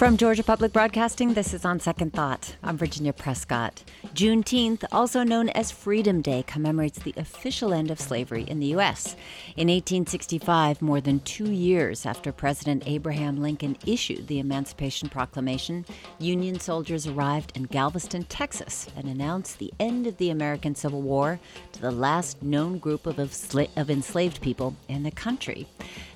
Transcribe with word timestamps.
From 0.00 0.16
Georgia 0.16 0.42
Public 0.42 0.72
Broadcasting, 0.72 1.34
this 1.34 1.52
is 1.52 1.66
On 1.66 1.78
Second 1.78 2.14
Thought. 2.14 2.56
I'm 2.62 2.78
Virginia 2.78 3.12
Prescott. 3.12 3.84
Juneteenth, 4.14 4.82
also 4.90 5.22
known 5.22 5.50
as 5.50 5.70
Freedom 5.70 6.22
Day, 6.22 6.42
commemorates 6.46 7.00
the 7.00 7.12
official 7.18 7.74
end 7.74 7.90
of 7.90 8.00
slavery 8.00 8.44
in 8.44 8.60
the 8.60 8.68
U.S. 8.68 9.14
In 9.58 9.68
1865, 9.68 10.80
more 10.80 11.02
than 11.02 11.20
two 11.20 11.50
years 11.50 12.06
after 12.06 12.32
President 12.32 12.84
Abraham 12.86 13.42
Lincoln 13.42 13.76
issued 13.84 14.26
the 14.26 14.38
Emancipation 14.38 15.10
Proclamation, 15.10 15.84
Union 16.18 16.58
soldiers 16.58 17.06
arrived 17.06 17.54
in 17.54 17.64
Galveston, 17.64 18.24
Texas, 18.24 18.86
and 18.96 19.04
announced 19.04 19.58
the 19.58 19.70
end 19.78 20.06
of 20.06 20.16
the 20.16 20.30
American 20.30 20.74
Civil 20.74 21.02
War 21.02 21.38
to 21.72 21.80
the 21.82 21.90
last 21.90 22.42
known 22.42 22.78
group 22.78 23.06
of, 23.06 23.18
of 23.18 23.90
enslaved 23.90 24.40
people 24.40 24.74
in 24.88 25.02
the 25.02 25.10
country. 25.10 25.68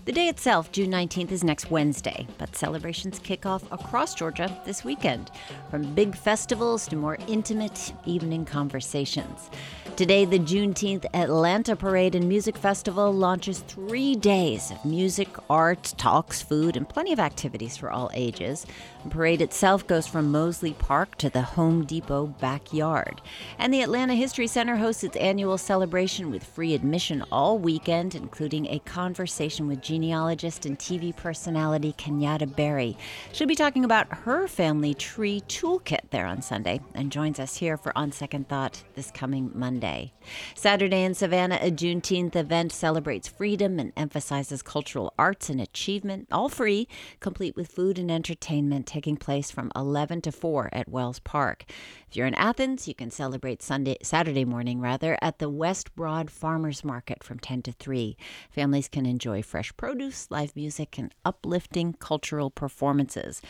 The 0.05 0.13
day 0.13 0.29
itself, 0.29 0.71
June 0.71 0.91
19th, 0.91 1.33
is 1.33 1.43
next 1.43 1.71
Wednesday, 1.71 2.27
but 2.37 2.55
celebrations 2.55 3.19
kick 3.19 3.47
off 3.47 3.65
across 3.73 4.15
Georgia 4.15 4.55
this 4.67 4.85
weekend, 4.85 5.31
from 5.71 5.95
big 5.95 6.15
festivals 6.15 6.87
to 6.89 6.97
more 6.97 7.17
intimate 7.27 7.95
evening 8.05 8.45
conversations. 8.45 9.49
Today, 9.97 10.27
the 10.27 10.39
Juneteenth 10.39 11.07
Atlanta 11.15 11.75
Parade 11.75 12.15
and 12.15 12.29
Music 12.29 12.59
Festival 12.59 13.15
launches 13.15 13.61
three 13.61 14.15
days 14.15 14.73
of 14.73 14.85
music, 14.85 15.29
art, 15.49 15.95
talks, 15.97 16.43
food, 16.43 16.77
and 16.77 16.87
plenty 16.87 17.15
of 17.15 17.19
activities 17.19 17.79
for 17.79 17.91
all 17.91 18.11
ages. 18.13 18.67
The 19.05 19.11
parade 19.11 19.43
itself 19.43 19.87
goes 19.87 20.07
from 20.07 20.33
Mozley 20.33 20.77
Park 20.79 21.19
to 21.19 21.29
the 21.29 21.43
Home 21.43 21.85
Depot 21.85 22.29
backyard. 22.41 23.21
And 23.59 23.73
the 23.73 23.83
Atlanta 23.83 24.15
History 24.15 24.47
Center 24.47 24.77
hosts 24.77 25.05
its 25.05 25.17
annual 25.19 25.59
celebration 25.59 26.31
with 26.31 26.43
free 26.43 26.73
admission 26.73 27.23
all 27.31 27.59
weekend, 27.59 28.15
including 28.15 28.67
a 28.67 28.79
conversation 28.79 29.69
with 29.69 29.83
genealogist 29.83 30.65
and 30.65 30.79
TV 30.79 31.15
personality 31.15 31.95
Kenyatta 31.99 32.57
Berry. 32.57 32.97
She'll 33.33 33.47
be 33.47 33.55
talking 33.55 33.85
about 33.85 34.09
her 34.09 34.49
family 34.49 34.95
tree 34.95 35.43
toolkit 35.49 36.09
there 36.09 36.25
on 36.25 36.41
Sunday 36.41 36.81
and 36.95 37.13
joins 37.13 37.39
us 37.39 37.57
here 37.57 37.77
for 37.77 37.97
On 37.99 38.11
Second 38.11 38.49
Thought 38.49 38.85
this 38.95 39.11
coming 39.11 39.51
Monday. 39.55 40.15
Saturday 40.55 41.03
in 41.03 41.13
Savannah, 41.13 41.59
a 41.61 41.71
Juneteenth 41.71 42.35
event 42.37 42.73
celebrates 42.73 43.29
freedom 43.29 43.79
and 43.79 43.93
emphasizes 43.99 44.63
cultural 44.63 45.13
arts 45.19 45.51
and 45.51 45.61
achievement, 45.61 46.27
all 46.33 46.49
free, 46.49 46.89
complete 47.21 47.55
with 47.55 47.71
food 47.71 47.99
and 47.99 48.11
entertainment 48.11 48.94
taking 48.95 49.17
place 49.17 49.51
from 49.51 49.73
11 49.75 50.21
to 50.21 50.31
4 50.31 50.69
at 50.73 50.89
Wells 50.89 51.19
Park. 51.19 51.65
If 52.09 52.15
you're 52.15 52.29
in 52.29 52.35
Athens, 52.37 52.87
you 52.87 52.95
can 52.95 53.11
celebrate 53.11 53.61
Sunday, 53.61 53.97
Saturday 54.05 54.45
morning 54.45 54.81
rather, 54.81 55.19
at 55.21 55.41
the 55.41 55.51
West 55.51 55.97
Broad 55.97 56.31
Farmers 56.31 56.85
Market 56.85 57.25
from 57.25 57.41
10 57.41 57.63
to 57.63 57.73
3. 57.73 58.17
Families 58.53 58.87
can 58.87 59.05
enjoy 59.05 59.43
fresh 59.43 59.77
produce, 59.77 60.29
live 60.31 60.55
music, 60.55 60.97
and 60.97 61.13
uplifting 61.25 61.95
cultural 61.95 62.51
performances. 62.51 63.43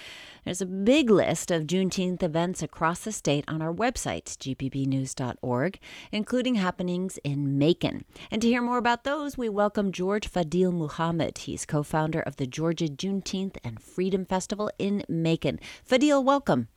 There's 0.47 0.63
a 0.63 0.67
big 0.67 1.11
list 1.11 1.51
of 1.51 1.67
Juneteenth 1.67 2.23
events 2.23 2.63
across 2.63 3.01
the 3.01 3.13
state 3.13 3.45
on 3.47 3.61
our 3.61 3.75
website, 3.75 4.25
gpbnews.org, 4.25 5.79
including 6.11 6.55
happenings 6.55 7.19
in 7.23 7.59
Macon. 7.59 8.07
And 8.31 8.41
to 8.41 8.49
hear 8.49 8.63
more 8.63 8.79
about 8.79 9.05
those, 9.05 9.37
we 9.37 9.51
welcome 9.51 9.93
George 9.93 10.31
Fadil 10.31 10.73
Muhammad. 10.73 11.37
He's 11.37 11.67
co 11.67 11.83
founder 11.83 12.21
of 12.21 12.37
the 12.37 12.47
Georgia 12.47 12.87
Juneteenth 12.87 13.59
and 13.63 13.79
Freedom 13.83 14.25
Festival 14.25 14.71
in 14.79 15.05
Macon. 15.07 15.34
Fadil, 15.39 16.23
welcome. 16.25 16.69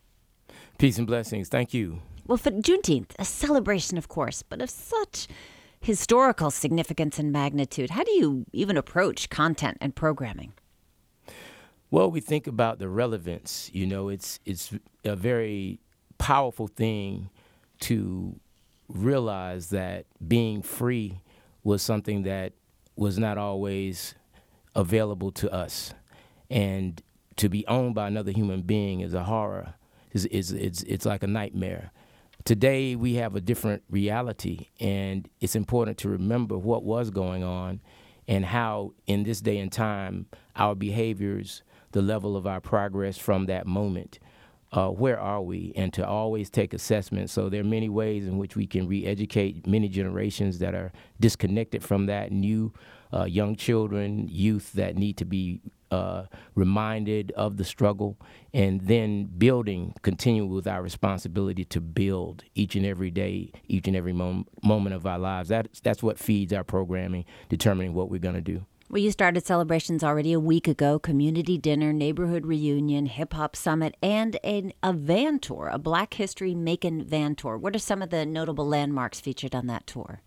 Peace 0.78 0.98
and 0.98 1.06
blessings. 1.06 1.48
Thank 1.48 1.74
you. 1.74 2.00
Well, 2.26 2.38
for 2.38 2.50
Juneteenth, 2.50 3.12
a 3.18 3.24
celebration, 3.24 3.96
of 3.98 4.08
course, 4.08 4.42
but 4.42 4.60
of 4.60 4.70
such 4.70 5.28
historical 5.80 6.50
significance 6.50 7.18
and 7.18 7.32
magnitude. 7.32 7.90
How 7.90 8.04
do 8.04 8.12
you 8.12 8.44
even 8.52 8.76
approach 8.76 9.30
content 9.30 9.78
and 9.80 9.94
programming? 9.94 10.52
Well, 11.90 12.10
we 12.10 12.20
think 12.20 12.46
about 12.46 12.78
the 12.78 12.88
relevance. 12.88 13.70
You 13.72 13.86
know, 13.86 14.08
it's 14.08 14.40
it's 14.44 14.72
a 15.04 15.16
very 15.16 15.80
powerful 16.18 16.66
thing 16.66 17.30
to 17.80 18.38
realize 18.88 19.70
that 19.70 20.06
being 20.26 20.62
free 20.62 21.20
was 21.64 21.82
something 21.82 22.24
that 22.24 22.52
was 22.96 23.18
not 23.18 23.38
always 23.38 24.14
available 24.74 25.32
to 25.32 25.50
us, 25.50 25.94
and 26.50 27.02
to 27.38 27.48
be 27.48 27.66
owned 27.66 27.94
by 27.94 28.06
another 28.06 28.32
human 28.32 28.62
being 28.62 29.00
is 29.00 29.14
a 29.14 29.24
horror 29.24 29.74
is, 30.12 30.26
is 30.26 30.52
it's 30.52 30.82
it's 30.82 31.06
like 31.06 31.22
a 31.22 31.26
nightmare. 31.26 31.92
Today 32.44 32.96
we 32.96 33.14
have 33.14 33.34
a 33.34 33.40
different 33.40 33.82
reality, 33.90 34.68
and 34.80 35.28
it's 35.40 35.56
important 35.56 35.98
to 35.98 36.08
remember 36.08 36.56
what 36.56 36.82
was 36.82 37.10
going 37.10 37.42
on, 37.44 37.80
and 38.26 38.44
how 38.44 38.94
in 39.06 39.24
this 39.24 39.40
day 39.40 39.58
and 39.58 39.72
time 39.72 40.26
our 40.56 40.74
behaviors, 40.74 41.62
the 41.92 42.02
level 42.02 42.36
of 42.36 42.46
our 42.46 42.60
progress 42.60 43.18
from 43.18 43.46
that 43.46 43.66
moment. 43.66 44.18
Uh, 44.70 44.88
where 44.88 45.18
are 45.18 45.40
we? 45.40 45.72
And 45.76 45.94
to 45.94 46.06
always 46.06 46.50
take 46.50 46.74
assessment. 46.74 47.30
So 47.30 47.48
there 47.48 47.62
are 47.62 47.64
many 47.64 47.88
ways 47.88 48.26
in 48.26 48.36
which 48.36 48.54
we 48.54 48.66
can 48.66 48.86
re-educate 48.86 49.66
many 49.66 49.88
generations 49.88 50.58
that 50.58 50.74
are 50.74 50.92
disconnected 51.18 51.82
from 51.82 52.04
that. 52.04 52.32
New 52.32 52.74
uh, 53.10 53.24
young 53.24 53.56
children, 53.56 54.28
youth 54.28 54.74
that 54.74 54.94
need 54.94 55.16
to 55.16 55.24
be 55.24 55.62
uh, 55.90 56.24
reminded 56.54 57.32
of 57.32 57.56
the 57.56 57.64
struggle, 57.64 58.18
and 58.52 58.80
then 58.82 59.24
building, 59.24 59.94
continue 60.02 60.44
with 60.44 60.66
our 60.66 60.82
responsibility 60.82 61.64
to 61.66 61.80
build 61.80 62.44
each 62.54 62.74
and 62.76 62.86
every 62.86 63.10
day, 63.10 63.52
each 63.66 63.86
and 63.86 63.96
every 63.96 64.12
mom- 64.12 64.46
moment 64.62 64.94
of 64.94 65.06
our 65.06 65.18
lives. 65.18 65.48
That, 65.48 65.68
that's 65.82 66.02
what 66.02 66.18
feeds 66.18 66.52
our 66.52 66.64
programming, 66.64 67.24
determining 67.48 67.94
what 67.94 68.10
we're 68.10 68.20
going 68.20 68.34
to 68.34 68.40
do. 68.40 68.66
Well, 68.90 69.02
you 69.02 69.10
started 69.10 69.44
celebrations 69.44 70.02
already 70.02 70.32
a 70.32 70.40
week 70.40 70.66
ago 70.66 70.98
community 70.98 71.58
dinner, 71.58 71.92
neighborhood 71.92 72.46
reunion, 72.46 73.04
hip 73.04 73.34
hop 73.34 73.54
summit, 73.54 73.94
and 74.02 74.38
an, 74.42 74.72
a 74.82 74.94
van 74.94 75.40
tour, 75.40 75.68
a 75.70 75.78
Black 75.78 76.14
History 76.14 76.54
Macon 76.54 77.04
van 77.04 77.34
tour. 77.34 77.58
What 77.58 77.76
are 77.76 77.80
some 77.80 78.00
of 78.00 78.08
the 78.08 78.24
notable 78.24 78.66
landmarks 78.66 79.20
featured 79.20 79.54
on 79.54 79.66
that 79.66 79.86
tour? 79.86 80.22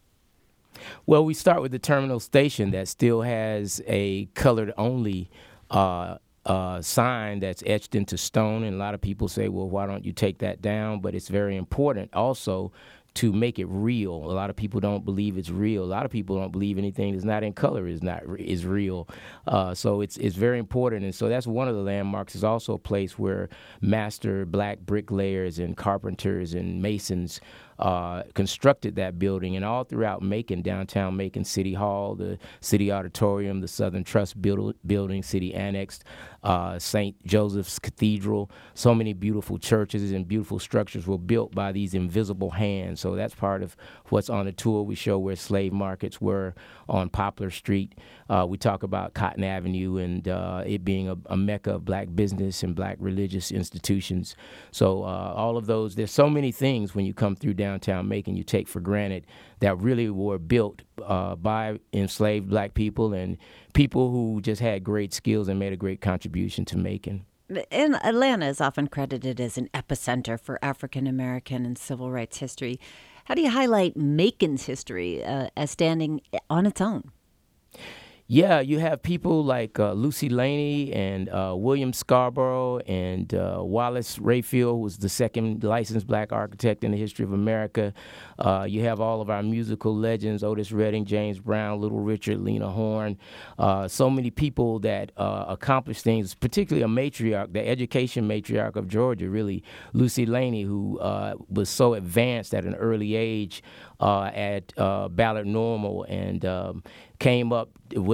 Well, 1.07 1.25
we 1.25 1.33
start 1.33 1.63
with 1.63 1.71
the 1.71 1.79
terminal 1.79 2.19
station 2.19 2.69
that 2.71 2.87
still 2.87 3.23
has 3.23 3.81
a 3.87 4.25
colored 4.35 4.73
only 4.77 5.31
uh, 5.71 6.17
uh, 6.45 6.81
sign 6.81 7.39
that's 7.39 7.63
etched 7.65 7.95
into 7.95 8.17
stone. 8.17 8.63
And 8.63 8.75
a 8.75 8.79
lot 8.79 8.93
of 8.93 9.01
people 9.01 9.27
say, 9.27 9.47
well, 9.47 9.69
why 9.69 9.87
don't 9.87 10.05
you 10.05 10.13
take 10.13 10.39
that 10.39 10.61
down? 10.61 10.99
But 11.01 11.15
it's 11.15 11.27
very 11.27 11.55
important 11.55 12.13
also 12.13 12.71
to 13.13 13.33
make 13.33 13.59
it 13.59 13.65
real. 13.65 14.13
A 14.13 14.31
lot 14.31 14.49
of 14.49 14.55
people 14.55 14.79
don't 14.79 15.03
believe 15.03 15.37
it's 15.37 15.49
real. 15.49 15.83
A 15.83 15.85
lot 15.85 16.05
of 16.05 16.11
people 16.11 16.39
don't 16.39 16.51
believe 16.51 16.77
anything 16.77 17.11
that's 17.11 17.25
not 17.25 17.43
in 17.43 17.51
color 17.51 17.87
is 17.87 18.01
not 18.01 18.23
is 18.39 18.65
real. 18.65 19.07
Uh, 19.45 19.73
so 19.73 19.99
it's 19.99 20.15
it's 20.17 20.37
very 20.37 20.59
important, 20.59 21.03
and 21.03 21.13
so 21.13 21.27
that's 21.27 21.45
one 21.45 21.67
of 21.67 21.75
the 21.75 21.81
landmarks. 21.81 22.35
It's 22.35 22.43
also 22.43 22.73
a 22.73 22.79
place 22.79 23.19
where 23.19 23.49
master 23.81 24.45
black 24.45 24.79
bricklayers 24.79 25.59
and 25.59 25.75
carpenters 25.75 26.53
and 26.53 26.81
masons 26.81 27.41
uh, 27.81 28.23
constructed 28.33 28.95
that 28.95 29.17
building, 29.17 29.55
and 29.55 29.65
all 29.65 29.83
throughout 29.83 30.21
Macon, 30.21 30.61
downtown 30.61 31.17
Macon, 31.17 31.43
City 31.43 31.73
Hall, 31.73 32.15
the 32.15 32.37
City 32.59 32.91
Auditorium, 32.91 33.61
the 33.61 33.67
Southern 33.67 34.03
Trust 34.03 34.41
build, 34.41 34.75
building, 34.85 35.23
City 35.23 35.53
Annexed, 35.53 36.03
uh, 36.43 36.79
St. 36.79 37.23
Joseph's 37.25 37.79
Cathedral. 37.79 38.49
So 38.73 38.95
many 38.95 39.13
beautiful 39.13 39.57
churches 39.57 40.11
and 40.11 40.27
beautiful 40.27 40.59
structures 40.59 41.07
were 41.07 41.17
built 41.17 41.53
by 41.53 41.71
these 41.71 41.93
invisible 41.93 42.51
hands. 42.51 42.99
So 42.99 43.15
that's 43.15 43.35
part 43.35 43.61
of 43.63 43.75
what's 44.09 44.29
on 44.29 44.45
the 44.45 44.51
tour. 44.51 44.83
We 44.83 44.95
show 44.95 45.19
where 45.19 45.35
slave 45.35 45.73
markets 45.73 46.19
were 46.19 46.55
on 46.89 47.09
Poplar 47.09 47.51
Street. 47.51 47.93
Uh, 48.29 48.45
we 48.47 48.57
talk 48.57 48.83
about 48.83 49.13
Cotton 49.13 49.43
Avenue 49.43 49.97
and 49.97 50.27
uh, 50.27 50.63
it 50.65 50.83
being 50.83 51.09
a, 51.09 51.17
a, 51.27 51.37
mecca 51.37 51.75
of 51.75 51.85
black 51.85 52.07
business 52.15 52.63
and 52.63 52.75
black 52.75 52.97
religious 52.99 53.51
institutions. 53.51 54.35
So 54.71 55.03
uh, 55.03 55.33
all 55.35 55.57
of 55.57 55.65
those, 55.65 55.95
there's 55.95 56.11
so 56.11 56.29
many 56.29 56.51
things 56.51 56.95
when 56.95 57.05
you 57.05 57.13
come 57.13 57.35
through 57.35 57.55
downtown 57.55 58.07
Macon 58.07 58.35
you 58.35 58.43
take 58.43 58.67
for 58.67 58.79
granted 58.79 59.25
that 59.61 59.79
really 59.79 60.09
were 60.09 60.37
built 60.37 60.81
uh, 61.05 61.35
by 61.35 61.79
enslaved 61.93 62.49
black 62.49 62.73
people 62.73 63.13
and 63.13 63.37
people 63.73 64.11
who 64.11 64.41
just 64.41 64.61
had 64.61 64.83
great 64.83 65.13
skills 65.13 65.47
and 65.47 65.57
made 65.59 65.71
a 65.71 65.77
great 65.77 66.01
contribution 66.01 66.65
to 66.65 66.77
Macon. 66.77 67.25
And 67.71 67.95
Atlanta 68.03 68.47
is 68.47 68.59
often 68.61 68.87
credited 68.87 69.39
as 69.39 69.57
an 69.57 69.69
epicenter 69.73 70.39
for 70.39 70.57
African 70.63 71.05
American 71.05 71.65
and 71.65 71.77
civil 71.77 72.11
rights 72.11 72.37
history. 72.37 72.79
How 73.25 73.35
do 73.35 73.41
you 73.41 73.49
highlight 73.49 73.95
Macon's 73.95 74.65
history 74.65 75.23
uh, 75.23 75.49
as 75.55 75.71
standing 75.71 76.21
on 76.49 76.65
its 76.65 76.81
own? 76.81 77.11
Yeah, 78.33 78.61
you 78.61 78.79
have 78.79 79.03
people 79.03 79.43
like 79.43 79.77
uh, 79.77 79.91
Lucy 79.91 80.29
Laney 80.29 80.93
and 80.93 81.27
uh, 81.27 81.53
William 81.53 81.91
Scarborough 81.91 82.77
and 82.87 83.33
uh, 83.33 83.57
Wallace 83.59 84.19
Rayfield, 84.19 84.71
who 84.71 84.77
was 84.77 84.99
the 84.99 85.09
second 85.09 85.65
licensed 85.65 86.07
black 86.07 86.31
architect 86.31 86.85
in 86.85 86.91
the 86.91 86.97
history 86.97 87.25
of 87.25 87.33
America. 87.33 87.93
Uh, 88.39 88.65
you 88.69 88.85
have 88.85 89.01
all 89.01 89.19
of 89.19 89.29
our 89.29 89.43
musical 89.43 89.93
legends 89.93 90.45
Otis 90.45 90.71
Redding, 90.71 91.03
James 91.03 91.39
Brown, 91.39 91.81
Little 91.81 91.99
Richard, 91.99 92.39
Lena 92.39 92.69
Horne. 92.69 93.17
Uh, 93.59 93.89
so 93.89 94.09
many 94.09 94.31
people 94.31 94.79
that 94.79 95.11
uh, 95.17 95.43
accomplished 95.49 96.05
things, 96.05 96.33
particularly 96.33 96.83
a 96.83 96.87
matriarch, 96.87 97.51
the 97.51 97.67
education 97.67 98.29
matriarch 98.29 98.77
of 98.77 98.87
Georgia, 98.87 99.29
really, 99.29 99.61
Lucy 99.91 100.25
Laney, 100.25 100.61
who 100.61 100.97
was 101.49 101.67
so 101.67 101.95
advanced 101.95 102.53
at 102.53 102.63
an 102.63 102.75
early 102.75 103.13
age 103.13 103.61
at 104.01 104.73
Ballard 104.75 105.47
Normal 105.47 106.03
and 106.03 106.43
um, 106.45 106.83
came 107.19 107.53
up 107.53 107.69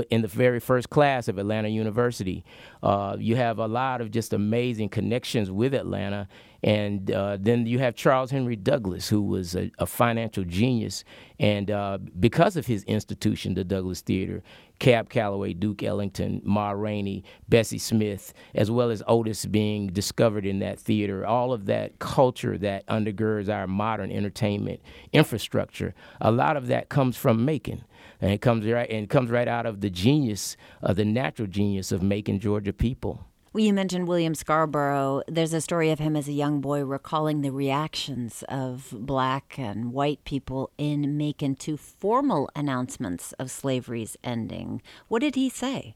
in 0.09 0.21
the 0.21 0.27
very 0.27 0.59
first 0.59 0.89
class 0.89 1.27
of 1.27 1.37
Atlanta 1.37 1.69
University. 1.69 2.43
Uh, 2.83 3.15
you 3.19 3.35
have 3.35 3.57
a 3.57 3.67
lot 3.67 4.01
of 4.01 4.11
just 4.11 4.33
amazing 4.33 4.89
connections 4.89 5.49
with 5.49 5.73
Atlanta. 5.73 6.27
And 6.63 7.11
uh, 7.11 7.37
then 7.39 7.67
you 7.67 7.79
have 7.79 7.95
Charles 7.95 8.31
Henry 8.31 8.55
Douglas, 8.55 9.07
who 9.07 9.21
was 9.21 9.55
a, 9.55 9.71
a 9.77 9.85
financial 9.85 10.43
genius. 10.43 11.03
And 11.39 11.69
uh, 11.69 11.99
because 12.19 12.57
of 12.57 12.65
his 12.65 12.83
institution, 12.83 13.53
the 13.53 13.63
Douglas 13.63 14.01
Theater, 14.01 14.43
Cab 14.79 15.09
Calloway, 15.09 15.53
Duke 15.53 15.83
Ellington, 15.83 16.41
Ma 16.43 16.71
Rainey, 16.71 17.23
Bessie 17.49 17.77
Smith, 17.77 18.33
as 18.53 18.69
well 18.69 18.89
as 18.89 19.03
Otis 19.07 19.45
being 19.45 19.87
discovered 19.87 20.45
in 20.45 20.59
that 20.59 20.79
theater, 20.79 21.25
all 21.25 21.51
of 21.51 21.65
that 21.65 21.99
culture 21.99 22.57
that 22.59 22.85
undergirds 22.87 23.49
our 23.49 23.67
modern 23.67 24.11
entertainment 24.11 24.81
infrastructure, 25.13 25.93
a 26.21 26.31
lot 26.31 26.57
of 26.57 26.67
that 26.67 26.89
comes 26.89 27.17
from 27.17 27.43
Macon 27.43 27.83
and 28.21 28.31
it 28.31 28.41
comes 28.41 28.65
right 28.65 28.89
and 28.89 29.09
comes 29.09 29.29
right 29.29 29.47
out 29.47 29.65
of 29.65 29.81
the 29.81 29.89
genius, 29.89 30.57
of 30.81 30.95
the 30.95 31.05
natural 31.05 31.47
genius 31.47 31.91
of 31.91 32.01
Macon 32.01 32.39
Georgia 32.39 32.73
people. 32.73 33.26
Well, 33.57 33.65
you 33.65 33.73
mentioned 33.73 34.07
William 34.07 34.35
Scarborough. 34.35 35.23
There's 35.27 35.51
a 35.51 35.61
story 35.61 35.89
of 35.89 35.97
him 35.97 36.15
as 36.15 36.27
a 36.27 36.31
young 36.31 36.61
boy 36.61 36.85
recalling 36.85 37.41
the 37.41 37.49
reactions 37.49 38.43
of 38.47 38.93
black 38.95 39.57
and 39.57 39.91
white 39.91 40.23
people 40.25 40.69
in 40.77 41.17
Macon 41.17 41.55
to 41.55 41.75
formal 41.75 42.51
announcements 42.55 43.33
of 43.39 43.49
slavery's 43.49 44.15
ending. 44.23 44.83
What 45.07 45.21
did 45.23 45.33
he 45.33 45.49
say? 45.49 45.95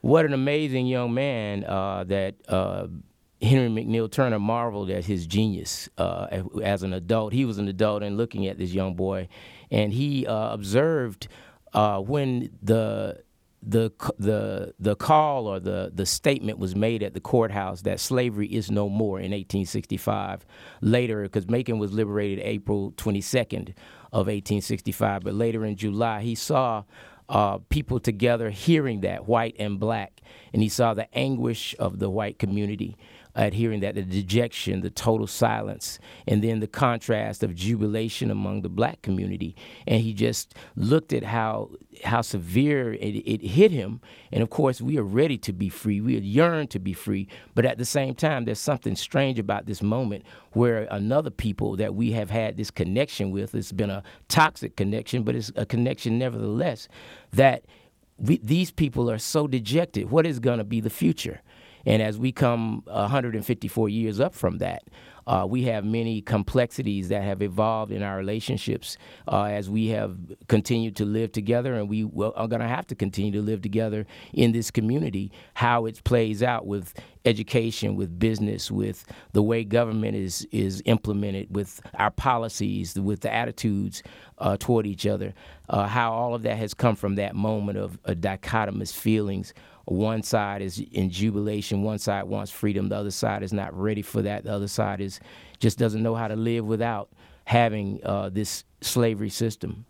What 0.00 0.24
an 0.24 0.32
amazing 0.32 0.86
young 0.86 1.12
man 1.12 1.64
uh, 1.64 2.04
that 2.04 2.36
uh, 2.48 2.86
Henry 3.42 3.68
McNeil 3.68 4.10
Turner 4.10 4.38
marveled 4.38 4.88
at 4.88 5.04
his 5.04 5.26
genius 5.26 5.90
uh, 5.98 6.42
as 6.62 6.82
an 6.82 6.94
adult. 6.94 7.34
He 7.34 7.44
was 7.44 7.58
an 7.58 7.68
adult 7.68 8.02
and 8.02 8.16
looking 8.16 8.46
at 8.46 8.56
this 8.56 8.72
young 8.72 8.94
boy 8.94 9.28
and 9.70 9.92
he 9.92 10.26
uh, 10.26 10.54
observed 10.54 11.28
uh, 11.74 12.00
when 12.00 12.50
the 12.62 13.24
the 13.62 13.92
the 14.18 14.74
the 14.78 14.96
call 14.96 15.46
or 15.46 15.60
the 15.60 15.92
the 15.94 16.06
statement 16.06 16.58
was 16.58 16.74
made 16.74 17.02
at 17.02 17.12
the 17.12 17.20
courthouse 17.20 17.82
that 17.82 18.00
slavery 18.00 18.46
is 18.48 18.70
no 18.70 18.88
more 18.88 19.18
in 19.18 19.32
1865. 19.32 20.46
Later, 20.80 21.22
because 21.22 21.48
Macon 21.48 21.78
was 21.78 21.92
liberated 21.92 22.40
April 22.44 22.92
22nd 22.92 23.74
of 24.12 24.26
1865, 24.26 25.22
but 25.22 25.34
later 25.34 25.64
in 25.64 25.76
July, 25.76 26.22
he 26.22 26.34
saw 26.34 26.84
uh, 27.28 27.58
people 27.68 28.00
together 28.00 28.50
hearing 28.50 29.02
that, 29.02 29.28
white 29.28 29.54
and 29.58 29.78
black, 29.78 30.20
and 30.52 30.62
he 30.62 30.68
saw 30.68 30.94
the 30.94 31.12
anguish 31.16 31.76
of 31.78 31.98
the 31.98 32.10
white 32.10 32.38
community 32.38 32.96
Uh, 33.36 33.42
at 33.42 33.54
hearing 33.54 33.80
that 33.80 33.94
the 33.94 34.02
dejection, 34.02 34.80
the 34.80 34.90
total 34.90 35.26
silence, 35.26 35.98
and 36.26 36.42
then 36.42 36.60
the 36.60 36.66
contrast 36.66 37.42
of 37.44 37.54
jubilation 37.54 38.30
among 38.30 38.62
the 38.62 38.68
black 38.68 39.00
community. 39.02 39.54
And 39.86 40.02
he 40.02 40.12
just 40.12 40.54
looked 40.74 41.12
at 41.12 41.22
how 41.22 41.70
how 42.04 42.22
severe 42.22 42.92
it, 42.94 43.16
it 43.26 43.42
hit 43.42 43.70
him. 43.70 44.00
And 44.32 44.42
of 44.42 44.50
course, 44.50 44.80
we 44.80 44.98
are 44.98 45.04
ready 45.04 45.38
to 45.38 45.52
be 45.52 45.68
free. 45.68 46.00
We 46.00 46.18
yearn 46.18 46.66
to 46.68 46.78
be 46.78 46.92
free. 46.92 47.28
But 47.54 47.66
at 47.66 47.78
the 47.78 47.84
same 47.84 48.14
time, 48.14 48.44
there's 48.44 48.58
something 48.58 48.96
strange 48.96 49.38
about 49.38 49.66
this 49.66 49.82
moment 49.82 50.24
where 50.52 50.88
another 50.90 51.30
people 51.30 51.76
that 51.76 51.94
we 51.94 52.12
have 52.12 52.30
had 52.30 52.56
this 52.56 52.70
connection 52.70 53.30
with, 53.30 53.54
it's 53.54 53.72
been 53.72 53.90
a 53.90 54.02
toxic 54.28 54.76
connection, 54.76 55.22
but 55.22 55.36
it's 55.36 55.52
a 55.56 55.66
connection 55.66 56.18
nevertheless, 56.18 56.88
that 57.32 57.64
we, 58.18 58.38
these 58.38 58.70
people 58.70 59.10
are 59.10 59.18
so 59.18 59.46
dejected. 59.46 60.10
What 60.10 60.26
is 60.26 60.40
going 60.40 60.58
to 60.58 60.64
be 60.64 60.80
the 60.80 60.90
future? 60.90 61.42
And 61.86 62.02
as 62.02 62.18
we 62.18 62.32
come 62.32 62.82
154 62.86 63.88
years 63.88 64.20
up 64.20 64.34
from 64.34 64.58
that, 64.58 64.82
uh, 65.26 65.46
we 65.48 65.62
have 65.64 65.84
many 65.84 66.20
complexities 66.20 67.08
that 67.08 67.22
have 67.22 67.42
evolved 67.42 67.92
in 67.92 68.02
our 68.02 68.16
relationships 68.16 68.96
uh, 69.28 69.44
as 69.44 69.70
we 69.70 69.88
have 69.88 70.16
continued 70.48 70.96
to 70.96 71.04
live 71.04 71.30
together, 71.30 71.74
and 71.74 71.88
we 71.88 72.02
will, 72.04 72.32
are 72.36 72.48
going 72.48 72.60
to 72.60 72.66
have 72.66 72.86
to 72.86 72.94
continue 72.94 73.30
to 73.30 73.40
live 73.40 73.62
together 73.62 74.06
in 74.32 74.52
this 74.52 74.70
community. 74.70 75.30
How 75.54 75.86
it 75.86 76.02
plays 76.04 76.42
out 76.42 76.66
with 76.66 76.94
education, 77.24 77.96
with 77.96 78.18
business, 78.18 78.70
with 78.70 79.04
the 79.32 79.42
way 79.42 79.62
government 79.62 80.16
is 80.16 80.48
is 80.50 80.82
implemented, 80.86 81.54
with 81.54 81.80
our 81.94 82.10
policies, 82.10 82.98
with 82.98 83.20
the 83.20 83.32
attitudes 83.32 84.02
uh, 84.38 84.56
toward 84.58 84.86
each 84.86 85.06
other. 85.06 85.34
Uh, 85.68 85.86
how 85.86 86.12
all 86.12 86.34
of 86.34 86.42
that 86.42 86.56
has 86.56 86.74
come 86.74 86.96
from 86.96 87.14
that 87.14 87.36
moment 87.36 87.78
of 87.78 88.02
dichotomous 88.02 88.92
feelings 88.92 89.54
one 89.90 90.22
side 90.22 90.62
is 90.62 90.78
in 90.92 91.10
jubilation, 91.10 91.82
one 91.82 91.98
side 91.98 92.22
wants 92.22 92.52
freedom, 92.52 92.88
the 92.88 92.96
other 92.96 93.10
side 93.10 93.42
is 93.42 93.52
not 93.52 93.76
ready 93.76 94.02
for 94.02 94.22
that. 94.22 94.44
The 94.44 94.52
other 94.52 94.68
side 94.68 95.00
is 95.00 95.18
just 95.58 95.78
doesn't 95.78 96.02
know 96.02 96.14
how 96.14 96.28
to 96.28 96.36
live 96.36 96.64
without 96.64 97.10
having 97.44 98.00
uh, 98.04 98.28
this 98.28 98.62
slavery 98.80 99.30
system. 99.30 99.84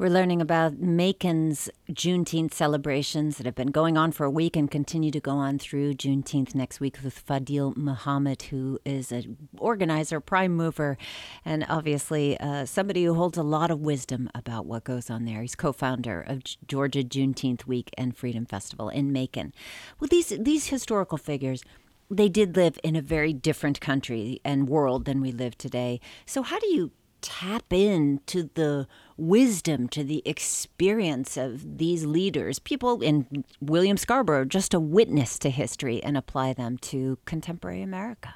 We're 0.00 0.08
learning 0.08 0.40
about 0.40 0.78
Macon's 0.78 1.68
Juneteenth 1.90 2.54
celebrations 2.54 3.36
that 3.36 3.44
have 3.44 3.54
been 3.54 3.70
going 3.70 3.98
on 3.98 4.12
for 4.12 4.24
a 4.24 4.30
week 4.30 4.56
and 4.56 4.70
continue 4.70 5.10
to 5.10 5.20
go 5.20 5.32
on 5.32 5.58
through 5.58 5.92
Juneteenth 5.92 6.54
next 6.54 6.80
week 6.80 6.96
with 7.04 7.22
Fadil 7.26 7.76
Muhammad, 7.76 8.40
who 8.44 8.78
is 8.86 9.12
an 9.12 9.36
organizer, 9.58 10.18
prime 10.18 10.56
mover, 10.56 10.96
and 11.44 11.66
obviously 11.68 12.40
uh, 12.40 12.64
somebody 12.64 13.04
who 13.04 13.12
holds 13.12 13.36
a 13.36 13.42
lot 13.42 13.70
of 13.70 13.80
wisdom 13.80 14.30
about 14.34 14.64
what 14.64 14.84
goes 14.84 15.10
on 15.10 15.26
there. 15.26 15.42
He's 15.42 15.54
co-founder 15.54 16.22
of 16.22 16.44
Georgia 16.66 17.02
Juneteenth 17.02 17.66
Week 17.66 17.90
and 17.98 18.16
Freedom 18.16 18.46
Festival 18.46 18.88
in 18.88 19.12
Macon. 19.12 19.52
Well, 20.00 20.08
these 20.08 20.30
these 20.30 20.68
historical 20.68 21.18
figures 21.18 21.62
they 22.10 22.30
did 22.30 22.56
live 22.56 22.78
in 22.82 22.96
a 22.96 23.02
very 23.02 23.34
different 23.34 23.82
country 23.82 24.40
and 24.46 24.66
world 24.66 25.04
than 25.04 25.20
we 25.20 25.30
live 25.30 25.58
today. 25.58 26.00
So, 26.24 26.42
how 26.42 26.58
do 26.58 26.68
you 26.68 26.92
tap 27.20 27.72
into 27.72 28.50
the 28.54 28.86
wisdom, 29.20 29.88
to 29.88 30.02
the 30.02 30.22
experience 30.24 31.36
of 31.36 31.78
these 31.78 32.06
leaders, 32.06 32.58
people 32.58 33.02
in 33.02 33.44
William 33.60 33.96
Scarborough, 33.96 34.44
just 34.44 34.74
a 34.74 34.80
witness 34.80 35.38
to 35.40 35.50
history, 35.50 36.02
and 36.02 36.16
apply 36.16 36.54
them 36.54 36.78
to 36.78 37.18
contemporary 37.26 37.82
America? 37.82 38.34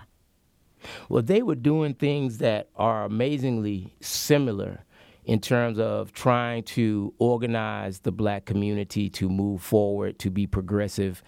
Well, 1.08 1.22
they 1.22 1.42
were 1.42 1.54
doing 1.54 1.94
things 1.94 2.38
that 2.38 2.68
are 2.76 3.04
amazingly 3.04 3.94
similar 4.00 4.84
in 5.24 5.40
terms 5.40 5.78
of 5.78 6.12
trying 6.12 6.62
to 6.62 7.14
organize 7.18 8.00
the 8.00 8.12
black 8.12 8.44
community 8.44 9.08
to 9.08 9.28
move 9.28 9.62
forward, 9.62 10.18
to 10.18 10.30
be 10.30 10.46
progressive. 10.46 11.22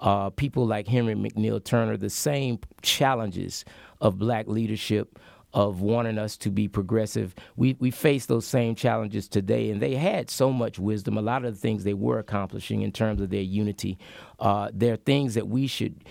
Uh, 0.00 0.30
people 0.30 0.66
like 0.66 0.88
Henry 0.88 1.14
McNeil 1.14 1.62
Turner, 1.62 1.96
the 1.96 2.10
same 2.10 2.58
challenges 2.80 3.64
of 4.00 4.18
black 4.18 4.48
leadership 4.48 5.18
of 5.54 5.80
wanting 5.80 6.18
us 6.18 6.36
to 6.38 6.50
be 6.50 6.68
progressive. 6.68 7.34
We 7.56 7.76
we 7.78 7.90
face 7.90 8.26
those 8.26 8.46
same 8.46 8.74
challenges 8.74 9.28
today, 9.28 9.70
and 9.70 9.80
they 9.80 9.94
had 9.94 10.30
so 10.30 10.52
much 10.52 10.78
wisdom. 10.78 11.18
A 11.18 11.22
lot 11.22 11.44
of 11.44 11.54
the 11.54 11.60
things 11.60 11.84
they 11.84 11.94
were 11.94 12.18
accomplishing 12.18 12.82
in 12.82 12.92
terms 12.92 13.20
of 13.20 13.30
their 13.30 13.42
unity, 13.42 13.98
uh, 14.40 14.70
they're 14.72 14.96
things 14.96 15.34
that 15.34 15.48
we 15.48 15.66
should 15.66 16.04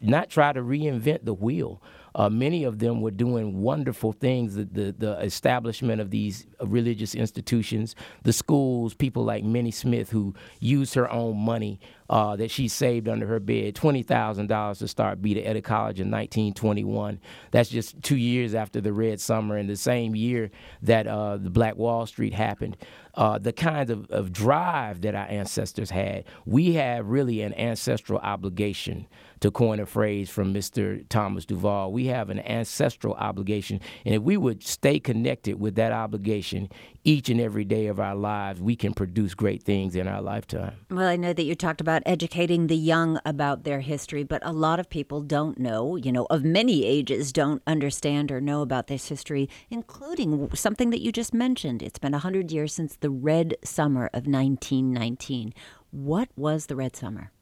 not 0.00 0.28
try 0.28 0.52
to 0.52 0.60
reinvent 0.60 1.24
the 1.24 1.34
wheel. 1.34 1.82
Uh, 2.14 2.28
many 2.28 2.64
of 2.64 2.78
them 2.78 3.00
were 3.00 3.10
doing 3.10 3.62
wonderful 3.62 4.12
things. 4.12 4.54
The, 4.54 4.64
the, 4.64 4.94
the, 4.98 5.18
establishment 5.20 6.00
of 6.00 6.10
these 6.10 6.46
religious 6.60 7.14
institutions, 7.14 7.94
the 8.22 8.34
schools, 8.34 8.92
people 8.92 9.24
like 9.24 9.44
Minnie 9.44 9.70
Smith, 9.70 10.10
who 10.10 10.34
used 10.60 10.94
her 10.94 11.10
own 11.10 11.38
money 11.38 11.80
uh, 12.12 12.36
that 12.36 12.50
she 12.50 12.68
saved 12.68 13.08
under 13.08 13.26
her 13.26 13.40
bed, 13.40 13.74
$20,000 13.74 14.78
to 14.78 14.86
start 14.86 15.22
Beda-Etta 15.22 15.62
College 15.62 15.98
in 15.98 16.10
1921. 16.10 17.18
That's 17.52 17.70
just 17.70 18.02
two 18.02 18.18
years 18.18 18.54
after 18.54 18.82
the 18.82 18.92
Red 18.92 19.18
Summer 19.18 19.56
and 19.56 19.66
the 19.66 19.76
same 19.76 20.14
year 20.14 20.50
that 20.82 21.06
uh, 21.06 21.38
the 21.38 21.48
Black 21.48 21.76
Wall 21.76 22.04
Street 22.04 22.34
happened. 22.34 22.76
Uh, 23.14 23.38
the 23.38 23.52
kinds 23.52 23.90
of, 23.90 24.10
of 24.10 24.30
drive 24.30 25.00
that 25.00 25.14
our 25.14 25.26
ancestors 25.26 25.88
had, 25.88 26.24
we 26.44 26.74
have 26.74 27.06
really 27.06 27.40
an 27.40 27.54
ancestral 27.54 28.18
obligation 28.18 29.06
to 29.40 29.50
coin 29.50 29.80
a 29.80 29.86
phrase 29.86 30.28
from 30.28 30.52
Mr. 30.52 31.06
Thomas 31.08 31.46
Duvall. 31.46 31.92
We 31.92 32.06
have 32.06 32.28
an 32.28 32.40
ancestral 32.40 33.14
obligation, 33.14 33.80
and 34.04 34.14
if 34.14 34.22
we 34.22 34.36
would 34.36 34.62
stay 34.62 35.00
connected 35.00 35.58
with 35.58 35.76
that 35.76 35.92
obligation 35.92 36.68
each 37.04 37.28
and 37.28 37.40
every 37.40 37.64
day 37.64 37.86
of 37.86 37.98
our 37.98 38.14
lives, 38.14 38.60
we 38.60 38.76
can 38.76 38.94
produce 38.94 39.34
great 39.34 39.62
things 39.62 39.96
in 39.96 40.06
our 40.06 40.22
lifetime. 40.22 40.74
Well, 40.90 41.08
I 41.08 41.16
know 41.16 41.32
that 41.32 41.42
you 41.42 41.54
talked 41.54 41.80
about 41.80 42.02
educating 42.06 42.68
the 42.68 42.76
young 42.76 43.18
about 43.24 43.64
their 43.64 43.80
history, 43.80 44.22
but 44.22 44.40
a 44.44 44.52
lot 44.52 44.78
of 44.78 44.88
people 44.88 45.20
don't 45.20 45.58
know, 45.58 45.96
you 45.96 46.12
know, 46.12 46.26
of 46.30 46.44
many 46.44 46.84
ages 46.84 47.32
don't 47.32 47.62
understand 47.66 48.30
or 48.30 48.40
know 48.40 48.62
about 48.62 48.86
this 48.86 49.08
history, 49.08 49.48
including 49.70 50.48
something 50.54 50.90
that 50.90 51.02
you 51.02 51.10
just 51.10 51.34
mentioned. 51.34 51.82
It's 51.82 51.98
been 51.98 52.12
100 52.12 52.52
years 52.52 52.72
since 52.72 52.96
the 52.96 53.10
Red 53.10 53.56
Summer 53.64 54.06
of 54.06 54.26
1919. 54.26 55.52
What 55.90 56.28
was 56.36 56.66
the 56.66 56.76
Red 56.76 56.94
Summer? 56.94 57.32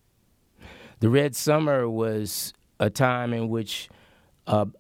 The 1.01 1.11
Red 1.11 1.37
Summer 1.37 1.89
was 1.89 2.55
a 2.79 2.91
time 2.91 3.33
in 3.33 3.49
which 3.49 3.89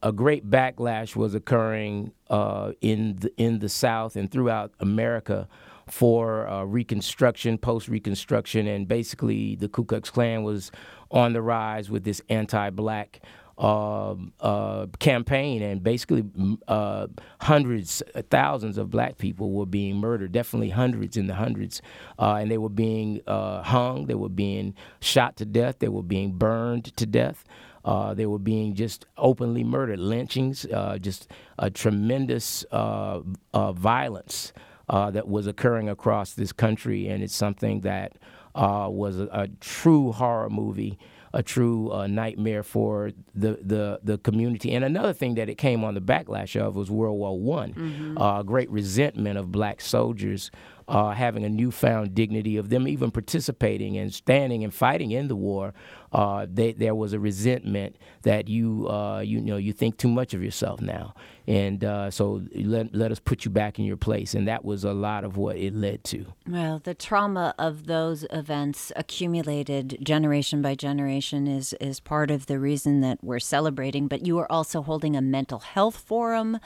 a 0.03 0.13
great 0.13 0.51
backlash 0.51 1.15
was 1.15 1.35
occurring 1.35 2.13
uh, 2.29 2.73
in 2.81 3.17
the, 3.17 3.33
in 3.37 3.61
the 3.61 3.69
South 3.69 4.17
and 4.17 4.31
throughout 4.31 4.73
America 4.81 5.49
for 5.87 6.49
uh, 6.49 6.65
Reconstruction, 6.65 7.59
post 7.59 7.89
Reconstruction, 7.89 8.67
and 8.67 8.89
basically 8.89 9.57
the 9.57 9.69
Ku 9.69 9.85
Klux 9.85 10.11
Klan 10.11 10.43
was 10.43 10.71
on 11.11 11.33
the 11.33 11.43
rise 11.43 11.91
with 11.91 12.05
this 12.05 12.21
anti-black 12.29 13.21
uh, 13.59 14.15
uh, 14.41 14.87
campaign, 14.99 15.63
and 15.63 15.83
basically 15.83 16.25
uh, 16.67 17.07
hundreds, 17.41 18.03
thousands 18.31 18.79
of 18.79 18.89
black 18.89 19.19
people 19.19 19.53
were 19.53 19.67
being 19.67 19.97
murdered. 19.97 20.33
Definitely 20.33 20.71
hundreds 20.71 21.17
in 21.17 21.27
the 21.27 21.35
hundreds, 21.35 21.83
uh, 22.19 22.37
and 22.37 22.51
they 22.51 22.59
were 22.59 22.71
being 22.71 23.21
hung. 23.27 24.07
They 24.07 24.15
were 24.15 24.31
being 24.31 24.75
shot 25.01 25.37
to 25.37 25.45
death. 25.45 25.79
They 25.79 25.89
were 25.89 26.03
being 26.03 26.33
burned 26.33 26.97
to 26.97 27.07
death. 27.07 27.45
Uh, 27.85 28.15
they 28.15 28.27
were 28.27 28.39
being 28.39 28.75
just 28.75 29.07
openly 29.17 29.65
murdered, 29.65 29.99
lynchings, 29.99 30.67
just 31.01 31.29
a 31.59 31.71
tremendous 31.71 32.65
violence 32.73 34.53
that 34.89 35.29
was 35.29 35.47
occurring 35.47 35.89
across 35.89 36.35
this 36.35 36.53
country, 36.53 37.09
and 37.09 37.23
it's 37.23 37.35
something 37.35 37.81
that 37.81 38.13
was 38.55 39.19
a, 39.19 39.29
a 39.33 39.49
true 39.61 40.13
horror 40.13 40.51
movie 40.51 40.99
a 41.33 41.43
true 41.43 41.93
uh, 41.93 42.07
nightmare 42.07 42.63
for 42.63 43.13
the, 43.35 43.59
the 43.63 44.01
the 44.03 44.19
community. 44.19 44.73
And 44.75 44.85
another 44.85 45.13
thing 45.13 45.35
that 45.37 45.49
it 45.49 45.59
came 45.59 45.85
on 45.85 45.95
the 45.95 46.01
backlash 46.01 46.61
of 46.61 46.75
was 46.75 46.91
World 46.91 47.19
War 47.19 47.39
One, 47.39 47.73
mm-hmm. 47.73 48.19
uh, 48.19 48.43
great 48.43 48.71
resentment 48.71 49.39
of 49.39 49.53
black 49.53 49.81
soldiers 49.81 50.51
uh, 50.91 51.13
having 51.13 51.45
a 51.45 51.49
newfound 51.49 52.15
dignity 52.15 52.57
of 52.57 52.69
them 52.69 52.89
even 52.89 53.13
participating 53.13 53.97
and 53.97 54.13
standing 54.13 54.65
and 54.65 54.75
fighting 54.75 55.13
in 55.13 55.29
the 55.29 55.37
war. 55.37 55.73
Uh, 56.13 56.47
they, 56.53 56.73
there 56.73 56.97
was 56.97 57.13
a 57.13 57.21
resentment 57.21 57.97
that 58.23 58.49
you 58.49 58.89
uh, 58.89 59.21
you 59.21 59.41
know 59.41 59.57
you 59.57 59.73
think 59.73 59.97
too 59.97 60.09
much 60.09 60.35
of 60.35 60.43
yourself 60.43 60.81
now, 60.81 61.15
and 61.47 61.85
uh, 61.85 62.11
so 62.11 62.43
let 62.55 62.95
let 62.95 63.11
us 63.11 63.19
put 63.19 63.45
you 63.45 63.51
back 63.51 63.79
in 63.79 63.85
your 63.85 63.97
place, 63.97 64.35
and 64.35 64.47
that 64.49 64.65
was 64.65 64.85
a 64.85 64.93
lot 64.93 65.25
of 65.25 65.37
what 65.37 65.57
it 65.57 65.75
led 65.75 66.05
to. 66.05 66.27
Well, 66.49 66.81
the 66.83 66.95
trauma 66.95 67.55
of 67.59 67.87
those 67.87 68.25
events 68.31 68.93
accumulated 68.97 69.99
generation 70.03 70.63
by 70.63 70.75
generation 70.75 71.47
is 71.47 71.75
is 71.81 72.01
part 72.01 72.31
of 72.31 72.47
the 72.47 72.59
reason 72.59 73.01
that 73.01 73.19
we're 73.23 73.41
celebrating. 73.41 74.09
But 74.09 74.27
you 74.27 74.39
are 74.39 74.51
also 74.51 74.83
holding 74.83 75.17
a 75.17 75.23
mental 75.23 75.61
health 75.61 75.97
forum. 75.97 76.59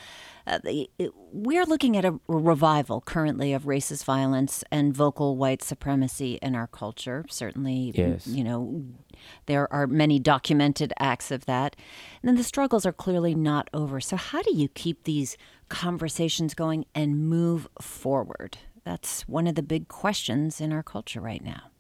Uh, 0.47 0.59
we're 1.33 1.65
looking 1.65 1.97
at 1.97 2.05
a 2.05 2.21
revival 2.29 3.01
currently 3.01 3.55
of 3.55 3.63
racist 3.63 4.05
violence 4.05 4.63
and 4.71 4.95
vocal 4.95 5.37
white 5.37 5.63
supremacy 5.63 6.39
in 6.43 6.55
our 6.55 6.67
culture. 6.67 7.25
Certainly, 7.31 7.93
yes. 7.95 8.27
you 8.27 8.45
know, 8.45 8.85
there 9.47 9.73
are 9.73 9.87
many 9.87 10.19
documented 10.19 10.93
acts 10.99 11.31
of 11.31 11.47
that. 11.47 11.77
And 12.23 12.29
then 12.29 12.37
the 12.37 12.45
struggles 12.45 12.87
are 12.87 12.93
clearly 12.93 13.35
not 13.35 13.69
over. 13.73 14.01
So, 14.01 14.17
how 14.17 14.43
do 14.43 14.55
you 14.55 14.69
keep 14.69 15.05
these 15.05 15.37
conversations 15.69 16.55
going 16.55 16.87
and 16.95 17.29
move 17.29 17.69
forward? 17.81 18.59
That's 18.85 19.23
one 19.23 19.47
of 19.47 19.55
the 19.55 19.63
big 19.63 19.89
questions 19.89 20.61
in 20.61 20.73
our 20.73 20.83
culture 20.83 21.21
right 21.21 21.43
now. 21.43 21.71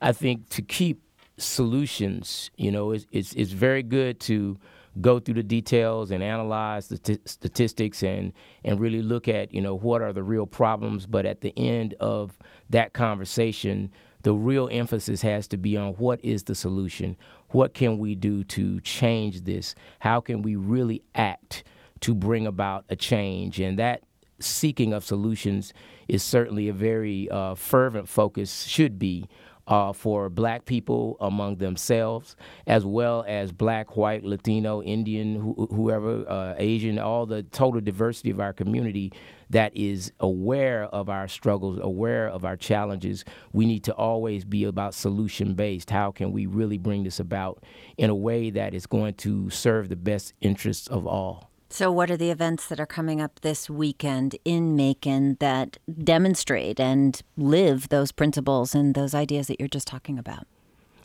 I 0.00 0.12
think 0.12 0.48
to 0.50 0.62
keep 0.62 1.02
solutions, 1.36 2.50
you 2.56 2.70
know, 2.70 2.92
it's, 2.92 3.06
it's, 3.12 3.32
it's 3.34 3.52
very 3.52 3.82
good 3.82 4.20
to 4.20 4.58
go 5.00 5.18
through 5.18 5.34
the 5.34 5.42
details 5.42 6.10
and 6.10 6.22
analyze 6.22 6.88
the 6.88 6.98
t- 6.98 7.18
statistics 7.24 8.02
and 8.02 8.32
and 8.64 8.80
really 8.80 9.02
look 9.02 9.28
at 9.28 9.52
you 9.52 9.60
know 9.60 9.74
what 9.74 10.00
are 10.00 10.12
the 10.12 10.22
real 10.22 10.46
problems 10.46 11.06
but 11.06 11.26
at 11.26 11.42
the 11.42 11.52
end 11.58 11.94
of 12.00 12.38
that 12.70 12.92
conversation 12.92 13.90
the 14.26 14.34
real 14.34 14.68
emphasis 14.72 15.22
has 15.22 15.46
to 15.46 15.56
be 15.56 15.76
on 15.76 15.92
what 15.92 16.18
is 16.24 16.42
the 16.42 16.54
solution? 16.56 17.16
What 17.50 17.74
can 17.74 17.96
we 17.96 18.16
do 18.16 18.42
to 18.42 18.80
change 18.80 19.42
this? 19.42 19.76
How 20.00 20.20
can 20.20 20.42
we 20.42 20.56
really 20.56 21.04
act 21.14 21.62
to 22.00 22.12
bring 22.12 22.44
about 22.44 22.84
a 22.88 22.96
change? 22.96 23.60
And 23.60 23.78
that 23.78 24.02
seeking 24.40 24.92
of 24.92 25.04
solutions 25.04 25.72
is 26.08 26.24
certainly 26.24 26.66
a 26.66 26.72
very 26.72 27.30
uh, 27.30 27.54
fervent 27.54 28.08
focus 28.08 28.64
should 28.64 28.98
be 28.98 29.28
uh, 29.66 29.92
for 29.92 30.28
black 30.30 30.64
people 30.64 31.16
among 31.20 31.56
themselves, 31.56 32.36
as 32.66 32.84
well 32.84 33.24
as 33.26 33.52
black, 33.52 33.96
white, 33.96 34.24
Latino, 34.24 34.82
Indian, 34.82 35.54
wh- 35.54 35.74
whoever, 35.74 36.28
uh, 36.28 36.54
Asian, 36.58 36.98
all 36.98 37.26
the 37.26 37.42
total 37.44 37.80
diversity 37.80 38.30
of 38.30 38.40
our 38.40 38.52
community 38.52 39.12
that 39.50 39.76
is 39.76 40.12
aware 40.20 40.84
of 40.84 41.08
our 41.08 41.28
struggles, 41.28 41.78
aware 41.80 42.28
of 42.28 42.44
our 42.44 42.56
challenges. 42.56 43.24
We 43.52 43.66
need 43.66 43.84
to 43.84 43.94
always 43.94 44.44
be 44.44 44.64
about 44.64 44.94
solution 44.94 45.54
based. 45.54 45.90
How 45.90 46.10
can 46.12 46.32
we 46.32 46.46
really 46.46 46.78
bring 46.78 47.04
this 47.04 47.20
about 47.20 47.62
in 47.96 48.10
a 48.10 48.14
way 48.14 48.50
that 48.50 48.74
is 48.74 48.86
going 48.86 49.14
to 49.14 49.50
serve 49.50 49.88
the 49.88 49.96
best 49.96 50.34
interests 50.40 50.88
of 50.88 51.06
all? 51.06 51.50
So, 51.68 51.90
what 51.90 52.10
are 52.10 52.16
the 52.16 52.30
events 52.30 52.68
that 52.68 52.78
are 52.78 52.86
coming 52.86 53.20
up 53.20 53.40
this 53.40 53.68
weekend 53.68 54.36
in 54.44 54.76
Macon 54.76 55.36
that 55.40 55.78
demonstrate 56.02 56.78
and 56.78 57.20
live 57.36 57.88
those 57.88 58.12
principles 58.12 58.74
and 58.74 58.94
those 58.94 59.14
ideas 59.14 59.48
that 59.48 59.58
you're 59.58 59.68
just 59.68 59.88
talking 59.88 60.16
about? 60.16 60.46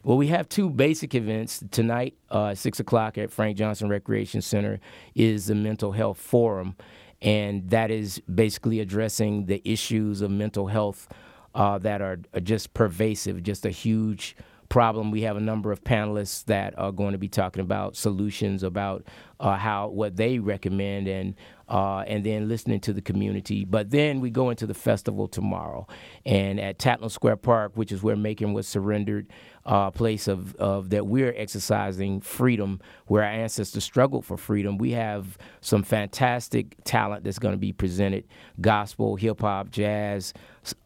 Well, 0.03 0.17
we 0.17 0.27
have 0.27 0.47
two 0.49 0.69
basic 0.69 1.15
events 1.15 1.63
tonight. 1.71 2.15
Uh, 2.29 2.53
six 2.53 2.79
o'clock 2.79 3.17
at 3.17 3.31
Frank 3.31 3.57
Johnson 3.57 3.89
Recreation 3.89 4.41
Center 4.41 4.79
is 5.15 5.47
the 5.47 5.55
Mental 5.55 5.91
Health 5.93 6.19
Forum, 6.19 6.75
and 7.21 7.69
that 7.71 7.89
is 7.89 8.19
basically 8.33 8.79
addressing 8.79 9.47
the 9.47 9.61
issues 9.65 10.21
of 10.21 10.29
mental 10.29 10.67
health 10.67 11.07
uh, 11.55 11.79
that 11.79 12.01
are, 12.01 12.19
are 12.33 12.39
just 12.39 12.73
pervasive, 12.75 13.41
just 13.41 13.65
a 13.65 13.71
huge 13.71 14.35
problem. 14.71 15.11
We 15.11 15.23
have 15.23 15.35
a 15.35 15.41
number 15.41 15.71
of 15.71 15.83
panelists 15.83 16.45
that 16.45 16.79
are 16.79 16.93
going 16.93 17.11
to 17.11 17.17
be 17.17 17.27
talking 17.27 17.61
about 17.61 17.97
solutions, 17.97 18.63
about 18.63 19.05
uh, 19.39 19.57
how 19.57 19.89
what 19.89 20.15
they 20.15 20.39
recommend, 20.39 21.07
and 21.09 21.35
uh, 21.67 21.99
and 22.07 22.23
then 22.25 22.47
listening 22.47 22.79
to 22.81 22.93
the 22.93 23.01
community. 23.01 23.65
But 23.65 23.91
then 23.91 24.21
we 24.21 24.29
go 24.29 24.49
into 24.49 24.65
the 24.65 24.73
festival 24.73 25.27
tomorrow, 25.27 25.87
and 26.25 26.59
at 26.59 26.79
Tatnall 26.79 27.11
Square 27.11 27.37
Park, 27.37 27.73
which 27.75 27.91
is 27.91 28.01
where 28.01 28.15
Macon 28.15 28.53
was 28.53 28.67
surrendered, 28.67 29.27
uh, 29.65 29.91
place 29.91 30.29
of, 30.29 30.55
of 30.55 30.89
that 30.91 31.05
we're 31.05 31.33
exercising 31.35 32.21
freedom, 32.21 32.79
where 33.07 33.23
our 33.23 33.29
ancestors 33.29 33.83
struggled 33.83 34.25
for 34.25 34.37
freedom. 34.37 34.77
We 34.77 34.91
have 34.91 35.37
some 35.59 35.83
fantastic 35.83 36.77
talent 36.85 37.25
that's 37.25 37.39
going 37.39 37.53
to 37.53 37.59
be 37.59 37.73
presented: 37.73 38.23
gospel, 38.61 39.17
hip 39.17 39.41
hop, 39.41 39.69
jazz, 39.69 40.33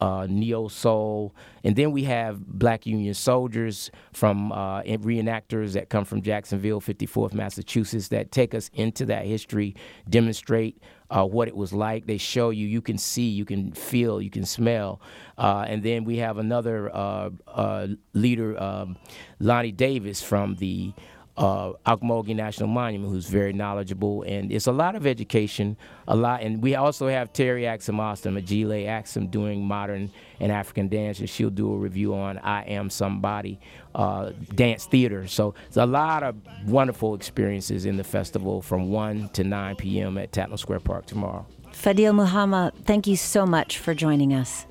uh, 0.00 0.26
neo 0.28 0.68
soul, 0.68 1.34
and 1.64 1.76
then 1.76 1.92
we 1.92 2.04
have 2.04 2.46
Black 2.46 2.86
Union 2.86 3.14
soldiers 3.14 3.90
from 4.12 4.52
uh, 4.52 4.82
reenactors 4.82 5.72
that 5.72 5.88
come 5.88 6.04
from 6.04 6.22
Jacksonville, 6.22 6.80
54th 6.80 7.34
Massachusetts, 7.34 8.08
that 8.08 8.30
take 8.30 8.54
us 8.54 8.70
into 8.74 9.06
that 9.06 9.26
history, 9.26 9.74
demonstrate 10.08 10.80
uh, 11.10 11.24
what 11.24 11.48
it 11.48 11.56
was 11.56 11.72
like. 11.72 12.06
They 12.06 12.18
show 12.18 12.50
you, 12.50 12.66
you 12.66 12.80
can 12.80 12.98
see, 12.98 13.28
you 13.28 13.44
can 13.44 13.72
feel, 13.72 14.20
you 14.20 14.30
can 14.30 14.44
smell. 14.44 15.00
Uh, 15.38 15.64
and 15.68 15.82
then 15.82 16.04
we 16.04 16.18
have 16.18 16.38
another 16.38 16.94
uh, 16.94 17.30
uh 17.46 17.88
leader, 18.12 18.60
um, 18.60 18.96
Lonnie 19.38 19.72
Davis 19.72 20.22
from 20.22 20.56
the 20.56 20.92
uh, 21.36 21.72
Ocmulgee 21.86 22.34
National 22.34 22.68
Monument, 22.68 23.12
who's 23.12 23.28
very 23.28 23.52
knowledgeable, 23.52 24.22
and 24.22 24.50
it's 24.50 24.66
a 24.66 24.72
lot 24.72 24.96
of 24.96 25.06
education, 25.06 25.76
a 26.08 26.16
lot. 26.16 26.42
And 26.42 26.62
we 26.62 26.74
also 26.74 27.08
have 27.08 27.32
Terry 27.32 27.66
Axum 27.66 28.00
Austin, 28.00 28.34
Majile 28.34 28.88
Axum, 28.88 29.26
doing 29.26 29.64
modern 29.64 30.10
and 30.40 30.50
African 30.50 30.88
dance, 30.88 31.20
and 31.20 31.28
she'll 31.28 31.50
do 31.50 31.72
a 31.72 31.76
review 31.76 32.14
on 32.14 32.38
I 32.38 32.62
Am 32.62 32.88
Somebody 32.88 33.60
uh, 33.94 34.32
dance 34.54 34.86
theater. 34.86 35.26
So 35.26 35.54
there's 35.64 35.76
a 35.76 35.86
lot 35.86 36.22
of 36.22 36.36
wonderful 36.66 37.14
experiences 37.14 37.84
in 37.84 37.96
the 37.96 38.04
festival 38.04 38.62
from 38.62 38.90
1 38.90 39.30
to 39.30 39.44
9 39.44 39.76
p.m. 39.76 40.18
at 40.18 40.32
Tatnall 40.32 40.58
Square 40.58 40.80
Park 40.80 41.06
tomorrow. 41.06 41.46
Fadil 41.72 42.14
Muhammad, 42.14 42.72
thank 42.84 43.06
you 43.06 43.16
so 43.16 43.44
much 43.44 43.78
for 43.78 43.94
joining 43.94 44.32
us. 44.32 44.66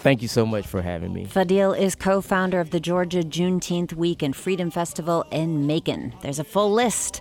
Thank 0.00 0.22
you 0.22 0.28
so 0.28 0.46
much 0.46 0.66
for 0.66 0.80
having 0.80 1.12
me. 1.12 1.26
Fadil 1.26 1.78
is 1.78 1.94
co 1.94 2.22
founder 2.22 2.58
of 2.58 2.70
the 2.70 2.80
Georgia 2.80 3.22
Juneteenth 3.22 3.92
Week 3.92 4.22
and 4.22 4.34
Freedom 4.34 4.70
Festival 4.70 5.26
in 5.30 5.66
Macon. 5.66 6.14
There's 6.22 6.38
a 6.38 6.44
full 6.44 6.72
list 6.72 7.20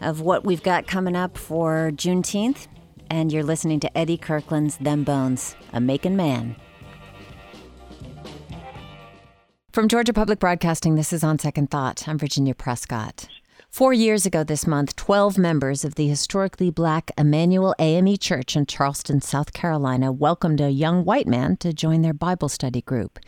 of 0.00 0.20
what 0.20 0.44
we've 0.44 0.62
got 0.62 0.86
coming 0.86 1.16
up 1.16 1.36
for 1.36 1.90
Juneteenth, 1.92 2.68
and 3.10 3.32
you're 3.32 3.42
listening 3.42 3.80
to 3.80 3.98
Eddie 3.98 4.16
Kirkland's 4.16 4.76
Them 4.76 5.02
Bones, 5.02 5.56
a 5.72 5.80
Macon 5.80 6.16
man. 6.16 6.54
From 9.72 9.88
Georgia 9.88 10.12
Public 10.12 10.38
Broadcasting, 10.38 10.94
this 10.94 11.12
is 11.12 11.24
On 11.24 11.36
Second 11.36 11.72
Thought. 11.72 12.06
I'm 12.06 12.18
Virginia 12.18 12.54
Prescott. 12.54 13.28
Four 13.70 13.92
years 13.92 14.26
ago 14.26 14.42
this 14.42 14.66
month, 14.66 14.96
12 14.96 15.38
members 15.38 15.84
of 15.84 15.94
the 15.94 16.08
historically 16.08 16.70
black 16.70 17.12
Emanuel 17.16 17.72
AME 17.78 18.16
Church 18.16 18.56
in 18.56 18.66
Charleston, 18.66 19.20
South 19.20 19.52
Carolina, 19.52 20.10
welcomed 20.10 20.60
a 20.60 20.70
young 20.70 21.04
white 21.04 21.28
man 21.28 21.56
to 21.58 21.72
join 21.72 22.02
their 22.02 22.12
Bible 22.12 22.48
study 22.48 22.82
group. 22.82 23.20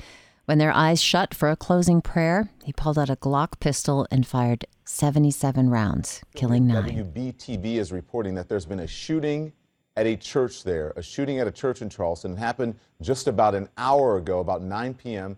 When 0.47 0.59
their 0.59 0.73
eyes 0.73 1.01
shut 1.01 1.33
for 1.33 1.49
a 1.49 1.57
closing 1.57 2.03
prayer, 2.03 2.51
he 2.65 2.73
pulled 2.73 2.99
out 2.99 3.09
a 3.09 3.15
Glock 3.15 3.61
pistol 3.61 4.05
and 4.11 4.27
fired 4.27 4.67
77 4.85 5.71
rounds, 5.71 6.21
killing 6.35 6.67
nine. 6.67 6.91
WBTV 6.91 7.77
is 7.77 7.93
reporting 7.93 8.35
that 8.35 8.49
there's 8.49 8.67
been 8.67 8.81
a 8.81 8.87
shooting 8.89 9.53
at 9.97 10.07
a 10.07 10.17
church 10.17 10.65
there, 10.65 10.93
a 10.97 11.03
shooting 11.03 11.39
at 11.39 11.47
a 11.47 11.53
church 11.53 11.83
in 11.83 11.89
Charleston. 11.89 12.33
It 12.33 12.39
happened 12.39 12.75
just 13.01 13.29
about 13.29 13.55
an 13.55 13.69
hour 13.79 14.17
ago, 14.17 14.41
about 14.41 14.61
9 14.61 14.95
p.m 14.95 15.37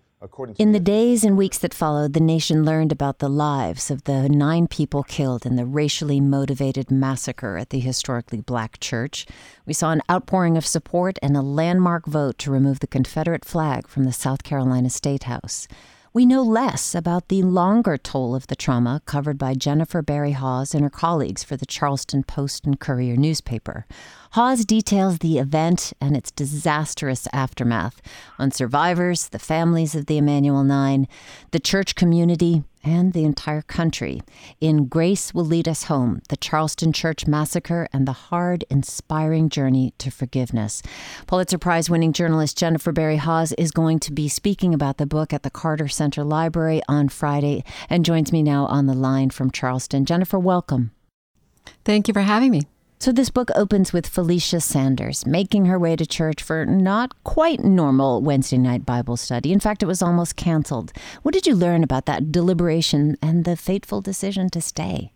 In 0.58 0.72
the 0.72 0.80
days 0.80 1.22
and 1.24 1.36
weeks 1.36 1.58
that 1.58 1.74
followed, 1.74 2.12
the 2.12 2.20
nation 2.20 2.64
learned 2.64 2.92
about 2.92 3.18
the 3.18 3.28
lives 3.28 3.90
of 3.90 4.04
the 4.04 4.28
nine 4.28 4.66
people 4.66 5.02
killed 5.02 5.44
in 5.44 5.56
the 5.56 5.66
racially 5.66 6.20
motivated 6.20 6.90
massacre 6.90 7.58
at 7.58 7.70
the 7.70 7.80
historically 7.80 8.40
black 8.40 8.80
church. 8.80 9.26
We 9.66 9.74
saw 9.74 9.92
an 9.92 10.02
outpouring 10.10 10.56
of 10.56 10.66
support 10.66 11.18
and 11.22 11.36
a 11.36 11.42
landmark 11.42 12.06
vote 12.06 12.38
to 12.38 12.50
remove 12.50 12.80
the 12.80 12.86
Confederate 12.86 13.44
flag 13.44 13.86
from 13.86 14.04
the 14.04 14.12
South 14.12 14.42
Carolina 14.42 14.90
State 14.90 15.24
House. 15.24 15.68
We 16.14 16.26
know 16.26 16.44
less 16.44 16.94
about 16.94 17.26
the 17.26 17.42
longer 17.42 17.98
toll 17.98 18.36
of 18.36 18.46
the 18.46 18.54
trauma 18.54 19.02
covered 19.04 19.36
by 19.36 19.54
Jennifer 19.54 20.00
Berry 20.00 20.30
Hawes 20.30 20.72
and 20.72 20.84
her 20.84 20.88
colleagues 20.88 21.42
for 21.42 21.56
the 21.56 21.66
Charleston 21.66 22.22
Post 22.22 22.64
and 22.64 22.78
Courier 22.78 23.16
newspaper. 23.16 23.84
Hawes 24.30 24.64
details 24.64 25.18
the 25.18 25.38
event 25.38 25.92
and 26.00 26.16
its 26.16 26.30
disastrous 26.30 27.26
aftermath 27.32 28.00
on 28.38 28.52
survivors, 28.52 29.30
the 29.30 29.40
families 29.40 29.96
of 29.96 30.06
the 30.06 30.16
Emanuel 30.16 30.62
Nine, 30.62 31.08
the 31.50 31.58
church 31.58 31.96
community, 31.96 32.62
and 32.84 33.12
the 33.12 33.24
entire 33.24 33.62
country. 33.62 34.20
In 34.60 34.86
Grace 34.86 35.32
Will 35.32 35.44
Lead 35.44 35.66
Us 35.66 35.84
Home 35.84 36.20
The 36.28 36.36
Charleston 36.36 36.92
Church 36.92 37.26
Massacre 37.26 37.88
and 37.92 38.06
the 38.06 38.12
Hard, 38.12 38.64
Inspiring 38.70 39.48
Journey 39.48 39.94
to 39.98 40.10
Forgiveness. 40.10 40.82
Pulitzer 41.26 41.58
Prize 41.58 41.88
winning 41.88 42.12
journalist 42.12 42.58
Jennifer 42.58 42.92
Berry 42.92 43.16
Hawes 43.16 43.52
is 43.54 43.70
going 43.70 43.98
to 44.00 44.12
be 44.12 44.28
speaking 44.28 44.74
about 44.74 44.98
the 44.98 45.06
book 45.06 45.32
at 45.32 45.42
the 45.42 45.50
Carter 45.50 45.88
Center 45.88 46.22
Library 46.22 46.82
on 46.88 47.08
Friday 47.08 47.64
and 47.88 48.04
joins 48.04 48.32
me 48.32 48.42
now 48.42 48.66
on 48.66 48.86
the 48.86 48.94
line 48.94 49.30
from 49.30 49.50
Charleston. 49.50 50.04
Jennifer, 50.04 50.38
welcome. 50.38 50.92
Thank 51.84 52.08
you 52.08 52.14
for 52.14 52.20
having 52.20 52.50
me. 52.50 52.62
So, 53.04 53.12
this 53.12 53.28
book 53.28 53.50
opens 53.54 53.92
with 53.92 54.06
Felicia 54.06 54.62
Sanders 54.62 55.26
making 55.26 55.66
her 55.66 55.78
way 55.78 55.94
to 55.94 56.06
church 56.06 56.42
for 56.42 56.64
not 56.64 57.12
quite 57.22 57.62
normal 57.62 58.22
Wednesday 58.22 58.56
night 58.56 58.86
Bible 58.86 59.18
study. 59.18 59.52
In 59.52 59.60
fact, 59.60 59.82
it 59.82 59.86
was 59.86 60.00
almost 60.00 60.36
canceled. 60.36 60.90
What 61.20 61.34
did 61.34 61.46
you 61.46 61.54
learn 61.54 61.84
about 61.84 62.06
that 62.06 62.32
deliberation 62.32 63.18
and 63.20 63.44
the 63.44 63.56
fateful 63.56 64.00
decision 64.00 64.48
to 64.48 64.62
stay? 64.62 65.12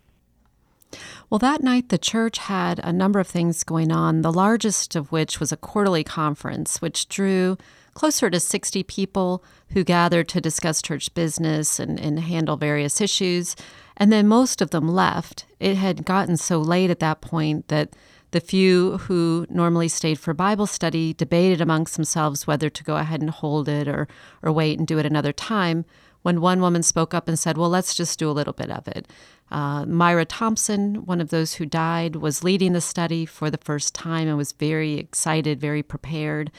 Well, 1.30 1.38
that 1.38 1.62
night 1.62 1.88
the 1.88 1.96
church 1.96 2.36
had 2.36 2.78
a 2.80 2.92
number 2.92 3.20
of 3.20 3.26
things 3.26 3.64
going 3.64 3.90
on, 3.90 4.20
the 4.20 4.32
largest 4.32 4.94
of 4.94 5.10
which 5.10 5.40
was 5.40 5.50
a 5.50 5.56
quarterly 5.56 6.04
conference, 6.04 6.82
which 6.82 7.08
drew 7.08 7.56
closer 7.94 8.28
to 8.28 8.38
60 8.38 8.82
people 8.82 9.42
who 9.70 9.82
gathered 9.82 10.28
to 10.28 10.40
discuss 10.40 10.82
church 10.82 11.12
business 11.14 11.80
and, 11.80 11.98
and 11.98 12.20
handle 12.20 12.56
various 12.56 13.00
issues. 13.00 13.56
And 13.98 14.12
then 14.12 14.28
most 14.28 14.62
of 14.62 14.70
them 14.70 14.88
left. 14.88 15.44
It 15.60 15.76
had 15.76 16.04
gotten 16.04 16.36
so 16.36 16.58
late 16.58 16.88
at 16.88 17.00
that 17.00 17.20
point 17.20 17.68
that 17.68 17.94
the 18.30 18.40
few 18.40 18.98
who 18.98 19.46
normally 19.50 19.88
stayed 19.88 20.18
for 20.18 20.32
Bible 20.32 20.66
study 20.66 21.12
debated 21.12 21.60
amongst 21.60 21.96
themselves 21.96 22.46
whether 22.46 22.70
to 22.70 22.84
go 22.84 22.96
ahead 22.96 23.20
and 23.20 23.30
hold 23.30 23.68
it 23.68 23.88
or, 23.88 24.06
or 24.42 24.52
wait 24.52 24.78
and 24.78 24.86
do 24.86 24.98
it 24.98 25.06
another 25.06 25.32
time. 25.32 25.84
When 26.22 26.40
one 26.40 26.60
woman 26.60 26.82
spoke 26.82 27.14
up 27.14 27.26
and 27.26 27.38
said, 27.38 27.56
Well, 27.56 27.70
let's 27.70 27.94
just 27.94 28.18
do 28.18 28.30
a 28.30 28.32
little 28.32 28.52
bit 28.52 28.70
of 28.70 28.86
it. 28.88 29.06
Uh, 29.50 29.86
Myra 29.86 30.24
Thompson, 30.24 31.06
one 31.06 31.20
of 31.20 31.30
those 31.30 31.54
who 31.54 31.64
died, 31.64 32.16
was 32.16 32.44
leading 32.44 32.72
the 32.72 32.80
study 32.80 33.24
for 33.24 33.50
the 33.50 33.58
first 33.58 33.94
time 33.94 34.28
and 34.28 34.36
was 34.36 34.52
very 34.52 34.94
excited, 34.94 35.60
very 35.60 35.82
prepared. 35.82 36.50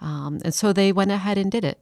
Um, 0.00 0.40
and 0.44 0.54
so 0.54 0.72
they 0.72 0.92
went 0.92 1.10
ahead 1.10 1.36
and 1.36 1.50
did 1.50 1.64
it. 1.64 1.80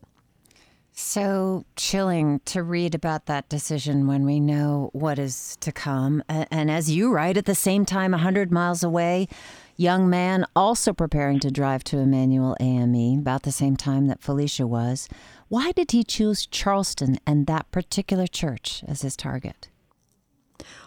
So 0.98 1.66
chilling 1.76 2.40
to 2.46 2.62
read 2.62 2.94
about 2.94 3.26
that 3.26 3.50
decision 3.50 4.06
when 4.06 4.24
we 4.24 4.40
know 4.40 4.88
what 4.94 5.18
is 5.18 5.58
to 5.60 5.70
come. 5.70 6.22
And 6.26 6.70
as 6.70 6.90
you 6.90 7.12
write, 7.12 7.36
at 7.36 7.44
the 7.44 7.54
same 7.54 7.84
time, 7.84 8.12
100 8.12 8.50
miles 8.50 8.82
away, 8.82 9.28
young 9.76 10.08
man 10.08 10.46
also 10.56 10.94
preparing 10.94 11.38
to 11.40 11.50
drive 11.50 11.84
to 11.84 11.98
Emanuel 11.98 12.56
AME 12.60 13.18
about 13.18 13.42
the 13.42 13.52
same 13.52 13.76
time 13.76 14.06
that 14.06 14.22
Felicia 14.22 14.66
was. 14.66 15.06
Why 15.48 15.70
did 15.72 15.90
he 15.90 16.02
choose 16.02 16.46
Charleston 16.46 17.18
and 17.26 17.46
that 17.46 17.70
particular 17.70 18.26
church 18.26 18.82
as 18.88 19.02
his 19.02 19.16
target? 19.16 19.68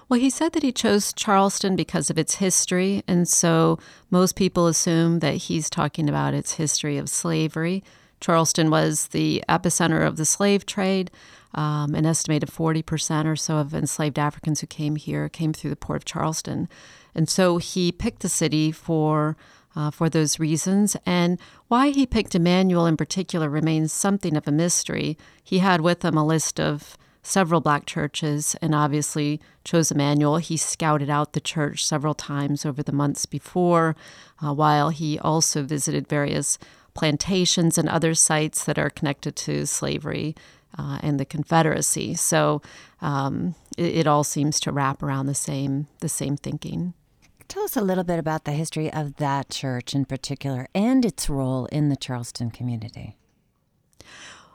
Well, 0.10 0.20
he 0.20 0.32
said 0.32 0.54
that 0.54 0.64
he 0.64 0.72
chose 0.72 1.14
Charleston 1.14 1.76
because 1.76 2.10
of 2.10 2.18
its 2.18 2.36
history, 2.36 3.04
and 3.08 3.28
so 3.28 3.78
most 4.10 4.36
people 4.36 4.66
assume 4.66 5.20
that 5.20 5.36
he's 5.36 5.70
talking 5.70 6.10
about 6.10 6.34
its 6.34 6.54
history 6.54 6.98
of 6.98 7.10
slavery. 7.10 7.84
Charleston 8.20 8.70
was 8.70 9.08
the 9.08 9.44
epicenter 9.48 10.06
of 10.06 10.18
the 10.18 10.26
slave 10.26 10.66
trade. 10.66 11.12
Um, 11.56 11.96
an 11.96 12.06
estimated 12.06 12.50
40% 12.50 13.26
or 13.26 13.36
so 13.36 13.58
of 13.58 13.74
enslaved 13.74 14.20
Africans 14.20 14.62
who 14.62 14.68
came 14.68 14.96
here 14.96 15.30
came 15.30 15.52
through 15.52 15.72
the 15.72 15.76
port 15.76 15.98
of 15.98 16.06
Charleston. 16.06 16.70
And 17.16 17.28
so 17.28 17.58
he 17.58 17.92
picked 17.92 18.22
the 18.22 18.30
city 18.30 18.72
for, 18.72 19.36
uh, 19.76 19.90
for 19.90 20.10
those 20.10 20.40
reasons. 20.40 20.96
And 21.06 21.40
why 21.68 21.90
he 21.90 22.06
picked 22.06 22.36
Emanuel 22.36 22.86
in 22.86 22.98
particular 22.98 23.50
remains 23.50 23.92
something 23.92 24.38
of 24.38 24.48
a 24.48 24.52
mystery. 24.52 25.18
He 25.44 25.60
had 25.60 25.82
with 25.82 26.06
him 26.06 26.18
a 26.18 26.26
list 26.26 26.60
of 26.60 26.98
several 27.22 27.62
black 27.62 27.86
churches 27.86 28.56
and 28.62 28.74
obviously 28.74 29.42
chose 29.64 29.92
Emanuel. 29.92 30.38
He 30.38 30.58
scouted 30.58 31.10
out 31.10 31.34
the 31.34 31.40
church 31.40 31.86
several 31.86 32.14
times 32.14 32.66
over 32.66 32.82
the 32.82 32.92
months 32.92 33.26
before, 33.26 33.96
uh, 34.44 34.54
while 34.54 34.90
he 34.90 35.20
also 35.20 35.64
visited 35.64 36.08
various 36.08 36.58
plantations 37.00 37.78
and 37.78 37.88
other 37.88 38.14
sites 38.14 38.66
that 38.66 38.78
are 38.78 38.90
connected 38.90 39.34
to 39.34 39.66
slavery 39.66 40.36
uh, 40.78 41.00
and 41.02 41.18
the 41.18 41.24
Confederacy. 41.24 42.14
So 42.14 42.62
um, 43.02 43.56
it, 43.78 44.00
it, 44.00 44.08
all 44.08 44.26
seems 44.26 44.60
to 44.60 44.74
wrap 44.74 45.02
around 45.02 45.28
the 45.28 45.34
same 45.34 45.88
the 46.02 46.10
same 46.10 46.36
thinking. 46.36 46.94
Tell 47.48 47.64
us 47.64 47.78
a 47.78 47.82
little 47.82 48.04
bit 48.04 48.20
about 48.20 48.44
the 48.44 48.52
history 48.52 48.92
of 48.92 49.16
that 49.16 49.50
church 49.50 49.96
in 49.96 50.04
particular 50.04 50.68
and 50.76 51.06
its 51.06 51.30
role 51.30 51.68
in 51.68 51.88
the 51.88 51.96
Charleston 51.96 52.52
community. 52.52 53.16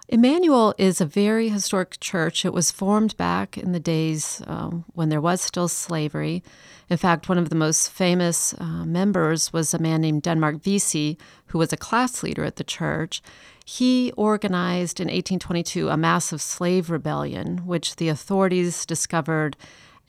Emanuel 0.08 0.74
is 0.76 1.00
a 1.00 1.06
very 1.06 1.48
historic 1.48 1.98
church. 1.98 2.44
It 2.44 2.52
was 2.52 2.70
formed 2.70 3.16
back 3.16 3.56
in 3.56 3.72
the 3.72 3.80
days 3.80 4.42
um, 4.46 4.84
when 4.92 5.08
there 5.08 5.20
was 5.20 5.40
still 5.40 5.66
slavery. 5.66 6.42
In 6.90 6.98
fact, 6.98 7.30
one 7.30 7.38
of 7.38 7.48
the 7.48 7.56
most 7.56 7.90
famous 7.90 8.54
uh, 8.58 8.84
members 8.84 9.50
was 9.50 9.72
a 9.72 9.78
man 9.78 10.02
named 10.02 10.22
Denmark 10.22 10.62
Vesey, 10.62 11.16
who 11.46 11.58
was 11.58 11.72
a 11.72 11.78
class 11.78 12.22
leader 12.22 12.44
at 12.44 12.56
the 12.56 12.64
church. 12.64 13.22
He 13.64 14.12
organized 14.12 15.00
in 15.00 15.06
1822 15.06 15.88
a 15.88 15.96
massive 15.96 16.42
slave 16.42 16.90
rebellion, 16.90 17.66
which 17.66 17.96
the 17.96 18.10
authorities 18.10 18.84
discovered, 18.84 19.56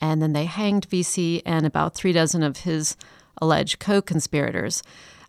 and 0.02 0.22
then 0.22 0.34
they 0.34 0.44
hanged 0.44 0.86
Vesey 0.86 1.42
and 1.46 1.66
about 1.66 1.96
three 1.96 2.12
dozen 2.12 2.44
of 2.44 2.58
his 2.58 2.98
alleged 3.42 3.80
co 3.80 4.02
conspirators. 4.02 4.84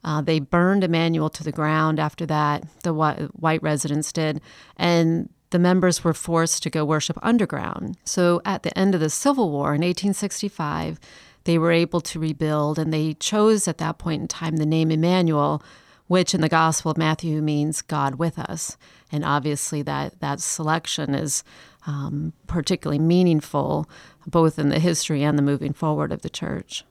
Uh, 0.06 0.20
they 0.20 0.38
burned 0.38 0.84
Emanuel 0.84 1.28
to 1.28 1.42
the 1.42 1.52
ground 1.52 1.98
after 1.98 2.24
that, 2.26 2.64
the 2.84 2.94
white 2.94 3.62
residents 3.62 4.12
did, 4.12 4.40
and 4.76 5.28
the 5.50 5.58
members 5.58 6.04
were 6.04 6.14
forced 6.14 6.62
to 6.62 6.70
go 6.70 6.84
worship 6.84 7.18
underground. 7.22 7.98
So 8.04 8.40
at 8.44 8.62
the 8.62 8.76
end 8.78 8.94
of 8.94 9.00
the 9.00 9.10
Civil 9.10 9.50
War 9.50 9.74
in 9.74 9.82
1865, 9.82 11.00
they 11.42 11.58
were 11.58 11.72
able 11.72 12.00
to 12.02 12.20
rebuild, 12.20 12.78
and 12.78 12.92
they 12.92 13.14
chose 13.14 13.66
at 13.66 13.78
that 13.78 13.98
point 13.98 14.22
in 14.22 14.28
time 14.28 14.56
the 14.56 14.66
name 14.66 14.92
Emanuel, 14.92 15.60
which 16.06 16.34
in 16.34 16.40
the 16.40 16.48
Gospel 16.48 16.92
of 16.92 16.98
Matthew 16.98 17.42
means 17.42 17.82
God 17.82 18.14
with 18.14 18.38
us. 18.38 18.76
And 19.10 19.24
obviously, 19.24 19.82
that, 19.82 20.20
that 20.20 20.40
selection 20.40 21.16
is 21.16 21.42
um, 21.84 22.32
particularly 22.46 23.00
meaningful, 23.00 23.88
both 24.24 24.56
in 24.56 24.68
the 24.68 24.78
history 24.78 25.24
and 25.24 25.36
the 25.36 25.42
moving 25.42 25.72
forward 25.72 26.12
of 26.12 26.22
the 26.22 26.30
church. 26.30 26.84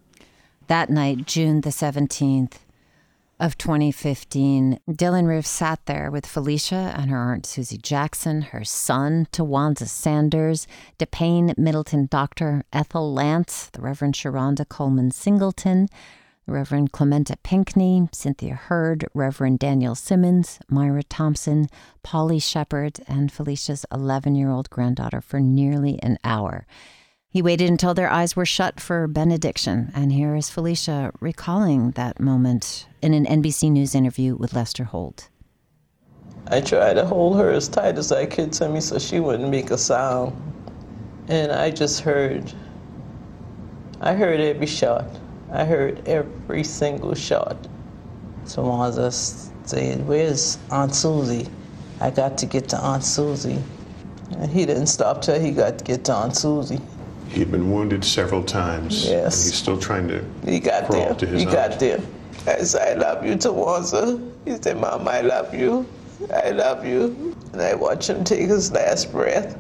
That 0.68 0.90
night, 0.90 1.26
June 1.26 1.62
the 1.62 1.70
17th, 1.70 2.56
of 3.40 3.58
2015, 3.58 4.80
Dylann 4.90 5.28
Roof 5.28 5.46
sat 5.46 5.86
there 5.86 6.10
with 6.10 6.26
Felicia 6.26 6.94
and 6.98 7.10
her 7.10 7.32
aunt 7.34 7.46
Susie 7.46 7.78
Jackson, 7.78 8.42
her 8.42 8.64
son 8.64 9.28
Tywanza 9.32 9.88
Sanders, 9.88 10.68
DePayne 11.00 11.58
Middleton 11.58 12.08
Doctor 12.10 12.64
Ethel 12.72 13.14
Lance, 13.14 13.70
the 13.74 13.82
Reverend 13.82 14.14
Sharonda 14.14 14.68
Coleman 14.68 15.12
Singleton, 15.12 15.88
the 16.46 16.54
Reverend 16.54 16.92
Clementa 16.92 17.36
Pinckney, 17.44 18.08
Cynthia 18.14 18.56
Hurd, 18.56 19.06
Reverend 19.14 19.60
Daniel 19.60 19.96
Simmons, 19.96 20.60
Myra 20.70 21.04
Thompson, 21.04 21.68
Polly 22.04 22.40
Sheppard, 22.40 23.00
and 23.08 23.32
Felicia's 23.32 23.86
11 23.92 24.36
year 24.36 24.50
old 24.50 24.70
granddaughter 24.70 25.22
for 25.22 25.40
nearly 25.40 26.00
an 26.02 26.20
hour. 26.24 26.66
He 27.36 27.42
waited 27.42 27.70
until 27.70 27.94
their 27.94 28.10
eyes 28.10 28.38
were 28.38 28.46
shut 28.46 28.80
for 28.80 29.10
benediction, 29.10 29.92
and 29.94 30.14
here 30.14 30.38
is 30.38 30.50
Felicia 30.50 31.12
recalling 31.20 31.92
that 31.92 32.18
moment 32.18 32.88
in 33.02 33.14
an 33.14 33.26
NBC 33.26 33.70
News 33.72 33.94
interview 33.94 34.38
with 34.38 34.54
Lester 34.54 34.86
Holt. 34.86 35.28
I 36.48 36.62
tried 36.62 36.94
to 36.94 37.06
hold 37.06 37.36
her 37.36 37.52
as 37.52 37.68
tight 37.68 37.98
as 37.98 38.14
I 38.14 38.26
could 38.26 38.54
to 38.54 38.70
me 38.70 38.80
so 38.80 39.00
she 39.00 39.20
wouldn't 39.20 39.50
make 39.50 39.70
a 39.70 39.78
sound. 39.78 40.34
And 41.28 41.52
I 41.52 41.72
just 41.72 42.00
heard, 42.00 42.54
I 44.00 44.14
heard 44.14 44.40
every 44.40 44.66
shot. 44.66 45.06
I 45.52 45.66
heard 45.66 46.08
every 46.08 46.64
single 46.64 47.16
shot. 47.16 47.58
so 48.46 48.64
Tywanza 48.64 49.12
said, 49.68 50.08
Where's 50.08 50.58
Aunt 50.72 50.96
Susie? 50.96 51.50
I 52.00 52.12
got 52.12 52.38
to 52.38 52.46
get 52.46 52.70
to 52.70 52.78
Aunt 52.78 53.04
Susie. 53.04 53.62
And 54.38 54.50
he 54.50 54.66
didn't 54.66 54.88
stop 54.88 55.22
till 55.22 55.38
he 55.38 55.52
got 55.52 55.80
to 55.80 55.84
get 55.84 56.06
to 56.06 56.14
Aunt 56.14 56.38
Susie. 56.38 56.80
He'd 57.36 57.52
been 57.52 57.72
wounded 57.72 58.04
several 58.06 58.44
times. 58.44 59.06
Yes. 59.06 59.44
he's 59.46 59.56
still 59.56 59.78
trying 59.80 60.08
to 60.08 60.24
he 60.46 60.60
got 60.60 60.86
crawl 60.88 61.06
there. 61.08 61.16
to 61.16 61.26
his 61.28 61.42
He 61.42 61.48
aunt. 61.48 61.56
got 61.72 61.80
there. 61.80 62.00
I 62.48 62.64
said, 62.64 62.98
I 62.98 63.02
love 63.02 63.26
you, 63.26 63.34
Tywanza. 63.36 64.32
He 64.46 64.56
said, 64.62 64.80
Mom, 64.80 65.08
I 65.08 65.22
love 65.22 65.54
you. 65.54 65.86
I 66.34 66.52
love 66.52 66.86
you. 66.86 67.36
and 67.54 67.62
I 67.62 67.74
watched 67.74 68.10
him 68.10 68.24
take 68.24 68.48
his 68.50 68.72
last 68.72 69.12
breath. 69.12 69.58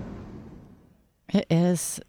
It 1.33 1.45
is 1.49 1.99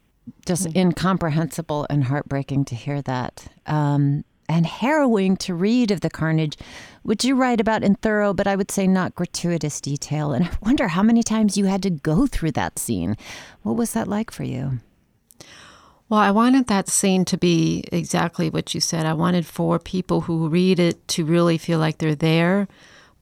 just 0.45 0.67
incomprehensible 0.77 1.87
and 1.91 2.05
heartbreaking 2.05 2.65
to 2.67 2.75
hear 2.75 3.03
that. 3.03 3.47
Um, 3.67 4.25
and 4.49 4.65
harrowing 4.65 5.37
to 5.39 5.55
read 5.55 5.91
of 5.91 6.03
the 6.03 6.11
carnage, 6.11 6.57
which 7.03 7.25
you 7.25 7.35
write 7.35 7.61
about 7.61 7.83
in 7.83 7.97
thorough, 7.97 8.33
but 8.33 8.47
I 8.47 8.55
would 8.55 8.71
say 8.71 8.87
not 8.87 9.17
gratuitous 9.17 9.81
detail. 9.81 10.33
And 10.33 10.45
I 10.45 10.51
wonder 10.63 10.87
how 10.89 11.03
many 11.03 11.25
times 11.25 11.57
you 11.57 11.65
had 11.65 11.83
to 11.83 11.91
go 11.91 12.29
through 12.29 12.53
that 12.53 12.79
scene. 12.79 13.17
What 13.63 13.75
was 13.77 13.93
that 13.95 14.07
like 14.07 14.31
for 14.31 14.45
you? 14.45 14.79
Well, 16.09 16.21
I 16.21 16.31
wanted 16.31 16.69
that 16.69 16.89
scene 16.89 17.25
to 17.27 17.37
be 17.37 17.85
exactly 17.91 18.49
what 18.49 18.75
you 18.75 18.81
said. 18.81 19.07
I 19.07 19.13
wanted 19.13 19.45
for 19.45 19.79
people 19.79 20.23
who 20.23 20.49
read 20.49 20.79
it 20.79 21.07
to 21.09 21.25
really 21.25 21.59
feel 21.59 21.81
like 21.81 21.99
they're 21.99 22.15
there, 22.15 22.69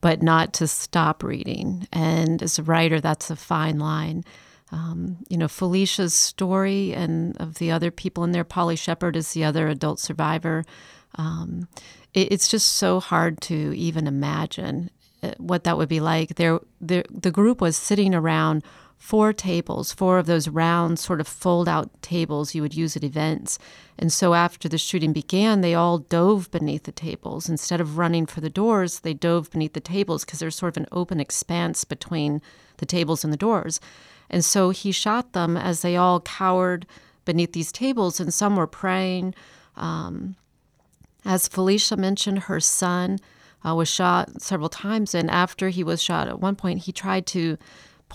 but 0.01 0.21
not 0.21 0.53
to 0.55 0.67
stop 0.67 1.23
reading. 1.23 1.87
And 1.91 2.43
as 2.43 2.59
a 2.59 2.63
writer, 2.63 3.01
that's 3.01 3.31
a 3.31 3.35
fine 3.35 3.79
line. 3.79 4.23
Um, 4.71 5.17
you 5.29 5.37
know, 5.37 5.47
Felicia's 5.47 6.13
story 6.13 6.93
and 6.93 7.35
of 7.37 7.55
the 7.55 7.71
other 7.71 7.89
people 7.89 8.23
in 8.23 8.33
there, 8.33 8.43
Polly 8.43 8.75
Sheppard 8.75 9.15
is 9.15 9.33
the 9.33 9.43
other 9.43 9.67
adult 9.67 9.99
survivor. 9.99 10.63
Um, 11.15 11.67
it, 12.13 12.31
it's 12.33 12.47
just 12.47 12.75
so 12.75 12.99
hard 12.99 13.41
to 13.41 13.75
even 13.75 14.05
imagine 14.05 14.91
uh, 15.23 15.31
what 15.37 15.63
that 15.63 15.77
would 15.77 15.89
be 15.89 16.01
like. 16.01 16.35
There, 16.35 16.59
there, 16.79 17.05
the 17.09 17.31
group 17.31 17.61
was 17.61 17.77
sitting 17.77 18.13
around 18.13 18.63
four 18.97 19.33
tables, 19.33 19.93
four 19.93 20.17
of 20.17 20.25
those 20.25 20.47
round, 20.47 20.97
sort 20.97 21.21
of 21.21 21.27
fold 21.27 21.69
out 21.69 22.01
tables 22.01 22.55
you 22.55 22.61
would 22.61 22.73
use 22.73 22.95
at 22.95 23.03
events. 23.03 23.59
And 23.99 24.11
so 24.11 24.33
after 24.33 24.67
the 24.67 24.77
shooting 24.77 25.13
began, 25.13 25.61
they 25.61 25.75
all 25.75 25.99
dove 25.99 26.49
beneath 26.51 26.83
the 26.83 26.91
tables. 26.91 27.47
Instead 27.47 27.79
of 27.79 27.97
running 27.97 28.25
for 28.25 28.41
the 28.41 28.49
doors, 28.49 29.01
they 29.01 29.13
dove 29.13 29.51
beneath 29.51 29.73
the 29.73 29.79
tables 29.79 30.25
because 30.25 30.39
there's 30.39 30.55
sort 30.55 30.75
of 30.75 30.81
an 30.81 30.89
open 30.91 31.19
expanse 31.19 31.83
between 31.83 32.41
the 32.77 32.85
tables 32.85 33.23
and 33.23 33.31
the 33.31 33.37
doors. 33.37 33.79
And 34.29 34.43
so 34.43 34.71
he 34.71 34.91
shot 34.91 35.33
them 35.33 35.55
as 35.55 35.81
they 35.81 35.95
all 35.95 36.19
cowered 36.19 36.87
beneath 37.25 37.53
these 37.53 37.71
tables, 37.71 38.19
and 38.19 38.33
some 38.33 38.55
were 38.55 38.67
praying. 38.67 39.35
Um, 39.75 40.35
as 41.23 41.47
Felicia 41.47 41.97
mentioned, 41.97 42.39
her 42.39 42.59
son 42.59 43.19
uh, 43.67 43.73
was 43.75 43.89
shot 43.89 44.41
several 44.41 44.69
times, 44.69 45.15
and 45.15 45.29
after 45.29 45.69
he 45.69 45.83
was 45.83 46.01
shot, 46.01 46.27
at 46.27 46.39
one 46.39 46.55
point 46.55 46.83
he 46.83 46.91
tried 46.91 47.25
to 47.27 47.57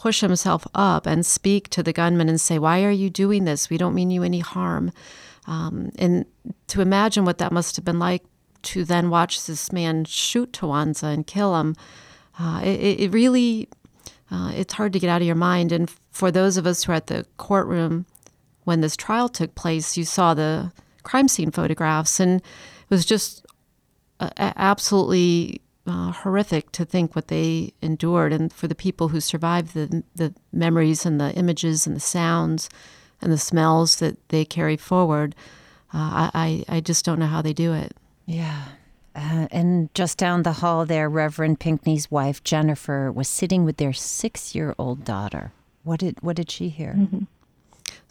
push 0.01 0.21
himself 0.21 0.67
up 0.75 1.07
and 1.07 1.27
speak 1.27 1.69
to 1.69 1.83
the 1.83 1.93
gunman 1.93 2.31
and 2.31 2.41
say, 2.41 2.59
Why 2.59 2.85
are 2.85 2.91
you 2.91 3.11
doing 3.11 3.45
this? 3.45 3.69
We 3.69 3.77
don't 3.77 3.95
mean 3.95 4.11
you 4.11 4.23
any 4.23 4.39
harm. 4.41 4.93
Um, 5.47 5.91
and 5.99 6.25
to 6.69 6.81
imagine 6.81 7.27
what 7.27 7.37
that 7.39 7.53
must 7.53 7.77
have 7.77 7.85
been 7.85 7.99
like 7.99 8.23
to 8.63 8.85
then 8.85 9.11
watch 9.11 9.45
this 9.45 9.73
man 9.73 10.07
shoot 10.07 10.53
Tywanza 10.53 11.13
and 11.13 11.27
kill 11.27 11.55
him, 11.61 11.77
uh, 12.39 12.63
it, 12.65 13.01
it, 13.01 13.13
really, 13.13 13.69
uh, 14.31 14.53
it's 14.55 14.73
hard 14.73 14.95
to 14.95 14.99
get 14.99 15.11
out 15.11 15.21
of 15.21 15.27
your 15.27 15.37
mind. 15.37 15.71
And 15.71 15.91
for 16.11 16.31
those 16.31 16.57
of 16.57 16.67
us 16.67 16.85
who 16.85 16.93
are 16.93 16.97
at 16.97 17.09
the 17.09 17.27
courtroom 17.37 18.07
when 18.65 18.81
this 18.81 18.97
trial 18.97 19.29
took 19.29 19.55
place, 19.55 19.99
you 19.99 20.05
saw 20.05 20.33
the 20.33 20.73
crime 21.03 21.29
scene 21.29 21.51
photographs, 21.51 22.21
and 22.21 22.41
it 22.41 22.91
was 22.91 23.05
just 23.05 23.45
uh, 24.19 24.31
absolutely 24.39 25.61
uh, 25.87 26.13
horrific 26.13 26.73
to 26.73 26.85
think 26.85 27.15
what 27.15 27.29
they 27.29 27.73
endured, 27.83 28.33
and 28.33 28.53
for 28.53 28.69
the 28.69 28.75
people 28.75 29.09
who 29.09 29.21
survived 29.21 29.75
the 29.75 30.03
the 30.15 30.35
memories 30.53 31.07
and 31.07 31.21
the 31.21 31.33
images 31.35 31.87
and 31.87 31.97
the 31.97 32.01
sounds 32.01 32.69
and 33.21 33.33
the 33.33 33.39
smells 33.39 33.97
that 33.97 34.17
they 34.29 34.45
carry 34.45 34.77
forward. 34.77 35.35
Uh, 35.93 36.31
I 36.35 36.65
I 36.69 36.81
just 36.81 37.05
don't 37.05 37.19
know 37.19 37.27
how 37.27 37.43
they 37.43 37.53
do 37.53 37.73
it. 37.73 37.97
Yeah. 38.27 38.65
Uh, 39.15 39.49
and 39.51 39.93
just 39.93 40.19
down 40.19 40.45
the 40.45 40.53
hall 40.53 40.87
there, 40.87 41.09
Reverend 41.09 41.59
Pinckney's 41.59 42.11
wife 42.11 42.45
Jennifer 42.45 43.11
was 43.11 43.29
sitting 43.29 43.65
with 43.65 43.77
their 43.77 43.93
six-year-old 43.93 45.05
daughter. 45.05 45.53
What 45.83 46.01
did 46.01 46.23
what 46.23 46.37
did 46.37 46.51
she 46.51 46.69
hear? 46.69 46.95
Mm-hmm. 46.97 47.25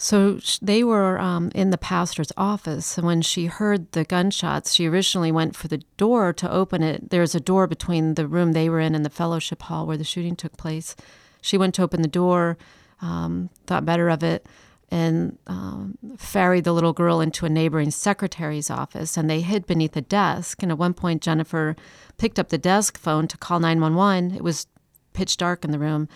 So 0.02 0.40
they 0.62 0.82
were 0.82 1.20
um, 1.20 1.52
in 1.54 1.72
the 1.72 1.78
pastor's 1.78 2.32
office, 2.38 2.98
and 2.98 3.06
when 3.06 3.22
she 3.22 3.48
heard 3.48 3.92
the 3.92 4.06
gunshots, 4.06 4.74
she 4.74 4.88
originally 4.88 5.30
went 5.30 5.58
for 5.58 5.68
the 5.68 5.84
door 5.98 6.32
to 6.32 6.50
open 6.50 6.82
it. 6.82 7.10
There's 7.10 7.36
a 7.36 7.40
door 7.42 7.68
between 7.68 8.14
the 8.14 8.26
room 8.26 8.54
they 8.54 8.70
were 8.70 8.80
in 8.80 8.96
and 8.96 9.04
the 9.04 9.10
fellowship 9.10 9.62
hall 9.64 9.86
where 9.86 9.98
the 9.98 10.06
shooting 10.06 10.38
took 10.38 10.56
place. 10.56 10.96
She 11.42 11.58
went 11.58 11.76
to 11.76 11.84
open 11.84 12.02
the 12.02 12.08
door, 12.08 12.58
um, 13.02 13.50
thought 13.68 13.84
better 13.84 14.08
of 14.08 14.24
it, 14.24 14.48
and 14.90 15.38
um, 15.48 15.98
ferried 16.18 16.64
the 16.64 16.74
little 16.74 16.94
girl 16.94 17.20
into 17.20 17.46
a 17.46 17.50
neighboring 17.50 17.92
secretary's 17.92 18.70
office, 18.70 19.18
and 19.18 19.30
they 19.30 19.42
hid 19.42 19.68
beneath 19.68 19.98
a 19.98 20.02
desk. 20.02 20.64
And 20.64 20.72
at 20.72 20.78
one 20.78 20.94
point, 20.94 21.22
Jennifer 21.22 21.76
picked 22.18 22.40
up 22.40 22.48
the 22.48 22.58
desk 22.58 22.98
phone 22.98 23.28
to 23.28 23.38
call 23.38 23.60
911. 23.60 24.34
It 24.34 24.46
was 24.46 24.66
pitch 25.12 25.36
dark 25.36 25.66
in 25.66 25.72
the 25.72 25.80
room 25.80 26.08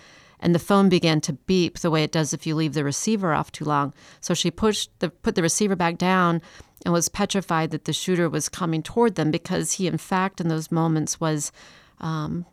and 0.44 0.54
the 0.54 0.60
phone 0.60 0.90
began 0.90 1.22
to 1.22 1.34
beep 1.34 1.80
the 1.80 1.90
way 1.90 2.04
it 2.04 2.12
does 2.12 2.34
if 2.34 2.46
you 2.46 2.54
leave 2.54 2.74
the 2.74 2.84
receiver 2.84 3.34
off 3.34 3.52
too 3.52 3.64
long. 3.64 3.94
So 4.20 4.34
she 4.34 4.52
pushed 4.52 4.92
the 5.00 5.10
put 5.10 5.36
the 5.36 5.42
receiver 5.42 5.76
back 5.76 5.98
down 5.98 6.42
and 6.86 6.94
was 6.94 7.08
petrified 7.08 7.72
that 7.72 7.86
the 7.86 7.94
shooter 7.94 8.30
was 8.30 8.50
coming 8.50 8.84
toward 8.84 9.16
them 9.16 9.32
because 9.32 9.74
he, 9.74 9.88
in 9.88 9.98
fact, 9.98 10.42
in 10.42 10.50
those 10.50 10.70
moments 10.70 11.20
was 11.20 11.54
um, 12.02 12.46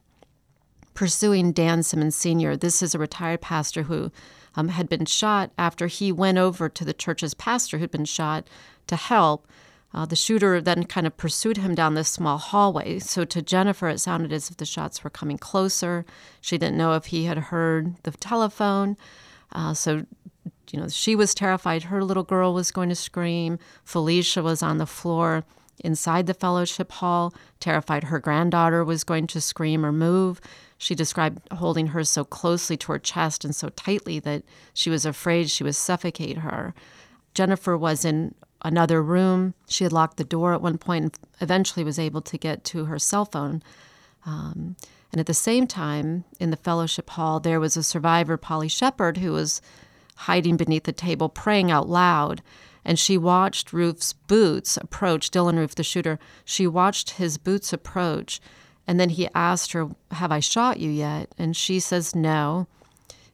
pursuing 0.94 1.50
Dan 1.50 1.82
Simmons 1.82 2.14
Sr. 2.14 2.56
This 2.56 2.80
is 2.80 2.94
a 2.94 2.98
retired 2.98 3.40
pastor 3.40 3.82
who 3.82 4.12
um, 4.54 4.68
had 4.68 4.88
been 4.88 5.04
shot 5.04 5.50
after 5.58 5.88
he 5.88 6.12
went 6.12 6.38
over 6.38 6.68
to 6.68 6.84
the 6.84 6.94
church's 6.94 7.34
pastor 7.34 7.78
who'd 7.78 7.90
been 7.90 8.04
shot 8.04 8.46
to 8.86 8.94
help. 8.94 9.48
Uh, 9.92 10.06
the 10.06 10.16
shooter 10.16 10.60
then 10.60 10.84
kind 10.84 11.06
of 11.06 11.16
pursued 11.16 11.56
him 11.56 11.74
down 11.74 11.94
this 11.94 12.08
small 12.08 12.38
hallway. 12.38 12.98
So 13.00 13.24
to 13.24 13.42
Jennifer, 13.42 13.88
it 13.88 13.98
sounded 13.98 14.32
as 14.32 14.50
if 14.50 14.56
the 14.56 14.64
shots 14.64 15.02
were 15.02 15.10
coming 15.10 15.38
closer. 15.38 16.04
She 16.40 16.58
didn't 16.58 16.78
know 16.78 16.94
if 16.94 17.06
he 17.06 17.24
had 17.24 17.38
heard 17.38 17.96
the 18.04 18.12
telephone. 18.12 18.96
Uh, 19.52 19.74
so, 19.74 20.06
you 20.70 20.80
know, 20.80 20.88
she 20.88 21.16
was 21.16 21.34
terrified. 21.34 21.84
Her 21.84 22.04
little 22.04 22.22
girl 22.22 22.54
was 22.54 22.70
going 22.70 22.88
to 22.88 22.94
scream. 22.94 23.58
Felicia 23.84 24.42
was 24.42 24.62
on 24.62 24.78
the 24.78 24.86
floor 24.86 25.44
inside 25.84 26.26
the 26.26 26.34
fellowship 26.34 26.92
hall, 26.92 27.34
terrified 27.58 28.04
her 28.04 28.18
granddaughter 28.18 28.84
was 28.84 29.04
going 29.04 29.26
to 29.28 29.40
scream 29.40 29.84
or 29.84 29.92
move. 29.92 30.40
She 30.78 30.94
described 30.94 31.40
holding 31.52 31.88
her 31.88 32.04
so 32.04 32.24
closely 32.24 32.76
to 32.78 32.92
her 32.92 32.98
chest 32.98 33.44
and 33.44 33.54
so 33.54 33.70
tightly 33.70 34.18
that 34.20 34.44
she 34.72 34.90
was 34.90 35.04
afraid 35.04 35.50
she 35.50 35.64
would 35.64 35.74
suffocate 35.74 36.38
her. 36.38 36.74
Jennifer 37.34 37.76
was 37.76 38.04
in 38.04 38.34
another 38.62 39.02
room. 39.02 39.54
She 39.68 39.84
had 39.84 39.92
locked 39.92 40.16
the 40.16 40.24
door 40.24 40.54
at 40.54 40.62
one 40.62 40.78
point 40.78 41.04
and 41.04 41.18
eventually 41.40 41.84
was 41.84 41.98
able 41.98 42.20
to 42.22 42.38
get 42.38 42.64
to 42.64 42.86
her 42.86 42.98
cell 42.98 43.24
phone. 43.24 43.62
Um, 44.26 44.76
and 45.12 45.20
at 45.20 45.26
the 45.26 45.34
same 45.34 45.66
time, 45.66 46.24
in 46.38 46.50
the 46.50 46.56
fellowship 46.56 47.10
hall, 47.10 47.40
there 47.40 47.60
was 47.60 47.76
a 47.76 47.82
survivor, 47.82 48.36
Polly 48.36 48.68
Sheppard, 48.68 49.18
who 49.18 49.32
was 49.32 49.60
hiding 50.14 50.56
beneath 50.56 50.84
the 50.84 50.92
table, 50.92 51.28
praying 51.28 51.70
out 51.70 51.88
loud. 51.88 52.42
And 52.84 52.98
she 52.98 53.18
watched 53.18 53.72
Roof's 53.72 54.12
boots 54.12 54.76
approach, 54.76 55.30
Dylann 55.30 55.58
Roof, 55.58 55.74
the 55.74 55.82
shooter. 55.82 56.18
She 56.44 56.66
watched 56.66 57.10
his 57.10 57.38
boots 57.38 57.72
approach. 57.72 58.40
And 58.86 58.98
then 58.98 59.10
he 59.10 59.28
asked 59.34 59.72
her, 59.72 59.88
Have 60.12 60.32
I 60.32 60.40
shot 60.40 60.78
you 60.78 60.90
yet? 60.90 61.32
And 61.36 61.56
she 61.56 61.80
says, 61.80 62.14
No. 62.14 62.66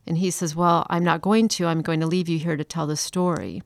And 0.06 0.18
he 0.18 0.30
says, 0.30 0.56
Well, 0.56 0.86
I'm 0.90 1.04
not 1.04 1.22
going 1.22 1.48
to. 1.48 1.66
I'm 1.66 1.82
going 1.82 2.00
to 2.00 2.06
leave 2.06 2.28
you 2.28 2.38
here 2.38 2.56
to 2.56 2.64
tell 2.64 2.86
the 2.86 2.96
story. 2.96 3.62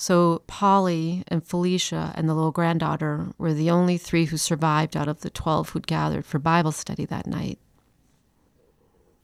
So 0.00 0.40
Polly 0.46 1.24
and 1.28 1.46
Felicia 1.46 2.14
and 2.14 2.26
the 2.26 2.32
little 2.32 2.52
granddaughter 2.52 3.32
were 3.36 3.52
the 3.52 3.68
only 3.68 3.98
three 3.98 4.24
who 4.24 4.38
survived 4.38 4.96
out 4.96 5.08
of 5.08 5.20
the 5.20 5.28
12 5.28 5.68
who'd 5.68 5.86
gathered 5.86 6.24
for 6.24 6.38
Bible 6.38 6.72
study 6.72 7.04
that 7.04 7.26
night. 7.26 7.58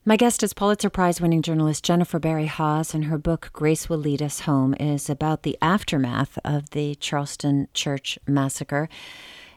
My 0.05 0.19
guest 0.19 0.43
is 0.43 0.53
Pulitzer 0.53 0.91
Prize 0.91 1.19
winning 1.19 1.41
journalist 1.41 1.83
Jennifer 1.83 2.19
Berry 2.19 2.45
Hawes, 2.45 2.93
and 2.93 3.07
her 3.07 3.17
book, 3.17 3.49
Grace 3.55 3.89
Will 3.89 3.97
Lead 3.97 4.21
Us 4.21 4.41
Home, 4.41 4.75
is 4.79 5.09
about 5.09 5.45
the 5.45 5.57
aftermath 5.63 6.39
of 6.45 6.69
the 6.71 6.95
Charleston 6.97 7.69
Church 7.73 8.19
Massacre. 8.27 8.91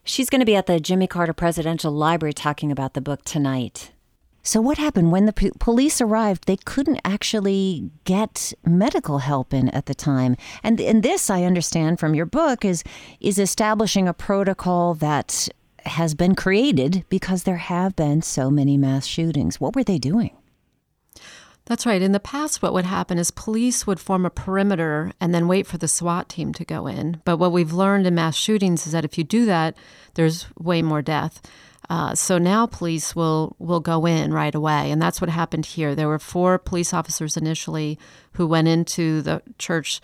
She's 0.05 0.29
going 0.29 0.39
to 0.39 0.45
be 0.45 0.55
at 0.55 0.67
the 0.67 0.79
Jimmy 0.79 1.05
Carter 1.05 1.33
Presidential 1.33 1.91
Library 1.91 2.31
talking 2.31 2.71
about 2.71 2.93
the 2.93 3.01
book 3.01 3.25
tonight. 3.25 3.91
So, 4.49 4.61
what 4.61 4.79
happened 4.79 5.11
when 5.11 5.27
the 5.27 5.31
p- 5.31 5.51
police 5.59 6.01
arrived? 6.01 6.47
They 6.47 6.57
couldn't 6.57 7.01
actually 7.05 7.91
get 8.03 8.51
medical 8.65 9.19
help 9.19 9.53
in 9.53 9.69
at 9.69 9.85
the 9.85 9.93
time. 9.93 10.35
And, 10.63 10.81
and 10.81 11.03
this, 11.03 11.29
I 11.29 11.43
understand 11.43 11.99
from 11.99 12.15
your 12.15 12.25
book, 12.25 12.65
is, 12.65 12.83
is 13.19 13.37
establishing 13.37 14.07
a 14.07 14.13
protocol 14.15 14.95
that 14.95 15.49
has 15.85 16.15
been 16.15 16.33
created 16.33 17.05
because 17.09 17.43
there 17.43 17.57
have 17.57 17.95
been 17.95 18.23
so 18.23 18.49
many 18.49 18.75
mass 18.75 19.05
shootings. 19.05 19.61
What 19.61 19.75
were 19.75 19.83
they 19.83 19.99
doing? 19.99 20.35
That's 21.65 21.85
right. 21.85 22.01
In 22.01 22.13
the 22.13 22.19
past, 22.19 22.63
what 22.63 22.73
would 22.73 22.85
happen 22.85 23.19
is 23.19 23.29
police 23.29 23.85
would 23.85 23.99
form 23.99 24.25
a 24.25 24.31
perimeter 24.31 25.11
and 25.21 25.31
then 25.31 25.47
wait 25.47 25.67
for 25.67 25.77
the 25.77 25.87
SWAT 25.87 26.27
team 26.27 26.53
to 26.53 26.65
go 26.65 26.87
in. 26.87 27.21
But 27.23 27.37
what 27.37 27.51
we've 27.51 27.71
learned 27.71 28.07
in 28.07 28.15
mass 28.15 28.35
shootings 28.35 28.87
is 28.87 28.93
that 28.93 29.05
if 29.05 29.15
you 29.15 29.23
do 29.23 29.45
that, 29.45 29.77
there's 30.15 30.47
way 30.57 30.81
more 30.81 31.03
death. 31.03 31.39
Uh, 31.89 32.13
so 32.13 32.37
now 32.37 32.67
police 32.67 33.15
will 33.15 33.55
will 33.57 33.79
go 33.79 34.05
in 34.05 34.31
right 34.31 34.53
away, 34.53 34.91
and 34.91 35.01
that's 35.01 35.19
what 35.19 35.29
happened 35.29 35.65
here. 35.65 35.95
There 35.95 36.07
were 36.07 36.19
four 36.19 36.59
police 36.59 36.93
officers 36.93 37.35
initially 37.35 37.97
who 38.33 38.45
went 38.45 38.67
into 38.67 39.21
the 39.21 39.41
church. 39.57 39.99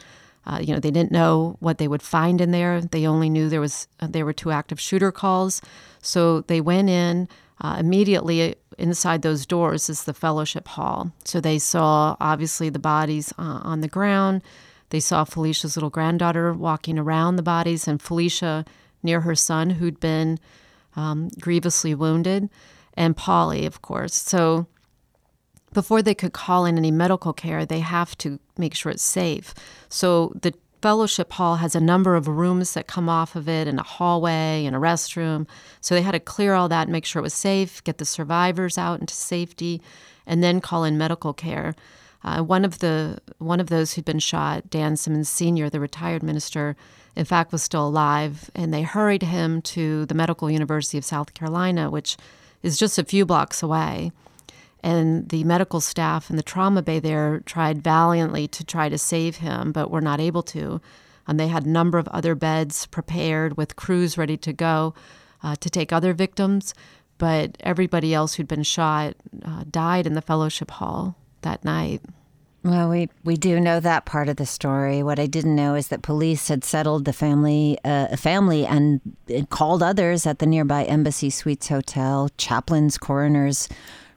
Uh, 0.47 0.59
you 0.61 0.73
know, 0.73 0.79
they 0.79 0.91
didn't 0.91 1.11
know 1.11 1.57
what 1.59 1.77
they 1.77 1.87
would 1.87 2.01
find 2.01 2.39
in 2.41 2.51
there. 2.51 2.81
They 2.81 3.07
only 3.07 3.29
knew 3.29 3.49
there 3.49 3.61
was 3.61 3.87
uh, 3.99 4.07
there 4.07 4.25
were 4.25 4.33
two 4.33 4.51
active 4.51 4.79
shooter 4.79 5.11
calls. 5.11 5.61
So 6.01 6.41
they 6.41 6.61
went 6.61 6.89
in 6.89 7.27
uh, 7.61 7.77
immediately. 7.79 8.55
inside 8.77 9.21
those 9.21 9.45
doors 9.45 9.89
is 9.89 10.03
the 10.03 10.13
fellowship 10.13 10.67
hall. 10.67 11.11
So 11.23 11.39
they 11.39 11.59
saw 11.59 12.17
obviously 12.19 12.69
the 12.69 12.79
bodies 12.79 13.33
uh, 13.37 13.61
on 13.63 13.81
the 13.81 13.87
ground. 13.87 14.41
They 14.89 14.99
saw 14.99 15.23
Felicia's 15.23 15.75
little 15.75 15.89
granddaughter 15.89 16.53
walking 16.53 16.99
around 16.99 17.35
the 17.35 17.43
bodies, 17.43 17.87
and 17.87 18.01
Felicia 18.01 18.65
near 19.01 19.21
her 19.21 19.35
son, 19.35 19.71
who'd 19.71 19.99
been 19.99 20.39
um, 20.95 21.29
grievously 21.39 21.93
wounded, 21.95 22.49
and 22.95 23.15
Polly, 23.17 23.65
of 23.65 23.81
course. 23.81 24.13
So 24.13 24.67
before 25.73 26.01
they 26.01 26.15
could 26.15 26.34
call 26.34 26.65
in 26.65 26.77
any 26.77 26.91
medical 26.91 27.34
care, 27.34 27.65
they 27.65 27.81
have 27.81 28.17
to 28.19 28.39
make 28.58 28.73
sure 28.73 28.91
it's 28.91 29.03
safe. 29.03 29.53
So 29.89 30.31
the 30.41 30.53
fellowship 30.81 31.34
hall 31.34 31.55
has 31.58 31.75
a 31.75 31.79
number 31.79 32.15
of 32.15 32.27
rooms 32.27 32.73
that 32.73 32.88
come 32.88 33.10
off 33.10 33.36
of 33.36 33.49
it 33.49 33.67
and 33.67 33.79
a 33.79 33.84
hallway 33.84 34.65
and 34.65 34.75
a 34.75 34.79
restroom. 34.79 35.47
So 35.81 35.95
they 35.95 36.01
had 36.01 36.12
to 36.12 36.19
clear 36.19 36.53
all 36.53 36.69
that 36.69 36.84
and 36.84 36.91
make 36.91 37.05
sure 37.05 37.19
it 37.19 37.23
was 37.23 37.34
safe, 37.34 37.84
get 37.84 37.97
the 37.97 38.05
survivors 38.05 38.77
out 38.77 38.99
into 38.99 39.13
safety, 39.13 39.81
and 40.25 40.43
then 40.43 40.62
call 40.62 40.84
in 40.84 40.97
medical 40.97 41.34
care. 41.34 41.75
Uh, 42.23 42.41
one 42.41 42.65
of 42.65 42.79
the 42.79 43.19
one 43.38 43.60
of 43.60 43.67
those 43.67 43.93
who'd 43.93 44.05
been 44.05 44.19
shot, 44.19 44.69
Dan 44.69 44.95
Simmons 44.95 45.29
Sr., 45.29 45.69
the 45.69 45.79
retired 45.79 46.23
minister, 46.23 46.75
in 47.15 47.25
fact 47.25 47.51
was 47.51 47.63
still 47.63 47.88
alive, 47.88 48.49
and 48.54 48.73
they 48.73 48.82
hurried 48.82 49.23
him 49.23 49.62
to 49.62 50.06
the 50.06 50.13
Medical 50.13 50.49
University 50.49 50.97
of 50.97 51.06
South 51.06 51.34
Carolina, 51.34 51.89
which 51.89 52.17
is 52.62 52.78
just 52.78 52.97
a 52.97 53.04
few 53.04 53.25
blocks 53.25 53.63
away. 53.63 54.12
And 54.84 55.30
the 55.30 55.43
medical 55.43 55.82
staff 55.82 56.30
and 56.30 56.38
the 56.38 56.43
trauma 56.43 56.82
bay 56.82 56.99
there 56.99 57.39
tried 57.45 57.82
valiantly 57.82 58.47
to 58.49 58.63
try 58.63 58.89
to 58.89 58.97
save 58.97 59.38
him, 59.38 59.71
but 59.71 59.89
were 59.89 60.01
not 60.01 60.19
able 60.19 60.43
to. 60.43 60.82
And 61.28 61.39
they 61.39 61.47
had 61.47 61.65
a 61.65 61.69
number 61.69 61.97
of 61.97 62.08
other 62.10 62.36
beds 62.36 62.86
prepared 62.86 63.58
with 63.58 63.75
crews 63.75 64.17
ready 64.17 64.38
to 64.38 64.54
go 64.54 64.93
uh, 65.41 65.56
to 65.56 65.69
take 65.69 65.91
other 65.91 66.13
victims. 66.13 66.73
But 67.17 67.58
everybody 67.62 68.13
else 68.13 68.36
who'd 68.36 68.47
been 68.47 68.63
shot 68.63 69.15
uh, 69.43 69.63
died 69.69 70.06
in 70.06 70.13
the 70.13 70.21
fellowship 70.21 70.69
hall 70.69 71.15
that 71.41 71.63
night. 71.63 72.01
Well, 72.65 72.89
we, 72.89 73.10
we 73.23 73.38
do 73.38 73.60
know 73.60 73.80
that 73.80 74.06
part 74.06 74.28
of 74.28 74.38
the 74.38 74.47
story. 74.47 75.04
What 75.04 75.19
I 75.19 75.28
didn't 75.28 75.56
know 75.56 75.75
is 75.75 75.89
that 75.89 76.01
police 76.01 76.47
had 76.47 76.63
settled 76.63 77.06
the 77.06 77.13
family 77.13 77.78
uh, 77.86 78.17
family 78.17 78.65
and 78.65 79.01
called 79.51 79.84
others 79.84 80.25
at 80.25 80.39
the 80.39 80.47
nearby 80.47 80.84
Embassy 80.86 81.30
Suites 81.30 81.67
Hotel, 81.67 82.28
chaplains, 82.38 82.97
coroners, 82.97 83.69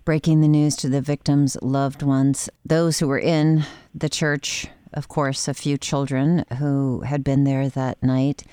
breaking 0.07 0.41
the 0.41 0.49
news 0.49 0.77
to 0.77 0.89
the 0.89 1.03
victims' 1.03 1.59
loved 1.61 2.03
ones. 2.03 2.49
Those 2.65 2.99
who 2.99 3.07
were 3.07 3.19
in 3.19 3.67
the 3.95 4.09
church, 4.09 4.67
of 4.95 5.09
course, 5.09 5.47
a 5.47 5.53
few 5.53 5.77
children 5.77 6.47
who 6.59 7.03
had 7.03 7.23
been 7.23 7.45
there 7.45 7.69
that 7.69 8.03
night. 8.03 8.45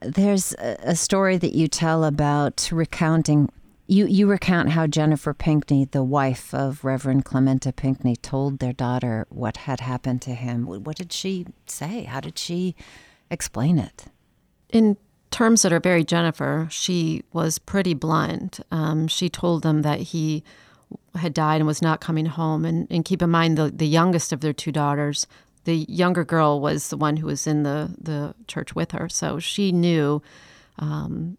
There's 0.00 0.52
a 0.58 0.96
story 0.96 1.36
that 1.36 1.54
you 1.54 1.68
tell 1.68 2.02
about 2.02 2.68
recounting. 2.72 3.52
You, 3.88 4.06
you 4.06 4.26
recount 4.26 4.70
how 4.70 4.88
Jennifer 4.88 5.32
Pinckney, 5.32 5.84
the 5.84 6.02
wife 6.02 6.52
of 6.52 6.84
Reverend 6.84 7.24
Clementa 7.24 7.74
Pinckney, 7.74 8.16
told 8.16 8.58
their 8.58 8.72
daughter 8.72 9.26
what 9.28 9.58
had 9.58 9.80
happened 9.80 10.22
to 10.22 10.34
him. 10.34 10.66
What 10.66 10.96
did 10.96 11.12
she 11.12 11.46
say? 11.66 12.02
How 12.02 12.20
did 12.20 12.36
she 12.36 12.74
explain 13.30 13.78
it? 13.78 14.06
In 14.70 14.96
terms 15.30 15.62
that 15.62 15.72
are 15.72 15.78
very 15.78 16.02
Jennifer, 16.02 16.66
she 16.68 17.22
was 17.32 17.60
pretty 17.60 17.94
blunt. 17.94 18.58
Um, 18.72 19.06
she 19.06 19.28
told 19.28 19.62
them 19.62 19.82
that 19.82 20.00
he 20.00 20.42
had 21.14 21.32
died 21.32 21.60
and 21.60 21.66
was 21.66 21.82
not 21.82 22.00
coming 22.00 22.26
home. 22.26 22.64
And, 22.64 22.88
and 22.90 23.04
keep 23.04 23.22
in 23.22 23.30
mind, 23.30 23.56
the, 23.56 23.70
the 23.70 23.86
youngest 23.86 24.32
of 24.32 24.40
their 24.40 24.52
two 24.52 24.72
daughters, 24.72 25.28
the 25.62 25.86
younger 25.88 26.24
girl 26.24 26.60
was 26.60 26.88
the 26.88 26.96
one 26.96 27.18
who 27.18 27.26
was 27.26 27.46
in 27.46 27.62
the, 27.62 27.94
the 28.00 28.34
church 28.48 28.74
with 28.74 28.90
her. 28.90 29.08
So 29.08 29.38
she 29.38 29.70
knew, 29.70 30.22
um, 30.78 31.38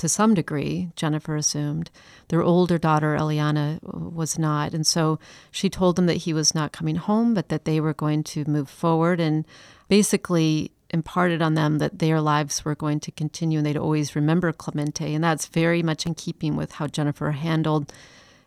to 0.00 0.08
some 0.08 0.32
degree, 0.32 0.90
Jennifer 0.96 1.36
assumed. 1.36 1.90
Their 2.28 2.42
older 2.42 2.78
daughter, 2.78 3.16
Eliana, 3.18 3.78
was 3.82 4.38
not. 4.38 4.72
And 4.72 4.86
so 4.86 5.18
she 5.50 5.68
told 5.68 5.96
them 5.96 6.06
that 6.06 6.24
he 6.24 6.32
was 6.32 6.54
not 6.54 6.72
coming 6.72 6.96
home, 6.96 7.34
but 7.34 7.50
that 7.50 7.66
they 7.66 7.80
were 7.80 7.92
going 7.92 8.24
to 8.24 8.44
move 8.46 8.70
forward. 8.70 9.20
And 9.20 9.46
basically, 9.88 10.72
imparted 10.88 11.42
on 11.42 11.54
them 11.54 11.78
that 11.78 11.98
their 11.98 12.20
lives 12.20 12.64
were 12.64 12.74
going 12.74 12.98
to 13.00 13.12
continue 13.12 13.58
and 13.58 13.66
they'd 13.66 13.76
always 13.76 14.16
remember 14.16 14.52
Clementa. 14.52 15.14
And 15.14 15.22
that's 15.22 15.46
very 15.46 15.82
much 15.82 16.06
in 16.06 16.14
keeping 16.14 16.56
with 16.56 16.72
how 16.72 16.86
Jennifer 16.86 17.30
handled 17.32 17.92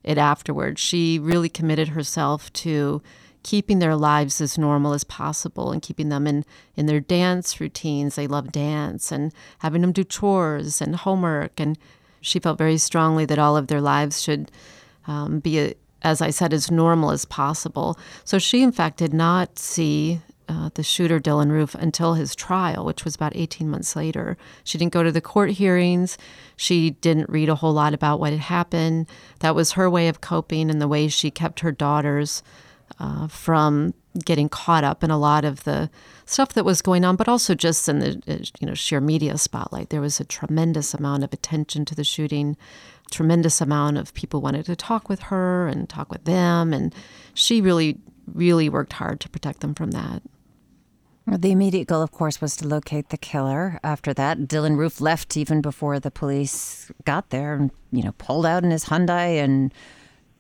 it 0.04 0.18
afterwards. 0.18 0.82
She 0.82 1.20
really 1.20 1.50
committed 1.50 1.90
herself 1.90 2.52
to 2.54 3.02
keeping 3.44 3.80
their 3.80 3.96
lives 3.96 4.42
as 4.42 4.58
normal 4.58 4.94
as 4.94 5.04
possible 5.04 5.72
and 5.72 5.82
keeping 5.82 6.10
them 6.10 6.26
in, 6.26 6.46
in 6.76 6.86
their 6.86 7.00
dance 7.00 7.60
routines. 7.60 8.16
They 8.16 8.28
love 8.28 8.52
dance 8.52 9.12
and 9.12 9.34
having 9.60 9.82
them 9.82 9.92
do 9.92 10.04
chores 10.04 10.82
and 10.82 10.96
homework. 10.96 11.60
And 11.60 11.78
she 12.22 12.40
felt 12.40 12.58
very 12.58 12.78
strongly 12.78 13.26
that 13.26 13.40
all 13.40 13.58
of 13.58 13.68
their 13.68 13.82
lives 13.82 14.22
should 14.22 14.50
um, 15.08 15.40
be, 15.40 15.60
a, 15.60 15.74
as 16.02 16.22
I 16.22 16.30
said, 16.30 16.54
as 16.54 16.72
normal 16.72 17.12
as 17.12 17.26
possible. 17.26 17.98
So 18.24 18.40
she, 18.40 18.64
in 18.64 18.72
fact, 18.72 18.98
did 18.98 19.14
not 19.14 19.60
see 19.60 20.22
uh, 20.48 20.70
the 20.74 20.84
shooter 20.84 21.20
Dylann 21.20 21.52
Roof 21.52 21.76
until 21.76 22.14
his 22.14 22.36
trial, 22.36 22.86
which 22.86 23.04
was 23.04 23.16
about 23.16 23.36
18 23.36 23.70
months 23.70 23.96
later. 23.96 24.38
She 24.64 24.78
didn't 24.78 24.94
go 24.94 25.04
to 25.04 25.12
the 25.12 25.22
court 25.22 25.52
hearings. 25.52 26.18
She 26.56 26.92
didn't 26.92 27.30
read 27.30 27.50
a 27.50 27.56
whole 27.56 27.74
lot 27.74 27.94
about 27.94 28.20
what 28.20 28.32
had 28.32 28.42
happened. 28.42 29.08
That 29.40 29.56
was 29.56 29.74
her 29.74 29.90
way 29.90 30.08
of 30.08 30.22
coping 30.22 30.70
and 30.70 30.82
the 30.82 30.88
way 30.88 31.08
she 31.08 31.32
kept 31.32 31.62
her 31.62 31.72
daughters 31.72 32.44
uh, 33.00 33.28
from 33.28 33.94
getting 34.26 34.50
caught 34.50 34.84
up 34.84 35.04
in 35.04 35.10
a 35.10 35.18
lot 35.18 35.44
of 35.44 35.64
the 35.64 35.90
stuff 36.26 36.50
that 36.54 36.66
was 36.66 36.82
going 36.82 37.04
on, 37.04 37.16
but 37.16 37.28
also 37.28 37.56
just 37.56 37.90
in 37.90 38.00
the 38.00 38.22
uh, 38.28 38.38
you 38.60 38.68
know 38.68 38.74
sheer 38.74 39.02
media 39.02 39.38
spotlight. 39.38 39.90
There 39.90 40.02
was 40.02 40.20
a 40.20 40.26
tremendous 40.26 40.94
amount 40.94 41.24
of 41.24 41.34
attention 41.34 41.86
to 41.86 41.96
the 41.96 42.04
shooting, 42.04 42.56
tremendous 43.12 43.62
amount 43.62 43.98
of 43.98 44.14
people 44.14 44.42
wanted 44.42 44.66
to 44.66 44.76
talk 44.76 45.10
with 45.10 45.24
her 45.24 45.68
and 45.68 45.90
talk 45.90 46.12
with 46.12 46.26
them, 46.26 46.74
and 46.74 46.94
she 47.34 47.62
really 47.62 47.98
really 48.32 48.70
worked 48.70 48.94
hard 48.94 49.20
to 49.20 49.30
protect 49.30 49.60
them 49.60 49.74
from 49.74 49.92
that. 49.92 50.22
The 51.26 51.52
immediate 51.52 51.88
goal, 51.88 52.02
of 52.02 52.12
course, 52.12 52.42
was 52.42 52.58
to 52.58 52.68
locate 52.68 53.10
the 53.10 53.18
killer. 53.18 53.80
After 53.82 54.14
that, 54.14 54.40
Dylann 54.40 54.78
Roof 54.78 55.00
left 55.00 55.38
even 55.38 55.62
before 55.62 55.98
the 56.00 56.12
police 56.12 56.92
got 57.06 57.30
there 57.30 57.54
and, 57.54 57.72
you 57.92 58.04
know, 58.04 58.12
pulled 58.18 58.46
out 58.46 58.66
in 58.66 58.72
his 58.72 58.86
Hyundai. 58.86 59.42
And 59.42 59.74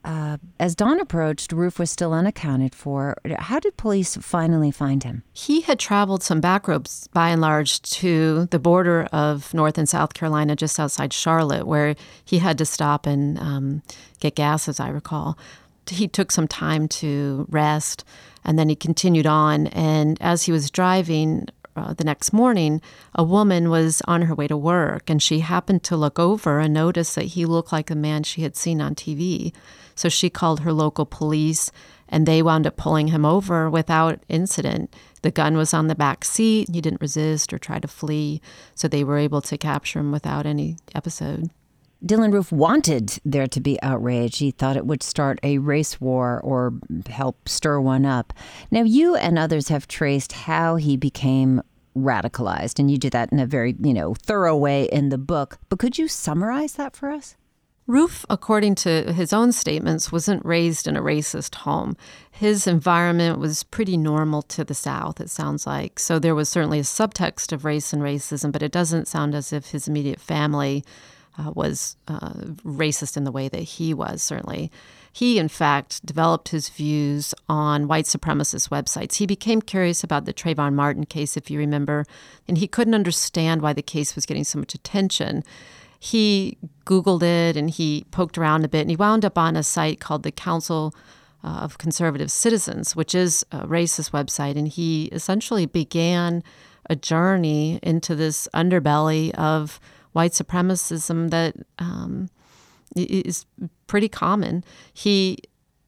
uh, 0.04 0.38
as 0.60 0.76
dawn 0.76 1.00
approached, 1.00 1.52
Roof 1.52 1.80
was 1.80 1.90
still 1.90 2.14
unaccounted 2.14 2.76
for. 2.76 3.16
How 3.38 3.60
did 3.60 3.78
police 3.78 4.18
finally 4.18 4.72
find 4.72 5.04
him? 5.04 5.24
He 5.34 5.62
had 5.62 5.80
traveled 5.80 6.24
some 6.24 6.42
back 6.42 6.68
roads, 6.68 7.08
by 7.14 7.30
and 7.30 7.42
large, 7.42 7.82
to 7.82 8.48
the 8.52 8.60
border 8.60 9.08
of 9.12 9.54
North 9.54 9.78
and 9.78 9.88
South 9.88 10.14
Carolina, 10.14 10.56
just 10.56 10.80
outside 10.80 11.14
Charlotte, 11.14 11.68
where 11.68 11.96
he 12.26 12.40
had 12.40 12.58
to 12.58 12.66
stop 12.66 13.06
and 13.06 13.40
um, 13.40 13.82
get 14.20 14.36
gas, 14.36 14.68
as 14.68 14.80
I 14.80 14.90
recall. 14.90 15.38
He 15.90 16.08
took 16.08 16.32
some 16.32 16.48
time 16.48 16.88
to 16.90 17.46
rest 17.50 18.06
and 18.46 18.58
then 18.60 18.70
he 18.70 18.76
continued 18.76 19.28
on. 19.28 19.68
And 19.68 20.18
as 20.22 20.44
he 20.44 20.52
was 20.52 20.70
driving 20.70 21.48
uh, 21.76 21.94
the 21.94 22.04
next 22.04 22.34
morning, 22.34 22.82
a 23.16 23.24
woman 23.24 23.70
was 23.70 24.02
on 24.08 24.24
her 24.24 24.36
way 24.36 24.48
to 24.48 24.58
work 24.58 25.10
and 25.10 25.22
she 25.22 25.40
happened 25.40 25.84
to 25.84 25.98
look 25.98 26.20
over 26.20 26.60
and 26.60 26.74
notice 26.74 27.16
that 27.16 27.26
he 27.26 27.46
looked 27.46 27.72
like 27.72 27.90
a 27.90 27.96
man 27.96 28.24
she 28.24 28.42
had 28.42 28.56
seen 28.56 28.82
on 28.82 28.96
TV. 28.96 29.54
So 29.96 30.10
she 30.10 30.30
called 30.30 30.62
her 30.62 30.74
local 30.74 31.06
police 31.06 31.72
and 32.10 32.26
they 32.28 32.42
wound 32.42 32.68
up 32.68 32.78
pulling 32.78 33.08
him 33.08 33.26
over 33.26 33.70
without 33.70 34.20
incident. 34.30 34.94
The 35.24 35.32
gun 35.32 35.58
was 35.58 35.74
on 35.74 35.88
the 35.88 35.96
back 35.96 36.26
seat. 36.26 36.70
He 36.72 36.82
didn't 36.82 37.02
resist 37.02 37.54
or 37.54 37.58
try 37.58 37.80
to 37.80 37.88
flee. 37.88 38.42
So 38.76 38.88
they 38.88 39.04
were 39.04 39.18
able 39.18 39.42
to 39.42 39.58
capture 39.58 40.00
him 40.00 40.12
without 40.12 40.46
any 40.46 40.78
episode. 40.94 41.50
Dylann 42.06 42.34
Roof 42.34 42.52
wanted 42.52 43.20
there 43.24 43.48
to 43.48 43.62
be 43.62 43.82
outrage. 43.82 44.40
He 44.40 44.52
thought 44.52 44.76
it 44.76 44.86
would 44.86 45.02
start 45.02 45.40
a 45.42 45.58
race 45.60 46.02
war 46.02 46.42
or 46.44 46.74
help 47.08 47.48
stir 47.48 47.80
one 47.80 48.06
up. 48.06 48.34
Now, 48.72 48.84
you 48.84 49.16
and 49.16 49.40
others 49.40 49.70
have 49.70 49.88
traced 49.88 50.34
how 50.34 50.76
he 50.76 50.98
became 50.98 51.62
radicalized, 51.96 52.80
and 52.80 52.92
you 52.92 52.98
do 52.98 53.10
that 53.12 53.32
in 53.32 53.40
a 53.40 53.46
very, 53.46 53.76
you 53.82 53.94
know, 53.94 54.16
thorough 54.16 54.58
way 54.58 54.86
in 54.86 55.10
the 55.10 55.18
book. 55.18 55.60
But 55.70 55.80
could 55.80 55.98
you 55.98 56.08
summarize 56.10 56.74
that 56.74 56.96
for 56.96 57.10
us? 57.10 57.38
Roof, 57.86 58.26
according 58.30 58.76
to 58.76 59.12
his 59.12 59.34
own 59.34 59.52
statements, 59.52 60.12
wasn't 60.12 60.46
raised 60.46 60.88
in 60.88 60.96
a 60.96 61.02
racist 61.02 61.56
home. 61.56 61.98
His 62.32 62.66
environment 62.66 63.40
was 63.40 63.64
pretty 63.64 63.98
normal 63.98 64.42
to 64.44 64.64
the 64.64 64.74
South, 64.74 65.20
it 65.20 65.30
sounds 65.30 65.68
like. 65.68 66.00
So 66.00 66.18
there 66.18 66.36
was 66.36 66.48
certainly 66.48 66.80
a 66.80 66.84
subtext 66.84 67.52
of 67.52 67.66
race 67.66 67.92
and 67.92 68.02
racism, 68.02 68.54
but 68.54 68.64
it 68.64 68.72
doesn't 68.72 69.10
sound 69.10 69.36
as 69.36 69.52
if 69.52 69.72
his 69.72 69.88
immediate 69.88 70.22
family 70.22 70.86
uh, 71.38 71.52
was 71.54 71.96
uh, 72.08 72.34
racist 72.64 73.18
in 73.18 73.24
the 73.24 73.32
way 73.32 73.50
that 73.50 73.64
he 73.64 73.94
was, 73.94 74.22
certainly. 74.22 74.72
He, 75.12 75.38
in 75.38 75.48
fact, 75.48 76.04
developed 76.06 76.50
his 76.50 76.70
views 76.70 77.36
on 77.48 77.88
white 77.88 78.06
supremacist 78.06 78.70
websites. 78.70 79.16
He 79.16 79.28
became 79.28 79.62
curious 79.62 80.04
about 80.04 80.26
the 80.26 80.34
Trayvon 80.34 80.74
Martin 80.74 81.06
case, 81.06 81.38
if 81.38 81.52
you 81.52 81.60
remember, 81.60 82.06
and 82.48 82.58
he 82.58 82.68
couldn't 82.68 82.96
understand 82.96 83.62
why 83.62 83.74
the 83.74 83.84
case 83.84 84.16
was 84.16 84.26
getting 84.26 84.44
so 84.44 84.58
much 84.58 84.74
attention. 84.74 85.44
He 86.00 86.58
Googled 86.86 87.24
it 87.24 87.56
and 87.56 87.70
he 87.70 88.06
poked 88.12 88.38
around 88.38 88.66
a 88.66 88.68
bit, 88.68 88.82
and 88.82 88.90
he 88.90 88.96
wound 88.96 89.24
up 89.24 89.38
on 89.38 89.56
a 89.56 89.64
site 89.64 90.00
called 90.00 90.24
the 90.24 90.32
Council 90.32 90.96
uh, 91.44 91.48
of 91.48 91.78
Conservative 91.78 92.32
Citizens, 92.32 92.96
which 92.96 93.14
is 93.14 93.46
a 93.52 93.68
racist 93.68 94.12
website, 94.12 94.58
and 94.58 94.68
he 94.68 95.06
essentially 95.06 95.66
began 95.66 96.44
a 96.90 96.96
journey 96.96 97.80
into 97.84 98.16
this 98.16 98.48
underbelly 98.54 99.32
of 99.36 99.80
white 100.14 100.32
supremacism 100.32 101.30
that 101.30 101.56
um, 101.80 102.30
is 102.96 103.46
pretty 103.88 104.10
common. 104.10 104.64
He 104.94 105.38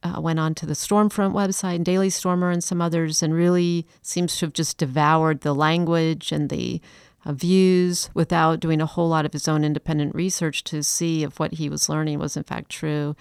uh, 0.03 0.21
went 0.21 0.39
on 0.39 0.53
to 0.55 0.65
the 0.65 0.73
Stormfront 0.73 1.33
website 1.33 1.75
and 1.75 1.85
Daily 1.85 2.09
Stormer 2.09 2.51
and 2.51 2.63
some 2.63 2.81
others, 2.81 3.23
and 3.23 3.33
really 3.33 3.87
seems 4.01 4.37
to 4.37 4.45
have 4.45 4.53
just 4.53 4.77
devoured 4.77 5.41
the 5.41 5.55
language 5.55 6.31
and 6.31 6.49
the 6.49 6.81
uh, 7.25 7.33
views 7.33 8.09
without 8.13 8.59
doing 8.59 8.81
a 8.81 8.85
whole 8.85 9.09
lot 9.09 9.25
of 9.25 9.33
his 9.33 9.47
own 9.47 9.63
independent 9.63 10.13
research 10.13 10.63
to 10.65 10.83
see 10.83 11.23
if 11.23 11.39
what 11.39 11.53
he 11.53 11.69
was 11.69 11.89
learning 11.89 12.19
was 12.19 12.37
in 12.37 12.43
fact 12.43 12.69
true. 12.69 13.15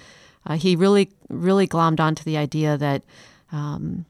Uh, 0.47 0.57
he 0.57 0.77
really, 0.77 1.11
really 1.31 1.67
glommed 1.67 2.01
onto 2.01 2.23
the 2.23 2.37
idea 2.37 2.77
that 2.77 3.03
um, 3.51 4.05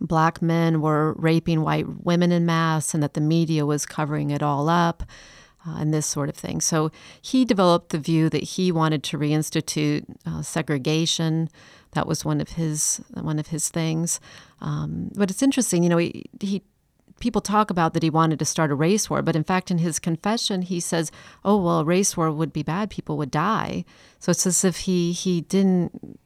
black 0.00 0.42
men 0.42 0.80
were 0.80 1.12
raping 1.12 1.62
white 1.62 2.04
women 2.04 2.32
in 2.32 2.44
mass 2.44 2.92
and 2.92 3.02
that 3.02 3.14
the 3.14 3.20
media 3.20 3.64
was 3.64 3.86
covering 3.86 4.30
it 4.30 4.42
all 4.42 4.68
up. 4.68 5.04
Uh, 5.66 5.76
and 5.78 5.94
this 5.94 6.06
sort 6.06 6.28
of 6.28 6.36
thing. 6.36 6.60
So 6.60 6.90
he 7.22 7.46
developed 7.46 7.88
the 7.88 7.98
view 7.98 8.28
that 8.28 8.42
he 8.42 8.70
wanted 8.70 9.02
to 9.04 9.18
reinstitute 9.18 10.04
uh, 10.26 10.42
segregation. 10.42 11.48
That 11.92 12.06
was 12.06 12.22
one 12.22 12.40
of 12.42 12.50
his 12.50 13.00
one 13.14 13.38
of 13.38 13.46
his 13.46 13.70
things. 13.70 14.20
Um, 14.60 15.10
but 15.14 15.30
it's 15.30 15.42
interesting, 15.42 15.82
you 15.82 15.88
know, 15.88 15.96
he, 15.96 16.24
he 16.40 16.62
people 17.20 17.40
talk 17.40 17.70
about 17.70 17.94
that 17.94 18.02
he 18.02 18.10
wanted 18.10 18.38
to 18.38 18.44
start 18.44 18.70
a 18.70 18.74
race 18.74 19.08
war, 19.08 19.22
but 19.22 19.36
in 19.36 19.44
fact, 19.44 19.70
in 19.70 19.78
his 19.78 19.98
confession, 19.98 20.62
he 20.62 20.80
says, 20.80 21.10
"Oh 21.44 21.56
well, 21.62 21.80
a 21.80 21.84
race 21.84 22.16
war 22.16 22.30
would 22.30 22.52
be 22.52 22.62
bad; 22.62 22.90
people 22.90 23.16
would 23.16 23.30
die." 23.30 23.84
So 24.18 24.30
it's 24.30 24.46
as 24.46 24.64
if 24.64 24.80
he 24.80 25.12
he 25.12 25.40
didn't. 25.40 26.18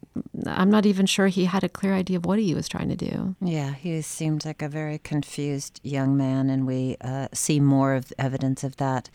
I'm 0.47 0.71
not 0.71 0.87
even 0.87 1.07
sure 1.07 1.29
he 1.29 1.45
had 1.45 1.65
a 1.65 1.69
clear 1.69 1.95
idea 1.95 2.17
of 2.17 2.27
what 2.27 2.39
he 2.39 2.55
was 2.55 2.69
trying 2.69 2.89
to 2.89 2.97
do. 2.97 3.37
Yeah, 3.41 3.75
he 3.75 4.01
seemed 4.03 4.45
like 4.45 4.63
a 4.63 4.69
very 4.69 4.99
confused 4.99 5.81
young 5.83 6.17
man, 6.17 6.51
and 6.51 6.67
we 6.67 6.97
uh, 7.01 7.29
see 7.33 7.61
more 7.61 7.95
of 7.95 8.13
evidence 8.19 8.65
of 8.65 8.77
that 8.77 9.11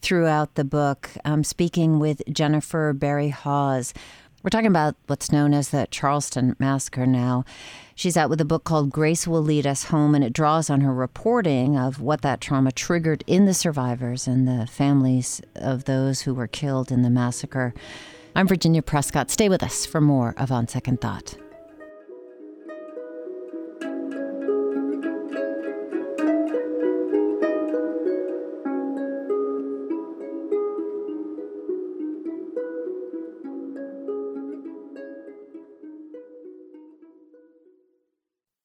throughout 0.00 0.54
the 0.56 0.64
book. 0.64 1.10
I'm 1.24 1.44
speaking 1.44 1.98
with 1.98 2.22
Jennifer 2.32 2.92
Berry 2.92 3.28
Hawes. 3.28 3.94
We're 4.42 4.50
talking 4.50 4.66
about 4.66 4.96
what's 5.06 5.30
known 5.30 5.54
as 5.54 5.68
the 5.68 5.86
Charleston 5.92 6.56
Massacre 6.58 7.06
now. 7.06 7.44
She's 7.94 8.16
out 8.16 8.28
with 8.28 8.40
a 8.40 8.44
book 8.44 8.64
called 8.64 8.90
Grace 8.90 9.24
Will 9.24 9.42
Lead 9.42 9.68
Us 9.68 9.84
Home, 9.84 10.16
and 10.16 10.24
it 10.24 10.32
draws 10.32 10.68
on 10.68 10.80
her 10.80 10.92
reporting 10.92 11.76
of 11.78 12.00
what 12.00 12.22
that 12.22 12.40
trauma 12.40 12.72
triggered 12.72 13.22
in 13.28 13.46
the 13.46 13.54
survivors 13.54 14.26
and 14.26 14.48
the 14.48 14.66
families 14.66 15.40
of 15.54 15.84
those 15.84 16.22
who 16.22 16.34
were 16.34 16.48
killed 16.48 16.90
in 16.90 17.02
the 17.02 17.10
massacre. 17.10 17.72
I'm 18.34 18.48
Virginia 18.48 18.80
Prescott. 18.80 19.30
Stay 19.30 19.50
with 19.50 19.62
us 19.62 19.84
for 19.84 20.00
more 20.00 20.34
of 20.38 20.50
On 20.50 20.66
Second 20.66 21.02
Thought. 21.02 21.36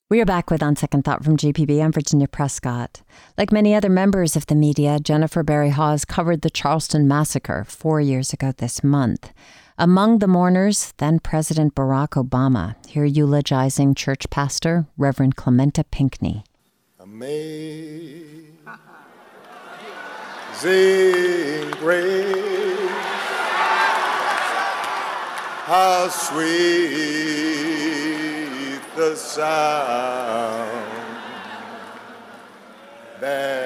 We 0.09 0.21
are 0.21 0.25
back 0.25 0.49
with 0.49 0.63
On 0.63 0.73
Second 0.77 1.03
Thought 1.03 1.25
from 1.25 1.35
GPB. 1.35 1.83
I'm 1.83 1.91
Virginia 1.91 2.29
Prescott. 2.29 3.01
Like 3.37 3.51
many 3.51 3.75
other 3.75 3.89
members 3.89 4.37
of 4.37 4.45
the 4.45 4.55
media, 4.55 5.01
Jennifer 5.01 5.43
Berry 5.43 5.71
Hawes 5.71 6.05
covered 6.05 6.43
the 6.43 6.49
Charleston 6.49 7.09
massacre 7.09 7.65
four 7.65 7.99
years 7.99 8.31
ago 8.31 8.53
this 8.55 8.85
month. 8.85 9.33
Among 9.77 10.19
the 10.19 10.27
mourners, 10.29 10.93
then 10.99 11.19
President 11.19 11.75
Barack 11.75 12.11
Obama, 12.11 12.77
here 12.87 13.03
eulogizing 13.03 13.93
church 13.95 14.29
pastor 14.29 14.87
Reverend 14.95 15.35
Clementa 15.35 15.83
Pinckney. 15.91 16.45
Amazing 17.01 18.55
grace, 21.81 22.89
how 25.65 26.07
sweet 26.07 27.66
the 28.97 29.15
sound 29.15 30.87
that. 33.21 33.57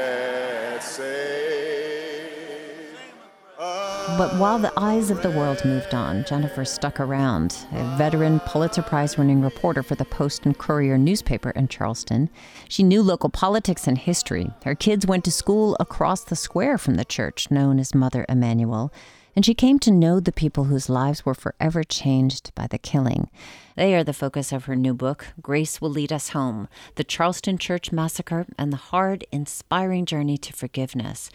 But 4.17 4.35
while 4.35 4.59
the 4.59 4.73
eyes 4.77 5.09
of 5.09 5.23
the 5.23 5.31
world 5.31 5.63
moved 5.65 5.95
on, 5.95 6.25
Jennifer 6.25 6.65
stuck 6.65 6.99
around, 6.99 7.65
a 7.71 7.97
veteran 7.97 8.39
Pulitzer 8.41 8.81
Prize 8.81 9.17
winning 9.17 9.41
reporter 9.41 9.81
for 9.81 9.95
the 9.95 10.05
Post 10.05 10.45
and 10.45 10.55
Courier 10.55 10.97
newspaper 10.97 11.49
in 11.51 11.67
Charleston. 11.67 12.29
She 12.67 12.83
knew 12.83 13.01
local 13.01 13.29
politics 13.29 13.87
and 13.87 13.97
history. 13.97 14.51
Her 14.63 14.75
kids 14.75 15.07
went 15.07 15.23
to 15.25 15.31
school 15.31 15.77
across 15.79 16.23
the 16.23 16.35
square 16.35 16.77
from 16.77 16.95
the 16.95 17.05
church 17.05 17.49
known 17.49 17.79
as 17.79 17.95
Mother 17.95 18.25
Emanuel 18.29 18.93
and 19.35 19.45
she 19.45 19.53
came 19.53 19.79
to 19.79 19.91
know 19.91 20.19
the 20.19 20.31
people 20.31 20.65
whose 20.65 20.89
lives 20.89 21.25
were 21.25 21.33
forever 21.33 21.83
changed 21.83 22.53
by 22.55 22.67
the 22.67 22.77
killing. 22.77 23.29
They 23.75 23.95
are 23.95 24.03
the 24.03 24.13
focus 24.13 24.51
of 24.51 24.65
her 24.65 24.75
new 24.75 24.93
book, 24.93 25.27
Grace 25.41 25.79
Will 25.79 25.89
Lead 25.89 26.11
Us 26.11 26.29
Home 26.29 26.67
The 26.95 27.03
Charleston 27.03 27.57
Church 27.57 27.91
Massacre 27.91 28.45
and 28.57 28.71
the 28.71 28.77
Hard, 28.77 29.25
Inspiring 29.31 30.05
Journey 30.05 30.37
to 30.37 30.53
Forgiveness. 30.53 31.29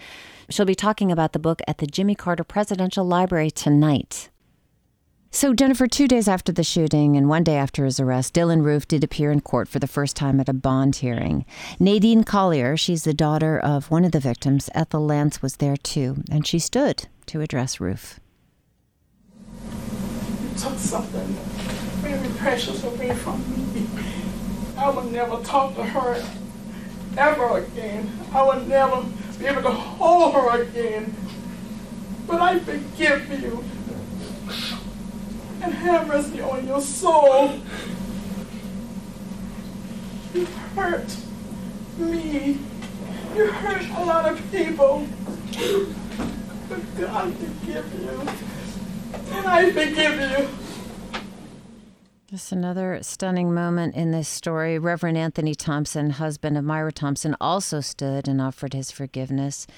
She'll 0.50 0.66
be 0.66 0.74
talking 0.74 1.10
about 1.10 1.32
the 1.32 1.38
book 1.38 1.60
at 1.66 1.78
the 1.78 1.86
Jimmy 1.86 2.14
Carter 2.14 2.44
Presidential 2.44 3.04
Library 3.04 3.50
tonight. 3.50 4.30
So, 5.32 5.52
Jennifer, 5.52 5.86
two 5.86 6.08
days 6.08 6.28
after 6.28 6.52
the 6.52 6.64
shooting 6.64 7.16
and 7.16 7.28
one 7.28 7.44
day 7.44 7.56
after 7.56 7.84
his 7.84 8.00
arrest, 8.00 8.32
Dylann 8.32 8.64
Roof 8.64 8.88
did 8.88 9.04
appear 9.04 9.30
in 9.30 9.40
court 9.40 9.68
for 9.68 9.78
the 9.78 9.86
first 9.86 10.16
time 10.16 10.40
at 10.40 10.48
a 10.48 10.54
bond 10.54 10.96
hearing. 10.96 11.44
Nadine 11.78 12.24
Collier, 12.24 12.76
she's 12.76 13.04
the 13.04 13.12
daughter 13.12 13.58
of 13.58 13.90
one 13.90 14.04
of 14.04 14.12
the 14.12 14.20
victims, 14.20 14.70
Ethel 14.74 15.04
Lance, 15.04 15.42
was 15.42 15.56
there 15.56 15.76
too, 15.76 16.22
and 16.30 16.46
she 16.46 16.58
stood 16.58 17.08
to 17.26 17.40
address 17.40 17.80
Roof. 17.80 18.20
You 20.42 20.50
took 20.58 20.78
something 20.78 21.26
very 22.02 22.28
precious 22.38 22.84
away 22.84 23.14
from 23.14 23.40
me. 23.74 23.86
I 24.78 24.90
would 24.90 25.12
never 25.12 25.42
talk 25.42 25.74
to 25.76 25.84
her 25.84 26.22
ever 27.16 27.58
again. 27.58 28.10
I 28.32 28.42
would 28.42 28.68
never 28.68 29.04
be 29.38 29.46
able 29.46 29.62
to 29.62 29.70
hold 29.70 30.34
her 30.34 30.62
again. 30.62 31.14
But 32.26 32.40
I 32.40 32.58
forgive 32.58 33.30
you 33.42 33.64
and 35.62 35.72
have 35.72 36.06
mercy 36.06 36.40
on 36.40 36.66
your 36.66 36.80
soul. 36.80 37.60
You 40.34 40.44
hurt 40.74 41.16
me. 41.98 42.58
You 43.34 43.46
hurt 43.46 43.88
a 43.98 44.04
lot 44.04 44.30
of 44.30 44.50
people. 44.50 45.06
But 46.68 46.98
God 46.98 47.34
forgive 47.34 47.92
you. 48.00 48.20
And 49.36 49.46
I 49.46 49.70
forgive 49.70 50.20
you. 50.20 50.48
Just 52.28 52.50
another 52.50 52.98
stunning 53.02 53.54
moment 53.54 53.94
in 53.94 54.10
this 54.10 54.28
story. 54.28 54.78
Reverend 54.78 55.16
Anthony 55.16 55.54
Thompson, 55.54 56.10
husband 56.10 56.58
of 56.58 56.64
Myra 56.64 56.90
Thompson, 56.90 57.36
also 57.40 57.80
stood 57.80 58.26
and 58.26 58.40
offered 58.40 58.74
his 58.74 58.90
forgiveness. 58.90 59.68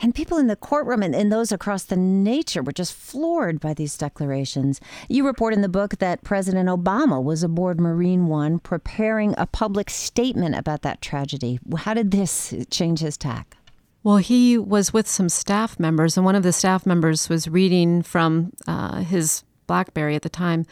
And 0.00 0.14
people 0.14 0.38
in 0.38 0.46
the 0.46 0.56
courtroom 0.56 1.02
and, 1.02 1.14
and, 1.14 1.32
those 1.32 1.50
across 1.50 1.84
the 1.84 1.96
nature 1.96 2.62
were 2.62 2.72
just 2.72 2.92
floored 2.92 3.60
by 3.60 3.74
these 3.74 3.96
declarations. 3.96 4.80
You 5.08 5.26
report 5.26 5.54
in 5.54 5.62
the 5.62 5.68
book 5.68 5.98
that 5.98 6.22
President 6.22 6.68
Obama 6.68 7.22
was 7.22 7.42
aboard 7.42 7.80
Marine 7.80 8.26
One 8.26 8.58
preparing 8.58 9.34
a 9.36 9.46
public 9.46 9.90
statement 9.90 10.54
about 10.54 10.82
that 10.82 11.00
tragedy. 11.00 11.58
How 11.78 11.94
did 11.94 12.10
this 12.10 12.54
change 12.70 13.00
his 13.00 13.16
tack? 13.16 13.56
Well, 14.02 14.16
he 14.16 14.56
was 14.56 14.92
with 14.92 15.06
some 15.06 15.28
staff 15.28 15.78
members, 15.78 16.16
and 16.16 16.24
one 16.24 16.34
of 16.34 16.42
the 16.42 16.52
staff 16.52 16.86
members 16.86 17.28
was 17.28 17.48
reading 17.48 18.02
from 18.02 18.52
uh, 18.66 19.02
his 19.02 19.44
Blackberry 19.66 20.16
at 20.16 20.22
the 20.22 20.28
time 20.28 20.66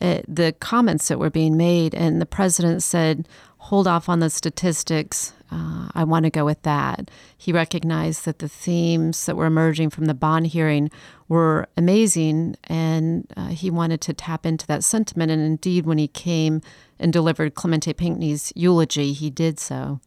uh, 0.00 0.20
the 0.26 0.54
comments 0.60 1.08
that 1.08 1.18
were 1.18 1.30
being 1.30 1.56
made, 1.56 1.94
and 1.94 2.20
the 2.20 2.26
president 2.26 2.82
said, 2.82 3.28
Hold 3.64 3.86
off 3.86 4.08
on 4.08 4.20
the 4.20 4.30
statistics. 4.30 5.34
Uh, 5.50 5.88
I 5.94 6.04
want 6.04 6.24
to 6.24 6.30
go 6.30 6.44
with 6.44 6.62
that. 6.62 7.10
He 7.36 7.52
recognized 7.52 8.24
that 8.24 8.38
the 8.38 8.48
themes 8.48 9.26
that 9.26 9.36
were 9.36 9.46
emerging 9.46 9.90
from 9.90 10.06
the 10.06 10.14
bond 10.14 10.46
hearing 10.48 10.90
were 11.28 11.68
amazing, 11.76 12.56
and 12.64 13.30
uh, 13.36 13.48
he 13.48 13.70
wanted 13.70 14.00
to 14.02 14.14
tap 14.14 14.46
into 14.46 14.66
that 14.68 14.84
sentiment. 14.84 15.30
And 15.30 15.42
indeed, 15.42 15.84
when 15.84 15.98
he 15.98 16.08
came 16.08 16.62
and 16.98 17.12
delivered 17.12 17.54
Clementa 17.54 17.94
Pinckney's 17.94 18.52
eulogy, 18.56 19.12
he 19.12 19.28
did 19.28 19.58
so. 19.58 20.00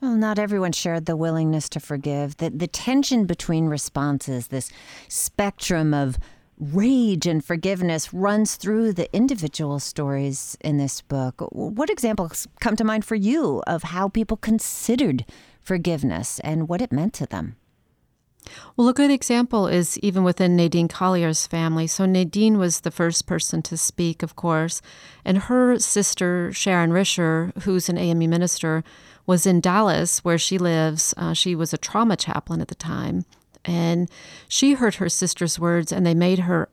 Well, 0.00 0.14
not 0.14 0.38
everyone 0.38 0.72
shared 0.72 1.06
the 1.06 1.16
willingness 1.16 1.68
to 1.70 1.80
forgive. 1.80 2.36
The, 2.36 2.50
the 2.50 2.68
tension 2.68 3.26
between 3.26 3.66
responses, 3.66 4.48
this 4.48 4.70
spectrum 5.08 5.92
of 5.92 6.18
rage 6.56 7.26
and 7.26 7.44
forgiveness 7.44 8.14
runs 8.14 8.56
through 8.56 8.92
the 8.92 9.14
individual 9.14 9.80
stories 9.80 10.56
in 10.60 10.76
this 10.76 11.00
book. 11.00 11.44
What 11.50 11.90
examples 11.90 12.46
come 12.60 12.76
to 12.76 12.84
mind 12.84 13.04
for 13.04 13.16
you 13.16 13.62
of 13.66 13.84
how 13.84 14.08
people 14.08 14.36
considered 14.36 15.24
forgiveness 15.60 16.40
and 16.40 16.68
what 16.68 16.80
it 16.80 16.92
meant 16.92 17.14
to 17.14 17.26
them? 17.26 17.56
Well, 18.76 18.88
a 18.88 18.94
good 18.94 19.10
example 19.10 19.66
is 19.66 19.98
even 19.98 20.24
within 20.24 20.56
Nadine 20.56 20.88
Collier's 20.88 21.46
family. 21.46 21.86
So, 21.86 22.06
Nadine 22.06 22.56
was 22.56 22.80
the 22.80 22.90
first 22.90 23.26
person 23.26 23.62
to 23.62 23.76
speak, 23.76 24.22
of 24.22 24.36
course, 24.36 24.80
and 25.24 25.38
her 25.38 25.78
sister, 25.78 26.52
Sharon 26.52 26.90
Risher, 26.90 27.52
who's 27.62 27.88
an 27.88 27.98
AME 27.98 28.30
minister, 28.30 28.84
was 29.28 29.46
in 29.46 29.60
Dallas, 29.60 30.24
where 30.24 30.38
she 30.38 30.56
lives. 30.56 31.12
Uh, 31.18 31.34
she 31.34 31.54
was 31.54 31.74
a 31.74 31.78
trauma 31.78 32.16
chaplain 32.16 32.62
at 32.62 32.68
the 32.68 32.74
time. 32.74 33.26
And 33.62 34.10
she 34.48 34.72
heard 34.72 34.94
her 34.94 35.10
sister's 35.10 35.58
words, 35.58 35.92
and 35.92 36.06
they 36.06 36.14
made 36.14 36.40
her 36.40 36.70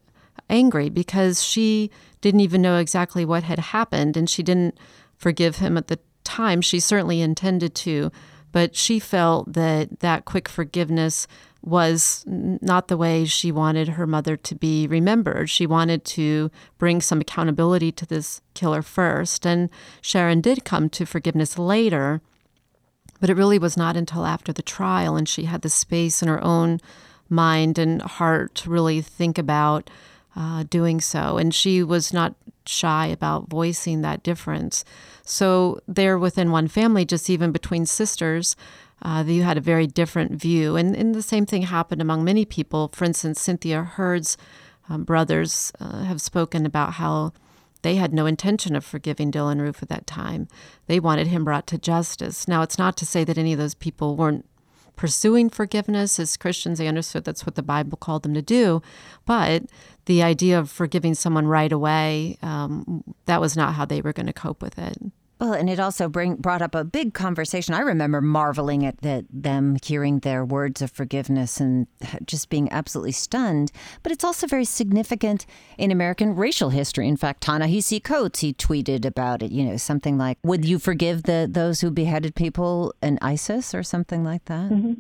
angry 0.49 0.89
because 0.89 1.43
she 1.43 1.91
didn't 2.21 2.39
even 2.39 2.61
know 2.61 2.77
exactly 2.77 3.25
what 3.25 3.43
had 3.43 3.59
happened 3.59 4.15
and 4.15 4.29
she 4.29 4.41
didn't 4.41 4.77
forgive 5.17 5.57
him 5.57 5.77
at 5.77 5.87
the 5.87 5.99
time. 6.23 6.61
She 6.61 6.79
certainly 6.79 7.21
intended 7.21 7.75
to, 7.75 8.11
but 8.51 8.75
she 8.75 8.99
felt 8.99 9.51
that 9.53 9.99
that 9.99 10.25
quick 10.25 10.47
forgiveness 10.47 11.27
was 11.61 12.23
not 12.27 12.87
the 12.87 12.97
way 12.97 13.25
she 13.25 13.51
wanted 13.51 13.89
her 13.89 14.05
mother 14.05 14.37
to 14.37 14.55
be 14.55 14.87
remembered. 14.87 15.49
She 15.49 15.65
wanted 15.65 16.05
to 16.05 16.51
bring 16.77 17.01
some 17.01 17.21
accountability 17.21 17.91
to 17.93 18.05
this 18.05 18.41
killer 18.53 18.83
first. 18.83 19.45
And 19.45 19.69
Sharon 19.99 20.41
did 20.41 20.63
come 20.63 20.89
to 20.89 21.05
forgiveness 21.05 21.57
later, 21.57 22.21
but 23.19 23.29
it 23.29 23.35
really 23.35 23.59
was 23.59 23.77
not 23.77 23.97
until 23.97 24.25
after 24.25 24.51
the 24.51 24.61
trial 24.61 25.15
and 25.15 25.27
she 25.27 25.45
had 25.45 25.61
the 25.61 25.69
space 25.69 26.21
in 26.21 26.27
her 26.27 26.43
own 26.43 26.79
mind 27.29 27.77
and 27.77 28.01
heart 28.01 28.55
to 28.55 28.69
really 28.69 29.01
think 29.01 29.37
about 29.37 29.89
uh, 30.35 30.63
doing 30.69 30.99
so. 30.99 31.37
And 31.37 31.53
she 31.53 31.81
was 31.81 32.13
not 32.13 32.35
shy 32.65 33.07
about 33.07 33.49
voicing 33.49 34.01
that 34.01 34.23
difference. 34.23 34.83
So, 35.23 35.79
there 35.87 36.19
within 36.19 36.51
one 36.51 36.67
family, 36.67 37.05
just 37.05 37.29
even 37.29 37.51
between 37.51 37.85
sisters, 37.85 38.55
uh, 39.01 39.23
you 39.25 39.43
had 39.43 39.57
a 39.57 39.61
very 39.61 39.87
different 39.87 40.33
view. 40.33 40.75
And, 40.75 40.95
and 40.95 41.15
the 41.15 41.21
same 41.21 41.45
thing 41.45 41.63
happened 41.63 42.01
among 42.01 42.23
many 42.23 42.45
people. 42.45 42.89
For 42.93 43.05
instance, 43.05 43.41
Cynthia 43.41 43.83
Hurd's 43.83 44.37
um, 44.89 45.03
brothers 45.03 45.71
uh, 45.79 46.03
have 46.03 46.21
spoken 46.21 46.65
about 46.65 46.93
how 46.93 47.33
they 47.85 47.95
had 47.97 48.15
no 48.15 48.25
intention 48.25 48.75
of 48.75 48.83
forgiving 48.83 49.31
Dylann 49.31 49.61
Roof 49.61 49.83
at 49.83 49.89
that 49.89 50.07
time. 50.07 50.47
They 50.87 50.99
wanted 50.99 51.27
him 51.27 51.45
brought 51.45 51.67
to 51.67 51.77
justice. 51.77 52.47
Now, 52.47 52.63
it's 52.63 52.79
not 52.79 52.97
to 52.97 53.05
say 53.05 53.23
that 53.23 53.37
any 53.37 53.53
of 53.53 53.59
those 53.59 53.75
people 53.75 54.15
weren't 54.15 54.43
pursuing 54.95 55.51
forgiveness. 55.51 56.19
As 56.19 56.35
Christians, 56.35 56.79
they 56.79 56.87
understood 56.87 57.25
that's 57.25 57.45
what 57.45 57.53
the 57.53 57.61
Bible 57.61 57.95
called 57.95 58.23
them 58.23 58.33
to 58.33 58.41
do. 58.41 58.81
But 59.27 59.65
the 60.05 60.23
idea 60.23 60.57
of 60.57 60.71
forgiving 60.71 61.13
someone 61.13 61.45
right 61.45 61.71
away, 61.71 62.39
um, 62.41 63.03
that 63.25 63.39
was 63.39 63.55
not 63.55 63.75
how 63.75 63.85
they 63.85 64.01
were 64.01 64.13
going 64.13 64.25
to 64.25 64.33
cope 64.33 64.63
with 64.63 64.79
it. 64.79 64.97
Well, 65.39 65.51
and 65.51 65.69
it 65.69 65.79
also 65.79 66.07
bring, 66.07 66.35
brought 66.35 66.61
up 66.61 66.75
a 66.75 66.85
big 66.85 67.13
conversation. 67.13 67.73
I 67.73 67.81
remember 67.81 68.21
marveling 68.21 68.85
at 68.85 69.01
the, 69.01 69.25
them 69.29 69.77
hearing 69.83 70.19
their 70.19 70.45
words 70.45 70.81
of 70.81 70.91
forgiveness 70.91 71.59
and 71.59 71.87
just 72.25 72.49
being 72.49 72.71
absolutely 72.71 73.11
stunned. 73.11 73.71
But 74.01 74.13
it's 74.13 74.23
also 74.23 74.47
very 74.47 74.63
significant 74.63 75.45
in 75.77 75.91
American 75.91 76.35
racial 76.35 76.69
history. 76.69 77.07
In 77.07 77.17
fact, 77.17 77.41
Ta-Nehisi 77.41 78.01
Coates, 78.01 78.39
he 78.39 78.53
tweeted 78.53 79.03
about 79.03 79.43
it, 79.43 79.51
you 79.51 79.65
know, 79.65 79.75
something 79.75 80.17
like, 80.17 80.37
would 80.43 80.63
you 80.63 80.79
forgive 80.79 81.23
the 81.23 81.49
those 81.51 81.81
who 81.81 81.91
beheaded 81.91 82.35
people 82.35 82.93
in 83.03 83.19
ISIS 83.21 83.75
or 83.75 83.83
something 83.83 84.23
like 84.23 84.45
that? 84.45 84.71
Mm-hmm. 84.71 84.93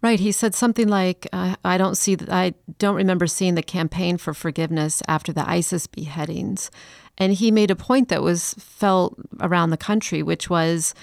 Right. 0.00 0.20
He 0.20 0.30
said 0.30 0.54
something 0.54 0.86
like, 0.86 1.26
uh, 1.32 1.56
"I 1.64 1.76
don't 1.76 1.96
see. 1.96 2.16
I 2.30 2.54
don't 2.78 2.94
remember 2.94 3.26
seeing 3.26 3.56
the 3.56 3.64
campaign 3.64 4.16
for 4.16 4.32
forgiveness 4.32 5.02
after 5.08 5.32
the 5.32 5.48
ISIS 5.48 5.88
beheadings." 5.88 6.70
And 7.18 7.32
he 7.32 7.50
made 7.50 7.70
a 7.70 7.76
point 7.76 8.08
that 8.08 8.22
was 8.22 8.54
felt 8.54 9.16
around 9.40 9.70
the 9.70 9.76
country, 9.76 10.22
which 10.22 10.50
was 10.50 10.94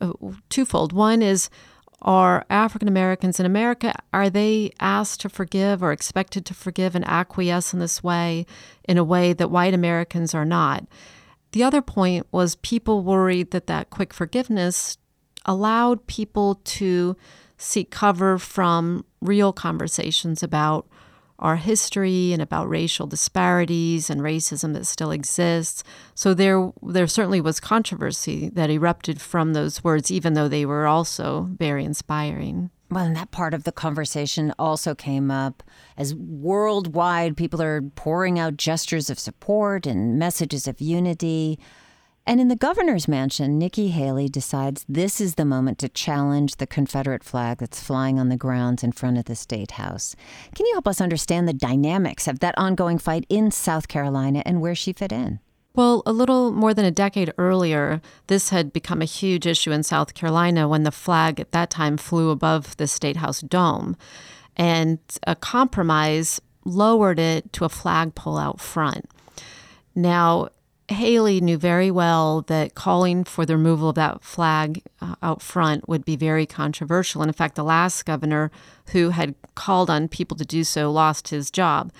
uh, 0.00 0.12
twofold. 0.50 0.92
One 0.92 1.22
is, 1.22 1.48
are 2.02 2.44
African 2.50 2.86
Americans 2.86 3.40
in 3.40 3.46
America 3.46 3.94
are 4.12 4.28
they 4.28 4.72
asked 4.78 5.20
to 5.22 5.28
forgive 5.30 5.82
or 5.82 5.90
expected 5.90 6.44
to 6.46 6.54
forgive 6.54 6.94
and 6.94 7.06
acquiesce 7.08 7.72
in 7.72 7.78
this 7.78 8.02
way 8.02 8.44
in 8.86 8.98
a 8.98 9.04
way 9.04 9.32
that 9.32 9.50
white 9.50 9.72
Americans 9.72 10.34
are 10.34 10.44
not? 10.44 10.84
The 11.52 11.62
other 11.62 11.80
point 11.80 12.26
was 12.30 12.56
people 12.56 13.02
worried 13.02 13.52
that 13.52 13.68
that 13.68 13.88
quick 13.88 14.12
forgiveness 14.12 14.98
allowed 15.46 16.06
people 16.06 16.56
to 16.64 17.16
seek 17.56 17.90
cover 17.90 18.38
from 18.38 19.04
real 19.20 19.52
conversations 19.52 20.42
about 20.42 20.86
our 21.44 21.56
history 21.56 22.32
and 22.32 22.40
about 22.40 22.70
racial 22.70 23.06
disparities 23.06 24.08
and 24.08 24.22
racism 24.22 24.72
that 24.72 24.86
still 24.86 25.10
exists. 25.10 25.84
So 26.14 26.32
there 26.32 26.72
there 26.82 27.06
certainly 27.06 27.42
was 27.42 27.60
controversy 27.60 28.48
that 28.54 28.70
erupted 28.70 29.20
from 29.20 29.52
those 29.52 29.84
words, 29.84 30.10
even 30.10 30.32
though 30.32 30.48
they 30.48 30.64
were 30.64 30.86
also 30.86 31.50
very 31.58 31.84
inspiring. 31.84 32.70
Well, 32.90 33.04
and 33.04 33.16
that 33.16 33.30
part 33.30 33.52
of 33.52 33.64
the 33.64 33.72
conversation 33.72 34.54
also 34.58 34.94
came 34.94 35.30
up 35.30 35.62
as 35.98 36.14
worldwide 36.14 37.36
people 37.36 37.60
are 37.60 37.82
pouring 37.82 38.38
out 38.38 38.56
gestures 38.56 39.10
of 39.10 39.18
support 39.18 39.86
and 39.86 40.18
messages 40.18 40.66
of 40.66 40.80
unity. 40.80 41.58
And 42.26 42.40
in 42.40 42.48
the 42.48 42.56
governor's 42.56 43.06
mansion, 43.06 43.58
Nikki 43.58 43.88
Haley 43.88 44.30
decides 44.30 44.86
this 44.88 45.20
is 45.20 45.34
the 45.34 45.44
moment 45.44 45.78
to 45.80 45.90
challenge 45.90 46.56
the 46.56 46.66
Confederate 46.66 47.22
flag 47.22 47.58
that's 47.58 47.82
flying 47.82 48.18
on 48.18 48.30
the 48.30 48.36
grounds 48.36 48.82
in 48.82 48.92
front 48.92 49.18
of 49.18 49.26
the 49.26 49.36
State 49.36 49.72
House. 49.72 50.16
Can 50.54 50.64
you 50.64 50.72
help 50.72 50.88
us 50.88 51.02
understand 51.02 51.46
the 51.46 51.52
dynamics 51.52 52.26
of 52.26 52.40
that 52.40 52.56
ongoing 52.56 52.96
fight 52.96 53.26
in 53.28 53.50
South 53.50 53.88
Carolina 53.88 54.42
and 54.46 54.62
where 54.62 54.74
she 54.74 54.94
fit 54.94 55.12
in? 55.12 55.38
Well, 55.76 56.02
a 56.06 56.12
little 56.12 56.50
more 56.50 56.72
than 56.72 56.86
a 56.86 56.90
decade 56.90 57.32
earlier, 57.36 58.00
this 58.28 58.48
had 58.48 58.72
become 58.72 59.02
a 59.02 59.06
huge 59.06 59.46
issue 59.46 59.72
in 59.72 59.82
South 59.82 60.14
Carolina 60.14 60.66
when 60.66 60.84
the 60.84 60.92
flag 60.92 61.40
at 61.40 61.52
that 61.52 61.68
time 61.68 61.98
flew 61.98 62.30
above 62.30 62.76
the 62.78 62.86
State 62.86 63.18
House 63.18 63.42
dome. 63.42 63.96
And 64.56 64.98
a 65.26 65.34
compromise 65.36 66.40
lowered 66.64 67.18
it 67.18 67.52
to 67.54 67.66
a 67.66 67.68
flagpole 67.68 68.38
out 68.38 68.60
front. 68.60 69.10
Now, 69.94 70.48
Haley 70.88 71.40
knew 71.40 71.56
very 71.56 71.90
well 71.90 72.42
that 72.42 72.74
calling 72.74 73.24
for 73.24 73.46
the 73.46 73.56
removal 73.56 73.88
of 73.88 73.94
that 73.94 74.22
flag 74.22 74.82
uh, 75.00 75.14
out 75.22 75.40
front 75.40 75.88
would 75.88 76.04
be 76.04 76.16
very 76.16 76.44
controversial. 76.44 77.22
And 77.22 77.30
in 77.30 77.34
fact, 77.34 77.54
the 77.54 77.64
last 77.64 78.04
governor 78.04 78.50
who 78.90 79.10
had 79.10 79.34
called 79.54 79.88
on 79.88 80.08
people 80.08 80.36
to 80.36 80.44
do 80.44 80.62
so 80.62 80.92
lost 80.92 81.28
his 81.28 81.50
job. 81.50 81.90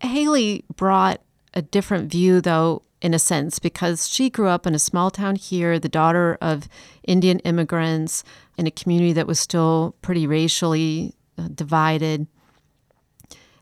Haley 0.00 0.64
brought 0.76 1.22
a 1.54 1.62
different 1.62 2.10
view, 2.10 2.40
though, 2.40 2.82
in 3.00 3.14
a 3.14 3.18
sense, 3.18 3.58
because 3.58 4.08
she 4.08 4.28
grew 4.28 4.48
up 4.48 4.66
in 4.66 4.74
a 4.74 4.78
small 4.78 5.10
town 5.10 5.36
here, 5.36 5.78
the 5.78 5.88
daughter 5.88 6.36
of 6.40 6.68
Indian 7.04 7.38
immigrants 7.40 8.24
in 8.58 8.66
a 8.66 8.70
community 8.70 9.12
that 9.14 9.26
was 9.26 9.40
still 9.40 9.94
pretty 10.02 10.26
racially 10.26 11.14
uh, 11.38 11.48
divided. 11.54 12.26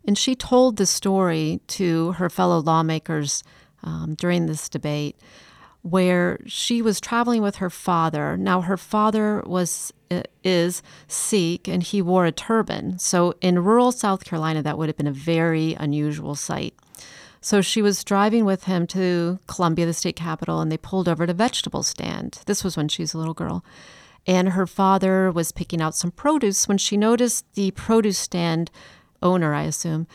And 0.04 0.18
she 0.18 0.34
told 0.34 0.76
the 0.76 0.86
story 0.86 1.60
to 1.68 2.12
her 2.12 2.28
fellow 2.28 2.58
lawmakers 2.58 3.44
um, 3.82 4.14
during 4.14 4.46
this 4.46 4.68
debate 4.68 5.16
where 5.82 6.38
she 6.46 6.82
was 6.82 7.00
traveling 7.00 7.42
with 7.42 7.56
her 7.56 7.70
father. 7.70 8.36
Now, 8.36 8.60
her 8.60 8.76
father 8.76 9.42
was 9.46 9.92
uh, 10.10 10.22
is 10.44 10.82
Sikh 11.08 11.68
and 11.68 11.82
he 11.82 12.02
wore 12.02 12.26
a 12.26 12.32
turban. 12.32 12.98
So, 12.98 13.34
in 13.40 13.64
rural 13.64 13.92
South 13.92 14.24
Carolina, 14.24 14.62
that 14.62 14.76
would 14.76 14.88
have 14.88 14.96
been 14.96 15.06
a 15.06 15.12
very 15.12 15.74
unusual 15.74 16.34
sight. 16.34 16.74
So, 17.40 17.62
she 17.62 17.80
was 17.80 18.04
driving 18.04 18.44
with 18.44 18.64
him 18.64 18.86
to 18.88 19.38
Columbia, 19.46 19.86
the 19.86 19.94
state 19.94 20.16
capital, 20.16 20.60
and 20.60 20.70
they 20.70 20.76
pulled 20.76 21.08
over 21.08 21.24
at 21.24 21.30
a 21.30 21.34
vegetable 21.34 21.82
stand. 21.82 22.40
This 22.46 22.62
was 22.62 22.76
when 22.76 22.88
she 22.88 23.02
was 23.02 23.14
a 23.14 23.18
little 23.18 23.34
girl. 23.34 23.64
And 24.26 24.50
her 24.50 24.66
father 24.66 25.32
was 25.32 25.50
picking 25.50 25.80
out 25.80 25.94
some 25.94 26.10
produce 26.10 26.68
when 26.68 26.76
she 26.76 26.98
noticed 26.98 27.46
the 27.54 27.70
produce 27.70 28.18
stand 28.18 28.70
owner, 29.22 29.54
I 29.54 29.62
assume, 29.62 30.06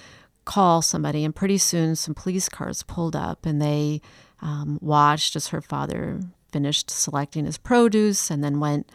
call 0.45 0.81
somebody, 0.81 1.25
and 1.25 1.35
pretty 1.35 1.57
soon 1.57 1.95
some 1.95 2.13
police 2.13 2.47
cars 2.49 2.83
pulled 2.83 3.15
up 3.15 3.45
and 3.45 3.61
they 3.61 4.01
um, 4.41 4.79
watched 4.81 5.35
as 5.35 5.47
her 5.47 5.61
father 5.61 6.21
finished 6.51 6.89
selecting 6.89 7.45
his 7.45 7.57
produce 7.57 8.31
and 8.31 8.43
then 8.43 8.59
went 8.59 8.89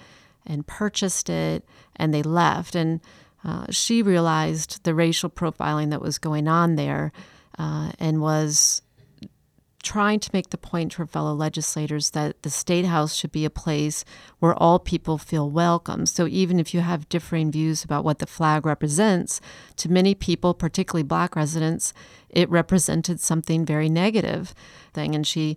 and 0.47 0.67
purchased 0.67 1.29
it 1.29 1.65
and 1.97 2.15
they 2.15 2.23
left. 2.23 2.75
And 2.75 3.01
uh, 3.45 3.67
she 3.71 4.03
realized 4.03 4.85
the 4.85 4.95
racial 4.95 5.29
profiling 5.29 5.91
that 5.91 6.01
was 6.01 6.19
going 6.19 6.49
on 6.49 6.77
there 6.77 7.13
uh, 7.59 7.93
and 7.99 8.21
was 8.21 8.83
trying 9.83 10.21
to 10.21 10.31
make 10.33 10.51
the 10.51 10.59
point 10.59 10.93
to 10.93 10.99
her 10.99 11.07
fellow 11.07 11.35
legislators 11.35 12.11
that 12.11 12.43
the 12.43 12.51
state 12.51 12.85
house 12.85 13.15
should 13.15 13.33
be 13.33 13.45
a 13.45 13.51
place 13.51 14.05
where 14.39 14.55
all 14.55 14.79
people 14.79 15.19
feel 15.19 15.51
welcome. 15.51 16.07
So 16.07 16.27
even 16.27 16.61
if 16.61 16.75
you 16.75 16.81
have 16.81 17.09
differing 17.09 17.51
views 17.51 17.83
about 17.83 18.05
what 18.05 18.19
the 18.19 18.27
flag 18.27 18.67
represents, 18.67 19.41
to 19.77 19.91
many 19.91 20.15
people, 20.15 20.55
particularly 20.55 21.03
black 21.03 21.35
residents, 21.35 21.95
it 22.29 22.51
represented 22.51 23.21
something 23.21 23.65
very 23.65 23.89
negative 23.89 24.55
thing. 24.93 25.15
And 25.15 25.27
she 25.27 25.57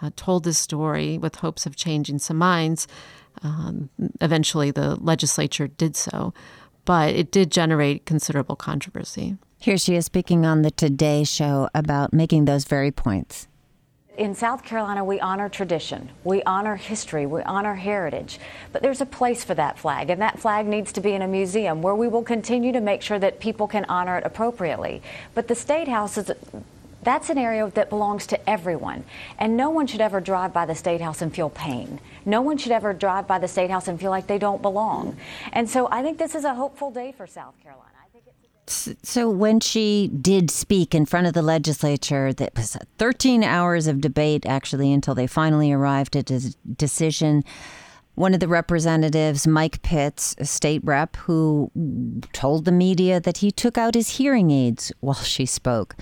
uh, 0.00 0.10
told 0.16 0.44
this 0.44 0.58
story 0.58 1.18
with 1.18 1.36
hopes 1.36 1.66
of 1.66 1.76
changing 1.76 2.18
some 2.18 2.38
minds. 2.38 2.86
Um, 3.42 3.90
eventually, 4.20 4.70
the 4.70 4.96
legislature 4.96 5.66
did 5.66 5.96
so, 5.96 6.32
but 6.84 7.14
it 7.14 7.32
did 7.32 7.50
generate 7.50 8.06
considerable 8.06 8.56
controversy. 8.56 9.36
Here 9.58 9.78
she 9.78 9.94
is 9.96 10.04
speaking 10.04 10.44
on 10.44 10.62
the 10.62 10.70
Today 10.70 11.24
Show 11.24 11.68
about 11.74 12.12
making 12.12 12.44
those 12.44 12.64
very 12.64 12.90
points. 12.92 13.48
In 14.16 14.36
South 14.36 14.62
Carolina, 14.62 15.04
we 15.04 15.18
honor 15.18 15.48
tradition, 15.48 16.08
we 16.22 16.40
honor 16.44 16.76
history, 16.76 17.26
we 17.26 17.42
honor 17.42 17.74
heritage. 17.74 18.38
But 18.70 18.80
there's 18.80 19.00
a 19.00 19.06
place 19.06 19.42
for 19.42 19.54
that 19.54 19.76
flag, 19.76 20.08
and 20.08 20.22
that 20.22 20.38
flag 20.38 20.66
needs 20.66 20.92
to 20.92 21.00
be 21.00 21.14
in 21.14 21.22
a 21.22 21.26
museum 21.26 21.82
where 21.82 21.96
we 21.96 22.06
will 22.06 22.22
continue 22.22 22.70
to 22.72 22.80
make 22.80 23.02
sure 23.02 23.18
that 23.18 23.40
people 23.40 23.66
can 23.66 23.84
honor 23.86 24.16
it 24.18 24.24
appropriately. 24.24 25.02
But 25.34 25.48
the 25.48 25.56
State 25.56 25.88
House 25.88 26.16
is. 26.16 26.30
That's 27.02 27.28
an 27.28 27.36
area 27.36 27.70
that 27.74 27.90
belongs 27.90 28.26
to 28.28 28.48
everyone. 28.48 29.04
And 29.38 29.58
no 29.58 29.68
one 29.68 29.86
should 29.86 30.00
ever 30.00 30.20
drive 30.20 30.54
by 30.54 30.64
the 30.64 30.74
State 30.74 31.02
House 31.02 31.20
and 31.20 31.34
feel 31.34 31.50
pain. 31.50 32.00
No 32.24 32.40
one 32.40 32.56
should 32.56 32.72
ever 32.72 32.94
drive 32.94 33.26
by 33.26 33.38
the 33.38 33.48
State 33.48 33.68
House 33.68 33.88
and 33.88 34.00
feel 34.00 34.10
like 34.10 34.26
they 34.26 34.38
don't 34.38 34.62
belong. 34.62 35.18
And 35.52 35.68
so 35.68 35.86
I 35.90 36.02
think 36.02 36.16
this 36.16 36.34
is 36.34 36.44
a 36.44 36.54
hopeful 36.54 36.90
day 36.90 37.12
for 37.12 37.26
South 37.26 37.60
Carolina. 37.62 37.93
So 38.66 39.28
when 39.28 39.60
she 39.60 40.08
did 40.08 40.50
speak 40.50 40.94
in 40.94 41.06
front 41.06 41.26
of 41.26 41.34
the 41.34 41.42
legislature, 41.42 42.32
that 42.32 42.54
was 42.56 42.76
13 42.98 43.44
hours 43.44 43.86
of 43.86 44.00
debate 44.00 44.46
actually 44.46 44.92
until 44.92 45.14
they 45.14 45.26
finally 45.26 45.70
arrived 45.72 46.16
at 46.16 46.30
a 46.30 46.54
decision. 46.76 47.44
One 48.14 48.32
of 48.32 48.40
the 48.40 48.48
representatives, 48.48 49.46
Mike 49.46 49.82
Pitts, 49.82 50.36
a 50.38 50.44
state 50.44 50.82
rep, 50.84 51.16
who 51.16 51.70
told 52.32 52.64
the 52.64 52.72
media 52.72 53.20
that 53.20 53.38
he 53.38 53.50
took 53.50 53.76
out 53.76 53.94
his 53.94 54.16
hearing 54.16 54.50
aids 54.50 54.92
while 55.00 55.14
she 55.14 55.46
spoke. 55.46 55.96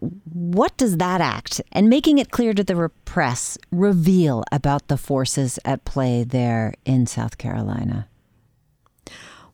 What 0.00 0.76
does 0.76 0.98
that 0.98 1.20
act 1.20 1.60
and 1.72 1.88
making 1.88 2.18
it 2.18 2.30
clear 2.30 2.52
to 2.52 2.62
the 2.62 2.90
press 3.06 3.56
reveal 3.72 4.44
about 4.52 4.88
the 4.88 4.98
forces 4.98 5.58
at 5.64 5.84
play 5.84 6.22
there 6.22 6.74
in 6.84 7.06
South 7.06 7.38
Carolina? 7.38 8.08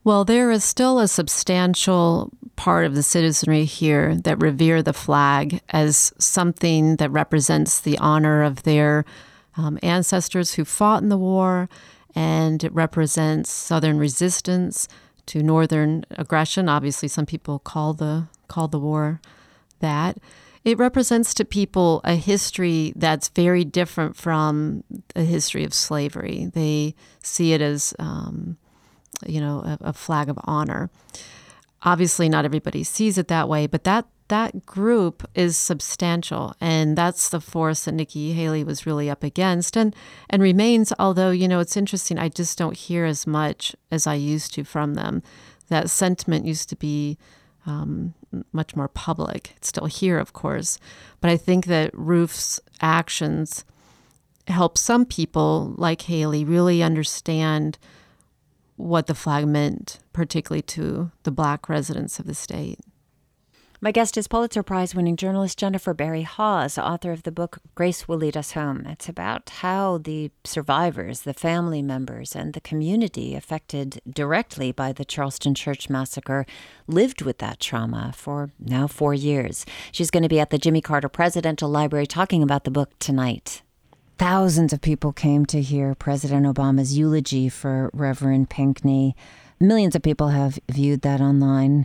Well, 0.05 0.27
there 0.27 0.51
is 0.51 0.63
still 0.63 0.99
a 0.99 1.09
substantial 1.09 2.31
part 2.57 2.85
of 2.85 2.95
the 2.95 3.03
citizenry 3.03 3.65
here 3.65 4.15
that 4.17 4.43
revere 4.43 4.83
the 4.83 4.93
flag 4.93 5.63
as 5.71 6.13
something 6.19 6.97
that 6.97 7.11
represents 7.11 7.81
the 7.81 7.97
honor 7.97 8.43
of 8.43 8.65
their 8.65 9.07
um, 9.57 9.79
ancestors 9.83 10.55
who 10.55 10.67
fought 10.67 11.03
in 11.03 11.09
the 11.09 11.17
war, 11.17 11.71
and 12.15 12.63
it 12.63 12.73
represents 12.75 13.51
Southern 13.51 13.99
resistance 13.99 14.89
to 15.25 15.43
Northern 15.43 16.05
aggression. 16.11 16.69
Obviously, 16.69 17.09
some 17.09 17.25
people 17.25 17.59
call 17.59 17.95
the 17.95 18.29
call 18.47 18.69
the 18.69 18.79
war 18.79 19.23
that. 19.81 20.19
It 20.65 20.79
represents 20.79 21.33
to 21.35 21.45
people 21.45 22.03
a 22.05 22.15
history 22.15 22.93
that's 22.97 23.29
very 23.29 23.65
different 23.65 24.17
from 24.17 24.85
the 25.15 25.25
history 25.25 25.65
of 25.65 25.73
slavery. 25.73 26.51
They 26.53 26.95
see 27.23 27.53
it 27.53 27.61
as 27.61 27.95
um, 27.99 28.57
you 29.27 29.41
know, 29.41 29.61
a, 29.61 29.79
a 29.89 29.93
flag 29.93 30.29
of 30.29 30.39
honor. 30.45 30.91
Obviously, 31.83 32.29
not 32.29 32.45
everybody 32.45 32.83
sees 32.83 33.19
it 33.19 33.29
that 33.29 33.49
way, 33.49 33.67
but 33.67 33.85
that 33.85 34.07
that 34.29 34.65
group 34.65 35.29
is 35.35 35.57
substantial 35.57 36.55
and 36.61 36.97
that's 36.97 37.29
the 37.29 37.41
force 37.41 37.85
that 37.85 37.93
Nikki 37.93 38.33
Haley 38.33 38.65
was 38.65 38.87
really 38.87 39.11
up 39.11 39.23
against 39.23 39.77
and 39.77 39.95
and 40.31 40.43
remains 40.43 40.93
although 40.99 41.31
you 41.31 41.47
know 41.47 41.61
it's 41.61 41.77
interesting 41.77 42.19
I 42.19 42.31
just 42.31 42.57
don't 42.57 42.77
hear 42.77 43.05
as 43.05 43.27
much 43.27 43.77
as 43.91 44.07
I 44.07 44.15
used 44.15 44.55
to 44.55 44.65
from 44.65 44.95
them 44.95 45.23
that 45.69 45.91
sentiment 45.91 46.47
used 46.47 46.69
to 46.71 46.77
be 46.77 47.19
um, 47.67 48.15
much 48.53 48.75
more 48.75 48.89
public 48.89 49.53
it's 49.57 49.69
still 49.69 49.87
here 49.87 50.19
of 50.19 50.33
course 50.33 50.79
but 51.21 51.31
I 51.31 51.37
think 51.37 51.67
that 51.67 51.91
Roof's 51.93 52.61
actions 52.81 53.65
help 54.49 54.79
some 54.79 55.05
people 55.05 55.75
like 55.77 56.03
Haley 56.03 56.45
really 56.45 56.83
understand 56.83 57.79
what 58.77 59.07
the 59.07 59.14
flag 59.14 59.47
meant, 59.47 60.01
particularly 60.12 60.62
to 60.62 61.11
the 61.22 61.31
black 61.31 61.68
residents 61.68 62.18
of 62.18 62.27
the 62.27 62.35
state. 62.35 62.81
My 63.85 63.93
guest 63.93 64.16
is 64.16 64.29
Pulitzer 64.29 64.62
Prize 64.62 64.95
winning 64.95 65.14
journalist 65.14 65.59
Jennifer 65.59 65.93
Berry 65.93 66.22
Hawes, 66.22 66.79
author 66.79 67.12
of 67.12 67.25
the 67.25 67.31
book 67.31 67.59
Grace 67.75 68.09
Will 68.09 68.16
Lead 68.16 68.35
Us 68.35 68.53
Home. 68.53 68.87
It's 68.87 69.11
about 69.11 69.51
how 69.61 69.99
the 69.99 70.31
survivors, 70.43 71.20
the 71.20 71.35
family 71.35 71.83
members, 71.83 72.35
and 72.35 72.55
the 72.55 72.62
community 72.62 73.35
affected 73.35 74.01
directly 74.09 74.72
by 74.72 74.95
the 74.95 75.05
Charleston 75.05 75.55
Church 75.55 75.91
Massacre 75.91 76.47
lived 76.87 77.20
with 77.20 77.37
that 77.41 77.61
trauma 77.61 78.14
for 78.16 78.53
now 78.59 78.87
four 78.87 79.12
years. 79.12 79.66
She's 79.93 80.11
going 80.11 80.22
to 80.22 80.31
be 80.31 80.41
at 80.41 80.49
the 80.49 80.57
Jimmy 80.57 80.81
Carter 80.81 81.11
Presidential 81.11 81.68
Library 81.68 82.07
talking 82.07 82.43
about 82.43 82.64
the 82.64 82.70
book 82.70 82.99
tonight. 82.99 83.64
Thousands 84.19 84.73
of 84.73 84.81
people 84.81 85.12
came 85.12 85.45
to 85.47 85.61
hear 85.61 85.95
President 85.97 86.47
Obama's 86.47 86.97
eulogy 86.97 87.49
for 87.49 87.91
Reverend 87.93 88.49
Pinckney. 88.49 89.17
Millions 89.59 89.97
of 89.97 90.03
people 90.03 90.29
have 90.29 90.59
viewed 90.71 91.03
that 91.03 91.21
online. 91.21 91.85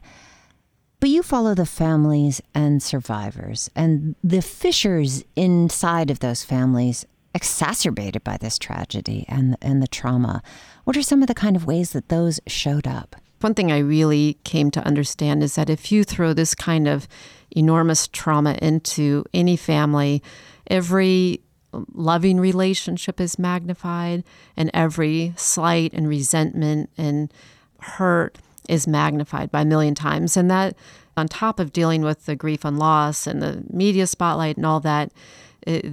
But 1.00 1.10
you 1.10 1.24
follow 1.24 1.56
the 1.56 1.66
families 1.66 2.40
and 2.54 2.84
survivors 2.84 3.70
and 3.76 4.16
the 4.24 4.42
fissures 4.42 5.24
inside 5.36 6.12
of 6.12 6.20
those 6.20 6.44
families 6.44 7.06
exacerbated 7.34 8.24
by 8.24 8.38
this 8.38 8.60
tragedy 8.60 9.26
and, 9.28 9.58
and 9.62 9.82
the 9.82 9.88
trauma. 9.88 10.44
What 10.84 10.98
are 10.98 11.02
some 11.02 11.22
of 11.22 11.28
the 11.28 11.34
kind 11.34 11.56
of 11.56 11.66
ways 11.66 11.92
that 11.94 12.10
those 12.10 12.40
showed 12.46 12.86
up? 12.86 13.16
One 13.42 13.56
thing 13.56 13.72
I 13.72 13.80
really 13.80 14.38
came 14.44 14.70
to 14.72 14.86
understand 14.86 15.42
is 15.42 15.56
that 15.56 15.70
if 15.70 15.92
you 15.92 16.04
throw 16.04 16.34
this 16.34 16.54
kind 16.54 16.88
of 16.88 17.08
enormous 17.50 18.08
trauma 18.08 18.58
into 18.62 19.24
any 19.34 19.56
family, 19.56 20.22
every 20.68 21.42
loving 21.72 22.40
relationship 22.40 23.20
is 23.20 23.40
magnified, 23.40 24.24
and 24.58 24.72
every 24.74 25.34
slight 25.36 25.94
and 25.94 26.08
resentment 26.08 26.90
and 26.98 27.32
hurt 27.80 28.38
is 28.68 28.88
magnified 28.88 29.52
by 29.52 29.62
a 29.62 29.66
million 29.66 29.96
times. 29.96 30.38
And 30.38 30.50
that, 30.52 30.76
on 31.18 31.28
top 31.28 31.60
of 31.60 31.74
dealing 31.74 32.02
with 32.02 32.26
the 32.26 32.36
grief 32.36 32.64
and 32.64 32.78
loss 32.78 33.28
and 33.28 33.42
the 33.42 33.64
media 33.70 34.08
spotlight 34.08 34.58
and 34.58 34.66
all 34.66 34.80
that, 34.82 35.12
it, 35.66 35.86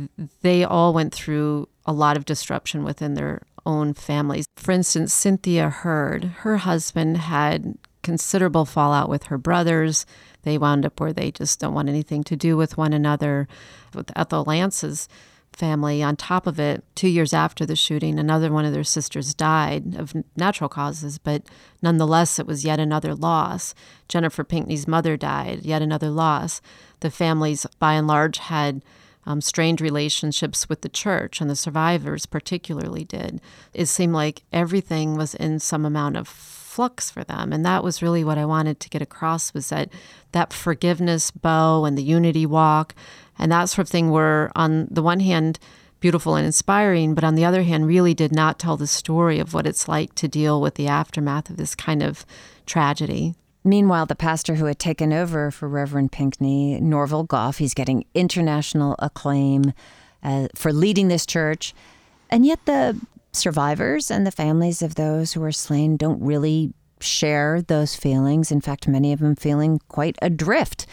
they 0.42 0.64
all 0.64 0.92
went 0.92 1.12
through 1.12 1.68
a 1.84 1.92
lot 1.92 2.16
of 2.16 2.24
disruption 2.24 2.84
within 2.84 3.14
their 3.14 3.42
own 3.64 3.94
families. 3.94 4.46
For 4.56 4.72
instance, 4.72 5.12
Cynthia 5.12 5.68
Hurd, 5.68 6.24
her 6.24 6.58
husband 6.58 7.16
had 7.18 7.76
considerable 8.02 8.64
fallout 8.64 9.08
with 9.08 9.24
her 9.24 9.38
brothers. 9.38 10.06
They 10.42 10.58
wound 10.58 10.86
up 10.86 11.00
where 11.00 11.12
they 11.12 11.32
just 11.32 11.58
don't 11.58 11.74
want 11.74 11.88
anything 11.88 12.22
to 12.24 12.36
do 12.36 12.56
with 12.56 12.78
one 12.78 12.92
another. 12.92 13.48
With 13.94 14.12
Ethel 14.14 14.44
Lance's 14.44 15.08
family. 15.56 16.02
On 16.02 16.16
top 16.16 16.46
of 16.46 16.60
it, 16.60 16.84
two 16.94 17.08
years 17.08 17.32
after 17.32 17.64
the 17.64 17.74
shooting, 17.74 18.18
another 18.18 18.52
one 18.52 18.64
of 18.64 18.72
their 18.72 18.84
sisters 18.84 19.34
died 19.34 19.96
of 19.96 20.14
natural 20.36 20.68
causes, 20.68 21.18
but 21.18 21.42
nonetheless, 21.82 22.38
it 22.38 22.46
was 22.46 22.64
yet 22.64 22.78
another 22.78 23.14
loss. 23.14 23.74
Jennifer 24.08 24.44
Pinckney's 24.44 24.86
mother 24.86 25.16
died, 25.16 25.64
yet 25.64 25.82
another 25.82 26.10
loss. 26.10 26.60
The 27.00 27.10
families, 27.10 27.66
by 27.78 27.94
and 27.94 28.06
large, 28.06 28.38
had 28.38 28.84
um, 29.24 29.40
strained 29.40 29.80
relationships 29.80 30.68
with 30.68 30.82
the 30.82 30.88
church, 30.88 31.40
and 31.40 31.50
the 31.50 31.56
survivors 31.56 32.26
particularly 32.26 33.04
did. 33.04 33.40
It 33.72 33.86
seemed 33.86 34.12
like 34.12 34.42
everything 34.52 35.16
was 35.16 35.34
in 35.34 35.58
some 35.58 35.84
amount 35.84 36.16
of 36.16 36.28
flux 36.28 37.10
for 37.10 37.24
them 37.24 37.54
and 37.54 37.64
that 37.64 37.82
was 37.82 38.02
really 38.02 38.22
what 38.22 38.36
i 38.36 38.44
wanted 38.44 38.78
to 38.78 38.90
get 38.90 39.00
across 39.00 39.54
was 39.54 39.70
that 39.70 39.88
that 40.32 40.52
forgiveness 40.52 41.30
bow 41.30 41.86
and 41.86 41.96
the 41.96 42.02
unity 42.02 42.44
walk 42.44 42.94
and 43.38 43.52
that 43.52 43.66
sort 43.66 43.86
of 43.86 43.90
thing 43.90 44.10
were, 44.10 44.50
on 44.56 44.88
the 44.90 45.02
one 45.02 45.20
hand, 45.20 45.58
beautiful 46.00 46.36
and 46.36 46.46
inspiring, 46.46 47.14
but 47.14 47.24
on 47.24 47.34
the 47.34 47.44
other 47.44 47.62
hand, 47.62 47.86
really 47.86 48.14
did 48.14 48.32
not 48.32 48.58
tell 48.58 48.76
the 48.76 48.86
story 48.86 49.38
of 49.38 49.54
what 49.54 49.66
it's 49.66 49.88
like 49.88 50.14
to 50.14 50.28
deal 50.28 50.60
with 50.60 50.74
the 50.74 50.88
aftermath 50.88 51.50
of 51.50 51.56
this 51.56 51.74
kind 51.74 52.02
of 52.02 52.26
tragedy. 52.66 53.34
Meanwhile, 53.64 54.06
the 54.06 54.14
pastor 54.14 54.54
who 54.54 54.66
had 54.66 54.78
taken 54.78 55.12
over 55.12 55.50
for 55.50 55.68
Reverend 55.68 56.12
Pinckney, 56.12 56.78
Norval 56.80 57.24
Goff, 57.24 57.58
he's 57.58 57.74
getting 57.74 58.04
international 58.14 58.94
acclaim 59.00 59.72
uh, 60.22 60.48
for 60.54 60.72
leading 60.72 61.08
this 61.08 61.26
church. 61.26 61.74
And 62.30 62.46
yet, 62.46 62.64
the 62.64 63.00
survivors 63.32 64.10
and 64.10 64.26
the 64.26 64.30
families 64.30 64.82
of 64.82 64.94
those 64.94 65.32
who 65.32 65.40
were 65.40 65.52
slain 65.52 65.96
don't 65.96 66.22
really 66.22 66.72
share 67.00 67.62
those 67.62 67.96
feelings. 67.96 68.50
In 68.50 68.60
fact, 68.60 68.88
many 68.88 69.12
of 69.12 69.20
them 69.20 69.36
feeling 69.36 69.80
quite 69.88 70.16
adrift 70.22 70.86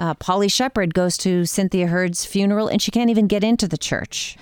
uh, 0.00 0.14
Polly 0.14 0.48
Sheppard 0.48 0.94
goes 0.94 1.18
to 1.18 1.44
Cynthia 1.44 1.86
Hurd's 1.86 2.24
funeral 2.24 2.68
and 2.68 2.80
she 2.80 2.90
can't 2.90 3.10
even 3.10 3.26
get 3.26 3.44
into 3.44 3.68
the 3.68 3.78
church. 3.78 4.36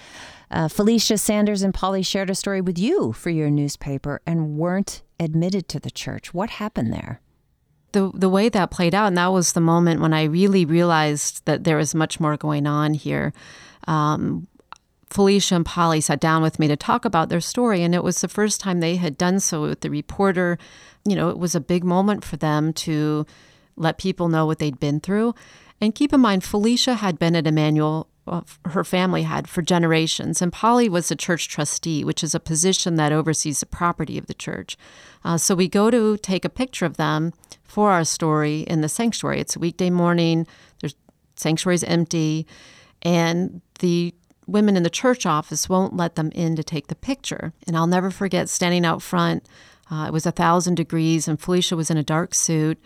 Uh, 0.50 0.68
Felicia 0.68 1.18
Sanders 1.18 1.62
and 1.62 1.74
Polly 1.74 2.02
shared 2.02 2.30
a 2.30 2.34
story 2.34 2.60
with 2.60 2.78
you 2.78 3.12
for 3.12 3.28
your 3.28 3.50
newspaper 3.50 4.22
and 4.24 4.56
weren't 4.56 5.02
admitted 5.20 5.68
to 5.68 5.80
the 5.80 5.90
church. 5.90 6.32
What 6.32 6.48
happened 6.50 6.92
there? 6.92 7.20
The, 7.92 8.10
the 8.14 8.28
way 8.28 8.48
that 8.48 8.70
played 8.70 8.94
out, 8.94 9.08
and 9.08 9.18
that 9.18 9.32
was 9.32 9.52
the 9.52 9.60
moment 9.60 10.00
when 10.00 10.14
I 10.14 10.24
really 10.24 10.64
realized 10.64 11.44
that 11.46 11.64
there 11.64 11.76
was 11.76 11.94
much 11.94 12.20
more 12.20 12.36
going 12.36 12.66
on 12.66 12.94
here. 12.94 13.32
Um, 13.86 14.46
Felicia 15.10 15.56
and 15.56 15.66
Polly 15.66 16.00
sat 16.00 16.20
down 16.20 16.42
with 16.42 16.58
me 16.58 16.68
to 16.68 16.76
talk 16.76 17.04
about 17.04 17.30
their 17.30 17.40
story, 17.40 17.82
and 17.82 17.94
it 17.94 18.04
was 18.04 18.20
the 18.20 18.28
first 18.28 18.60
time 18.60 18.80
they 18.80 18.96
had 18.96 19.16
done 19.16 19.40
so 19.40 19.62
with 19.62 19.80
the 19.80 19.90
reporter. 19.90 20.58
You 21.06 21.16
know, 21.16 21.30
it 21.30 21.38
was 21.38 21.54
a 21.54 21.60
big 21.60 21.82
moment 21.82 22.24
for 22.24 22.36
them 22.36 22.74
to 22.74 23.26
let 23.78 23.98
people 23.98 24.28
know 24.28 24.46
what 24.46 24.58
they'd 24.58 24.80
been 24.80 25.00
through. 25.00 25.34
And 25.80 25.94
keep 25.94 26.12
in 26.12 26.20
mind, 26.20 26.44
Felicia 26.44 26.94
had 26.94 27.18
been 27.18 27.36
at 27.36 27.46
Emanuel, 27.46 28.08
uh, 28.26 28.42
her 28.66 28.84
family 28.84 29.22
had 29.22 29.48
for 29.48 29.62
generations, 29.62 30.42
and 30.42 30.52
Polly 30.52 30.88
was 30.88 31.10
a 31.10 31.16
church 31.16 31.48
trustee, 31.48 32.04
which 32.04 32.24
is 32.24 32.34
a 32.34 32.40
position 32.40 32.96
that 32.96 33.12
oversees 33.12 33.60
the 33.60 33.66
property 33.66 34.18
of 34.18 34.26
the 34.26 34.34
church. 34.34 34.76
Uh, 35.24 35.38
so 35.38 35.54
we 35.54 35.68
go 35.68 35.90
to 35.90 36.16
take 36.18 36.44
a 36.44 36.50
picture 36.50 36.84
of 36.84 36.96
them 36.96 37.32
for 37.64 37.90
our 37.90 38.04
story 38.04 38.60
in 38.62 38.80
the 38.80 38.88
sanctuary. 38.88 39.40
It's 39.40 39.56
a 39.56 39.60
weekday 39.60 39.90
morning, 39.90 40.46
there's 40.80 40.96
sanctuary's 41.36 41.84
empty, 41.84 42.46
and 43.02 43.62
the 43.78 44.14
women 44.46 44.76
in 44.76 44.82
the 44.82 44.90
church 44.90 45.26
office 45.26 45.68
won't 45.68 45.94
let 45.94 46.16
them 46.16 46.32
in 46.34 46.56
to 46.56 46.64
take 46.64 46.88
the 46.88 46.94
picture. 46.94 47.52
And 47.66 47.76
I'll 47.76 47.86
never 47.86 48.10
forget 48.10 48.48
standing 48.48 48.84
out 48.84 49.02
front. 49.02 49.46
Uh, 49.90 50.06
it 50.08 50.12
was 50.12 50.26
a 50.26 50.32
thousand 50.32 50.74
degrees, 50.74 51.28
and 51.28 51.40
Felicia 51.40 51.76
was 51.76 51.90
in 51.90 51.96
a 51.96 52.02
dark 52.02 52.34
suit. 52.34 52.78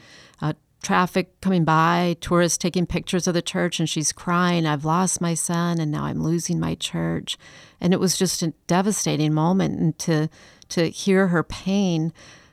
Traffic 0.83 1.41
coming 1.41 1.65
by, 1.65 2.17
tourists 2.21 2.59
taking 2.59 2.87
pictures 2.87 3.29
of 3.29 3.35
the 3.35 3.43
church, 3.43 3.79
and 3.79 3.89
she's 3.89 4.13
crying, 4.13 4.67
I've 4.67 4.85
lost 4.85 5.21
my 5.21 5.35
son 5.35 5.79
and 5.79 5.93
now 5.93 6.05
I'm 6.05 6.23
losing 6.23 6.59
my 6.59 6.75
church. 6.75 7.39
And 7.81 7.93
it 7.93 8.01
was 8.01 8.19
just 8.19 8.43
a 8.43 8.53
devastating 8.67 9.33
moment 9.33 9.79
and 9.79 9.99
to 10.01 10.29
to 10.71 10.89
hear 10.89 11.29
her 11.29 11.43
pain 11.43 12.13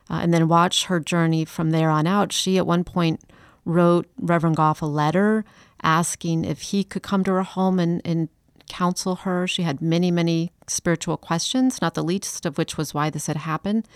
uh, 0.10 0.20
and 0.22 0.34
then 0.34 0.48
watch 0.48 0.86
her 0.86 1.00
journey 1.00 1.46
from 1.46 1.72
there 1.72 1.90
on 1.90 2.06
out. 2.06 2.34
She 2.34 2.58
at 2.58 2.68
one 2.68 2.84
point 2.84 3.22
wrote 3.66 4.08
Reverend 4.18 4.58
Goff 4.58 4.82
a 4.82 4.86
letter 4.86 5.46
asking 5.82 6.46
if 6.46 6.62
he 6.62 6.84
could 6.84 7.04
come 7.04 7.24
to 7.24 7.32
her 7.32 7.44
home 7.44 7.80
and, 7.80 8.02
and 8.04 8.30
counsel 8.68 9.16
her. 9.18 9.48
She 9.48 9.64
had 9.64 9.82
many, 9.82 10.12
many 10.12 10.52
spiritual 10.68 11.18
questions, 11.18 11.82
not 11.82 11.94
the 11.94 12.04
least 12.04 12.46
of 12.46 12.58
which 12.58 12.78
was 12.78 12.94
why 12.94 13.10
this 13.10 13.28
had 13.28 13.38
happened. 13.38 13.88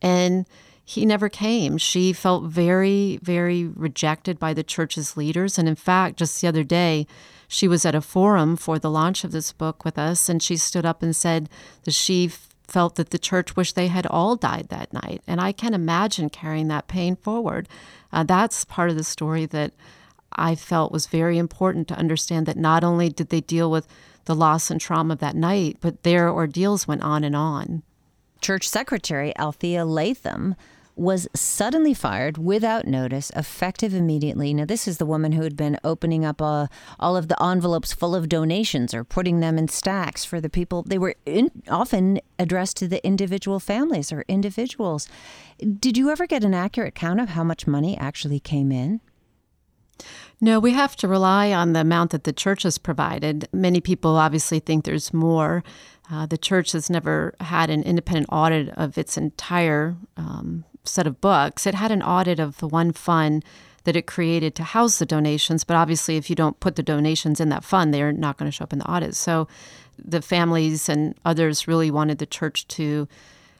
And 0.00 0.46
he 0.88 1.04
never 1.04 1.28
came. 1.28 1.76
She 1.76 2.14
felt 2.14 2.44
very, 2.44 3.18
very 3.20 3.66
rejected 3.66 4.38
by 4.38 4.54
the 4.54 4.62
church's 4.62 5.18
leaders. 5.18 5.58
And 5.58 5.68
in 5.68 5.74
fact, 5.74 6.16
just 6.16 6.40
the 6.40 6.48
other 6.48 6.64
day, 6.64 7.06
she 7.46 7.68
was 7.68 7.84
at 7.84 7.94
a 7.94 8.00
forum 8.00 8.56
for 8.56 8.78
the 8.78 8.90
launch 8.90 9.22
of 9.22 9.30
this 9.30 9.52
book 9.52 9.84
with 9.84 9.98
us, 9.98 10.30
and 10.30 10.42
she 10.42 10.56
stood 10.56 10.86
up 10.86 11.02
and 11.02 11.14
said 11.14 11.50
that 11.84 11.92
she 11.92 12.28
felt 12.66 12.94
that 12.94 13.10
the 13.10 13.18
church 13.18 13.54
wished 13.54 13.76
they 13.76 13.88
had 13.88 14.06
all 14.06 14.34
died 14.34 14.70
that 14.70 14.94
night. 14.94 15.20
And 15.26 15.42
I 15.42 15.52
can 15.52 15.74
imagine 15.74 16.30
carrying 16.30 16.68
that 16.68 16.88
pain 16.88 17.16
forward. 17.16 17.68
Uh, 18.10 18.22
that's 18.22 18.64
part 18.64 18.88
of 18.88 18.96
the 18.96 19.04
story 19.04 19.44
that 19.44 19.74
I 20.32 20.54
felt 20.54 20.90
was 20.90 21.06
very 21.06 21.36
important 21.36 21.86
to 21.88 21.98
understand 21.98 22.46
that 22.46 22.56
not 22.56 22.82
only 22.82 23.10
did 23.10 23.28
they 23.28 23.42
deal 23.42 23.70
with 23.70 23.86
the 24.24 24.34
loss 24.34 24.70
and 24.70 24.80
trauma 24.80 25.12
of 25.12 25.20
that 25.20 25.36
night, 25.36 25.76
but 25.82 26.02
their 26.02 26.30
ordeals 26.30 26.88
went 26.88 27.02
on 27.02 27.24
and 27.24 27.36
on. 27.36 27.82
Church 28.40 28.66
Secretary 28.66 29.36
Althea 29.36 29.84
Latham 29.84 30.54
was 30.98 31.28
suddenly 31.34 31.94
fired 31.94 32.38
without 32.38 32.86
notice, 32.86 33.30
effective 33.36 33.94
immediately. 33.94 34.52
Now, 34.52 34.64
this 34.64 34.88
is 34.88 34.98
the 34.98 35.06
woman 35.06 35.32
who 35.32 35.42
had 35.42 35.56
been 35.56 35.78
opening 35.84 36.24
up 36.24 36.42
uh, 36.42 36.66
all 36.98 37.16
of 37.16 37.28
the 37.28 37.42
envelopes 37.42 37.92
full 37.92 38.14
of 38.14 38.28
donations 38.28 38.92
or 38.92 39.04
putting 39.04 39.40
them 39.40 39.56
in 39.56 39.68
stacks 39.68 40.24
for 40.24 40.40
the 40.40 40.50
people. 40.50 40.82
They 40.82 40.98
were 40.98 41.14
in, 41.24 41.50
often 41.68 42.20
addressed 42.38 42.76
to 42.78 42.88
the 42.88 43.04
individual 43.06 43.60
families 43.60 44.12
or 44.12 44.24
individuals. 44.28 45.08
Did 45.58 45.96
you 45.96 46.10
ever 46.10 46.26
get 46.26 46.44
an 46.44 46.54
accurate 46.54 46.94
count 46.94 47.20
of 47.20 47.30
how 47.30 47.44
much 47.44 47.66
money 47.66 47.96
actually 47.96 48.40
came 48.40 48.72
in? 48.72 49.00
No, 50.40 50.60
we 50.60 50.72
have 50.72 50.94
to 50.96 51.08
rely 51.08 51.52
on 51.52 51.72
the 51.72 51.80
amount 51.80 52.12
that 52.12 52.24
the 52.24 52.32
church 52.32 52.62
has 52.62 52.78
provided. 52.78 53.48
Many 53.52 53.80
people 53.80 54.16
obviously 54.16 54.60
think 54.60 54.84
there's 54.84 55.12
more. 55.12 55.64
Uh, 56.10 56.26
the 56.26 56.38
church 56.38 56.72
has 56.72 56.88
never 56.88 57.34
had 57.40 57.70
an 57.70 57.82
independent 57.82 58.28
audit 58.30 58.68
of 58.70 58.96
its 58.96 59.16
entire 59.16 59.96
um, 60.16 60.64
set 60.88 61.06
of 61.06 61.20
books. 61.20 61.66
It 61.66 61.74
had 61.74 61.90
an 61.90 62.02
audit 62.02 62.38
of 62.38 62.58
the 62.58 62.68
one 62.68 62.92
fund 62.92 63.44
that 63.84 63.96
it 63.96 64.06
created 64.06 64.54
to 64.54 64.62
house 64.64 64.98
the 64.98 65.06
donations, 65.06 65.64
but 65.64 65.76
obviously, 65.76 66.16
if 66.16 66.28
you 66.28 66.36
don't 66.36 66.60
put 66.60 66.76
the 66.76 66.82
donations 66.82 67.40
in 67.40 67.48
that 67.48 67.64
fund, 67.64 67.94
they're 67.94 68.12
not 68.12 68.36
going 68.36 68.50
to 68.50 68.54
show 68.54 68.64
up 68.64 68.72
in 68.72 68.80
the 68.80 68.90
audit. 68.90 69.14
So 69.14 69.48
the 69.98 70.22
families 70.22 70.88
and 70.88 71.14
others 71.24 71.66
really 71.66 71.90
wanted 71.90 72.18
the 72.18 72.26
church 72.26 72.68
to 72.68 73.08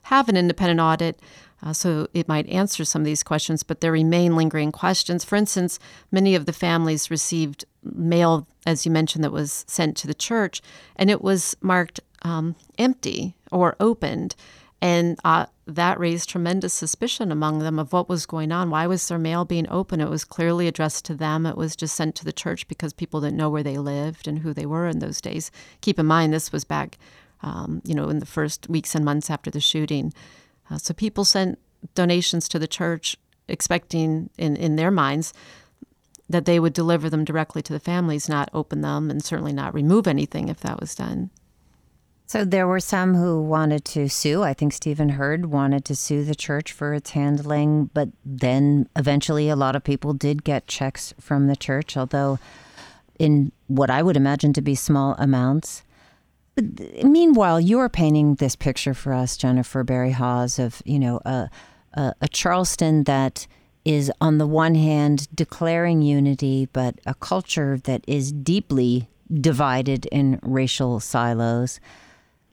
have 0.03 0.29
an 0.29 0.37
independent 0.37 0.81
audit. 0.81 1.21
Uh, 1.63 1.73
so 1.73 2.07
it 2.15 2.29
might 2.29 2.49
answer 2.49 2.85
some 2.85 3.03
of 3.03 3.07
these 3.07 3.23
questions, 3.23 3.63
but 3.63 3.81
there 3.81 3.91
remain 3.91 4.37
lingering 4.37 4.71
questions. 4.71 5.25
For 5.25 5.37
instance, 5.37 5.79
many 6.13 6.35
of 6.35 6.47
the 6.47 6.53
families 6.53 7.11
received 7.11 7.65
mail, 7.83 8.47
as 8.65 8.87
you 8.87 8.93
mentioned, 8.93 9.25
that 9.25 9.33
was 9.33 9.65
sent 9.67 9.97
to 9.97 10.07
the 10.07 10.15
church, 10.15 10.63
and 10.97 11.11
it 11.11 11.23
was 11.23 11.57
marked 11.61 12.01
um, 12.23 12.55
empty 12.79 13.35
or 13.51 13.77
opened. 13.81 14.37
And 14.81 15.19
uh, 15.25 15.47
that 15.67 15.99
raised 15.99 16.29
tremendous 16.29 16.73
suspicion 16.73 17.33
among 17.33 17.59
them 17.59 17.79
of 17.79 17.93
what 17.93 18.09
was 18.09 18.27
going 18.27 18.53
on. 18.53 18.71
Why 18.71 18.87
was 18.87 19.07
their 19.09 19.19
mail 19.19 19.45
being 19.45 19.69
open? 19.69 20.01
It 20.01 20.09
was 20.09 20.25
clearly 20.25 20.69
addressed 20.69 21.05
to 21.07 21.15
them. 21.15 21.47
It 21.47 21.57
was 21.57 21.75
just 21.75 21.97
sent 21.97 22.15
to 22.17 22.25
the 22.25 22.33
church 22.33 22.69
because 22.69 22.93
people 22.93 23.21
didn't 23.21 23.37
know 23.37 23.51
where 23.51 23.65
they 23.65 23.77
lived 23.77 24.29
and 24.29 24.39
who 24.39 24.55
they 24.55 24.67
were 24.67 24.87
in 24.87 25.01
those 25.01 25.21
days. 25.21 25.51
Keep 25.81 25.99
in 25.99 26.07
mind, 26.07 26.33
this 26.33 26.53
was 26.53 26.65
back, 26.65 26.97
um, 27.43 27.83
you 27.85 27.95
know, 27.95 28.09
in 28.09 28.21
the 28.21 28.27
first 28.27 28.69
weeks 28.69 28.95
and 28.95 29.05
months 29.05 29.31
after 29.31 29.51
the 29.51 29.61
shooting. 29.61 30.13
Uh, 30.71 30.79
so 30.79 30.95
people 30.95 31.25
sent 31.25 31.59
donations 31.95 32.49
to 32.49 32.59
the 32.59 32.69
church, 32.69 33.17
expecting 33.49 34.31
in, 34.39 34.55
in 34.57 34.77
their 34.77 34.91
minds 34.91 35.33
that 36.29 36.45
they 36.45 36.61
would 36.61 36.73
deliver 36.73 37.09
them 37.11 37.25
directly 37.25 37.63
to 37.63 37.73
the 37.73 37.81
families, 37.81 38.29
not 38.29 38.51
open 38.53 38.83
them, 38.83 39.11
and 39.11 39.25
certainly 39.25 39.53
not 39.53 39.75
remove 39.75 40.07
anything 40.07 40.49
if 40.49 40.61
that 40.61 40.79
was 40.79 40.95
done. 40.95 41.31
So 42.29 42.45
there 42.45 42.69
were 42.69 42.79
some 42.79 43.15
who 43.15 43.41
wanted 43.41 43.87
to 43.87 44.07
sue. 44.11 44.43
I 44.43 44.53
think 44.53 44.75
Stephen 44.75 45.09
Hurd 45.09 45.47
wanted 45.47 45.87
to 45.87 45.97
sue 45.97 46.25
the 46.25 46.35
church 46.35 46.73
for 46.73 46.93
its 46.93 47.13
handling, 47.13 47.87
but 47.95 48.11
then 48.23 48.87
eventually 48.95 49.49
a 49.49 49.57
lot 49.57 49.75
of 49.75 49.83
people 49.83 50.13
did 50.13 50.45
get 50.45 50.67
checks 50.67 51.15
from 51.19 51.47
the 51.47 51.57
church, 51.57 51.97
although 51.97 52.39
in 53.19 53.51
what 53.69 53.89
I 53.89 54.03
would 54.03 54.15
imagine 54.15 54.53
to 54.53 54.61
be 54.61 54.75
small 54.75 55.15
amounts. 55.19 55.85
But 56.55 57.03
Meanwhile, 57.03 57.63
you're 57.63 57.89
painting 57.89 58.35
this 58.35 58.57
picture 58.57 58.93
for 58.93 59.15
us, 59.15 59.39
Jennifer 59.39 59.83
Berry 59.83 60.13
Hawes, 60.13 60.59
of 60.59 60.83
you 60.85 60.99
know 60.99 61.23
a, 61.25 61.49
a, 61.95 62.13
a 62.21 62.29
Charleston 62.29 63.05
that 63.05 63.47
is 63.87 64.13
on 64.21 64.37
the 64.37 64.47
one 64.47 64.75
hand 64.75 65.29
declaring 65.35 66.03
unity, 66.03 66.69
but 66.75 66.97
a 67.07 67.15
culture 67.15 67.79
that 67.85 68.05
is 68.07 68.33
deeply 68.33 69.09
divided 69.33 70.05
in 70.13 70.39
racial 70.43 71.01
silos. 71.01 71.81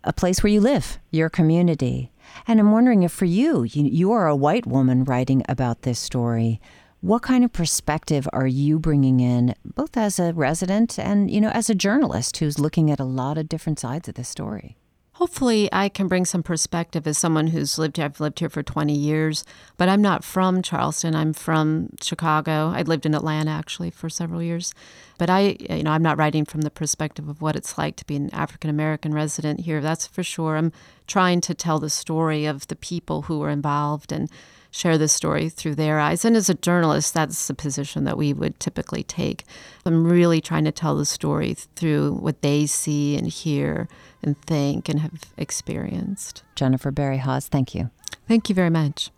A 0.07 0.13
place 0.13 0.43
where 0.43 0.53
you 0.53 0.61
live, 0.61 0.99
your 1.09 1.29
community. 1.29 2.11
And 2.47 2.59
I'm 2.59 2.71
wondering 2.71 3.01
if 3.01 3.11
for 3.11 3.25
you, 3.25 3.63
you, 3.63 3.85
you 3.85 4.11
are 4.11 4.27
a 4.27 4.35
white 4.35 4.67
woman 4.67 5.03
writing 5.03 5.43
about 5.49 5.81
this 5.81 5.97
story. 5.97 6.61
What 7.01 7.23
kind 7.23 7.43
of 7.43 7.51
perspective 7.51 8.27
are 8.31 8.45
you 8.45 8.77
bringing 8.77 9.19
in, 9.19 9.55
both 9.65 9.97
as 9.97 10.19
a 10.19 10.31
resident 10.33 10.99
and, 10.99 11.31
you 11.31 11.41
know, 11.41 11.49
as 11.49 11.71
a 11.71 11.75
journalist 11.75 12.37
who's 12.37 12.59
looking 12.59 12.91
at 12.91 12.99
a 12.99 13.03
lot 13.03 13.39
of 13.39 13.49
different 13.49 13.79
sides 13.79 14.07
of 14.07 14.13
the 14.13 14.23
story? 14.23 14.77
Hopefully, 15.15 15.69
I 15.71 15.87
can 15.87 16.09
bring 16.09 16.25
some 16.25 16.43
perspective 16.43 17.07
as 17.07 17.17
someone 17.17 17.47
who's 17.47 17.79
lived 17.79 17.95
here. 17.95 18.03
I've 18.05 18.19
lived 18.19 18.37
here 18.39 18.49
for 18.49 18.61
20 18.61 18.93
years, 18.93 19.45
but 19.77 19.87
I'm 19.87 20.01
not 20.01 20.25
from 20.25 20.61
Charleston. 20.61 21.15
I'm 21.15 21.31
from 21.31 21.91
Chicago. 22.01 22.73
I 22.75 22.81
lived 22.81 23.05
in 23.05 23.15
Atlanta 23.15 23.51
actually 23.51 23.91
for 23.91 24.09
several 24.09 24.43
years. 24.43 24.73
But 25.17 25.29
I, 25.29 25.55
you 25.69 25.83
know, 25.83 25.91
I'm 25.91 26.03
not 26.03 26.17
writing 26.17 26.43
from 26.43 26.61
the 26.61 26.69
perspective 26.69 27.29
of 27.29 27.41
what 27.41 27.55
it's 27.55 27.77
like 27.77 27.95
to 27.95 28.05
be 28.05 28.17
an 28.17 28.29
African 28.33 28.69
American 28.69 29.13
resident 29.13 29.61
here. 29.61 29.79
That's 29.79 30.05
for 30.05 30.21
sure. 30.21 30.57
I'm 30.57 30.73
trying 31.07 31.41
to 31.41 31.53
tell 31.53 31.79
the 31.79 31.89
story 31.89 32.45
of 32.45 32.67
the 32.67 32.75
people 32.75 33.23
who 33.23 33.39
were 33.39 33.49
involved 33.49 34.11
and 34.11 34.29
share 34.71 34.97
the 34.97 35.07
story 35.07 35.47
through 35.47 35.75
their 35.75 35.99
eyes. 35.99 36.25
And 36.25 36.35
as 36.35 36.49
a 36.49 36.53
journalist, 36.53 37.13
that's 37.13 37.47
the 37.47 37.53
position 37.53 38.03
that 38.03 38.17
we 38.17 38.33
would 38.33 38.59
typically 38.59 39.03
take. 39.03 39.45
I'm 39.85 40.05
really 40.05 40.41
trying 40.41 40.65
to 40.65 40.71
tell 40.71 40.97
the 40.97 41.05
story 41.05 41.53
through 41.53 42.13
what 42.15 42.41
they 42.41 42.65
see 42.65 43.15
and 43.17 43.27
hear 43.27 43.87
and 44.21 44.39
think 44.41 44.89
and 44.89 44.99
have 44.99 45.23
experienced. 45.37 46.43
Jennifer 46.55 46.91
Berry 46.91 47.19
Hawes, 47.19 47.47
thank 47.47 47.73
you. 47.73 47.89
Thank 48.27 48.49
you 48.49 48.55
very 48.55 48.69
much. 48.69 49.11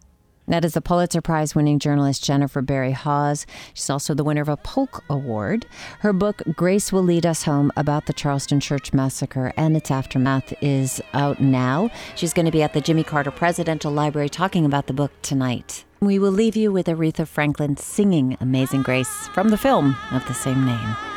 That 0.50 0.64
is 0.64 0.76
the 0.76 0.82
Pulitzer 0.82 1.22
Prize 1.22 1.56
winning 1.56 1.78
journalist 1.78 2.24
Jennifer 2.24 2.62
Berry 2.62 2.93
Hawes. 2.93 3.45
She's 3.74 3.89
also 3.89 4.14
the 4.14 4.24
winner 4.24 4.41
of 4.41 4.48
a 4.48 4.56
Polk 4.56 5.04
Award. 5.10 5.66
Her 6.00 6.14
book, 6.14 6.41
Grace 6.56 6.93
Will 6.93 7.04
Lead 7.04 7.26
Us 7.26 7.43
Home, 7.43 7.70
about 7.76 8.06
the 8.06 8.14
Charleston 8.14 8.62
Church 8.62 8.93
Massacre 8.93 9.52
and 9.58 9.76
its 9.76 9.91
aftermath, 9.91 10.54
is 10.62 11.02
out 11.14 11.41
now. 11.41 11.89
She's 12.16 12.32
going 12.32 12.45
to 12.45 12.52
be 12.52 12.64
at 12.64 12.72
the 12.72 12.80
Jimmy 12.80 13.04
Carter 13.04 13.32
Presidential 13.32 13.91
Library 13.91 14.30
talking 14.30 14.66
about 14.66 14.88
the 14.88 14.93
book 14.93 15.12
tonight. 15.22 15.84
We 16.00 16.18
will 16.18 16.32
leave 16.32 16.56
you 16.56 16.72
with 16.72 16.86
Aretha 16.86 17.28
Franklin 17.28 17.76
singing 17.76 18.38
Amazing 18.39 18.84
Grace 18.84 19.28
from 19.34 19.50
the 19.50 19.58
film 19.58 19.98
of 20.12 20.26
the 20.28 20.34
same 20.34 20.66
name. 20.66 21.16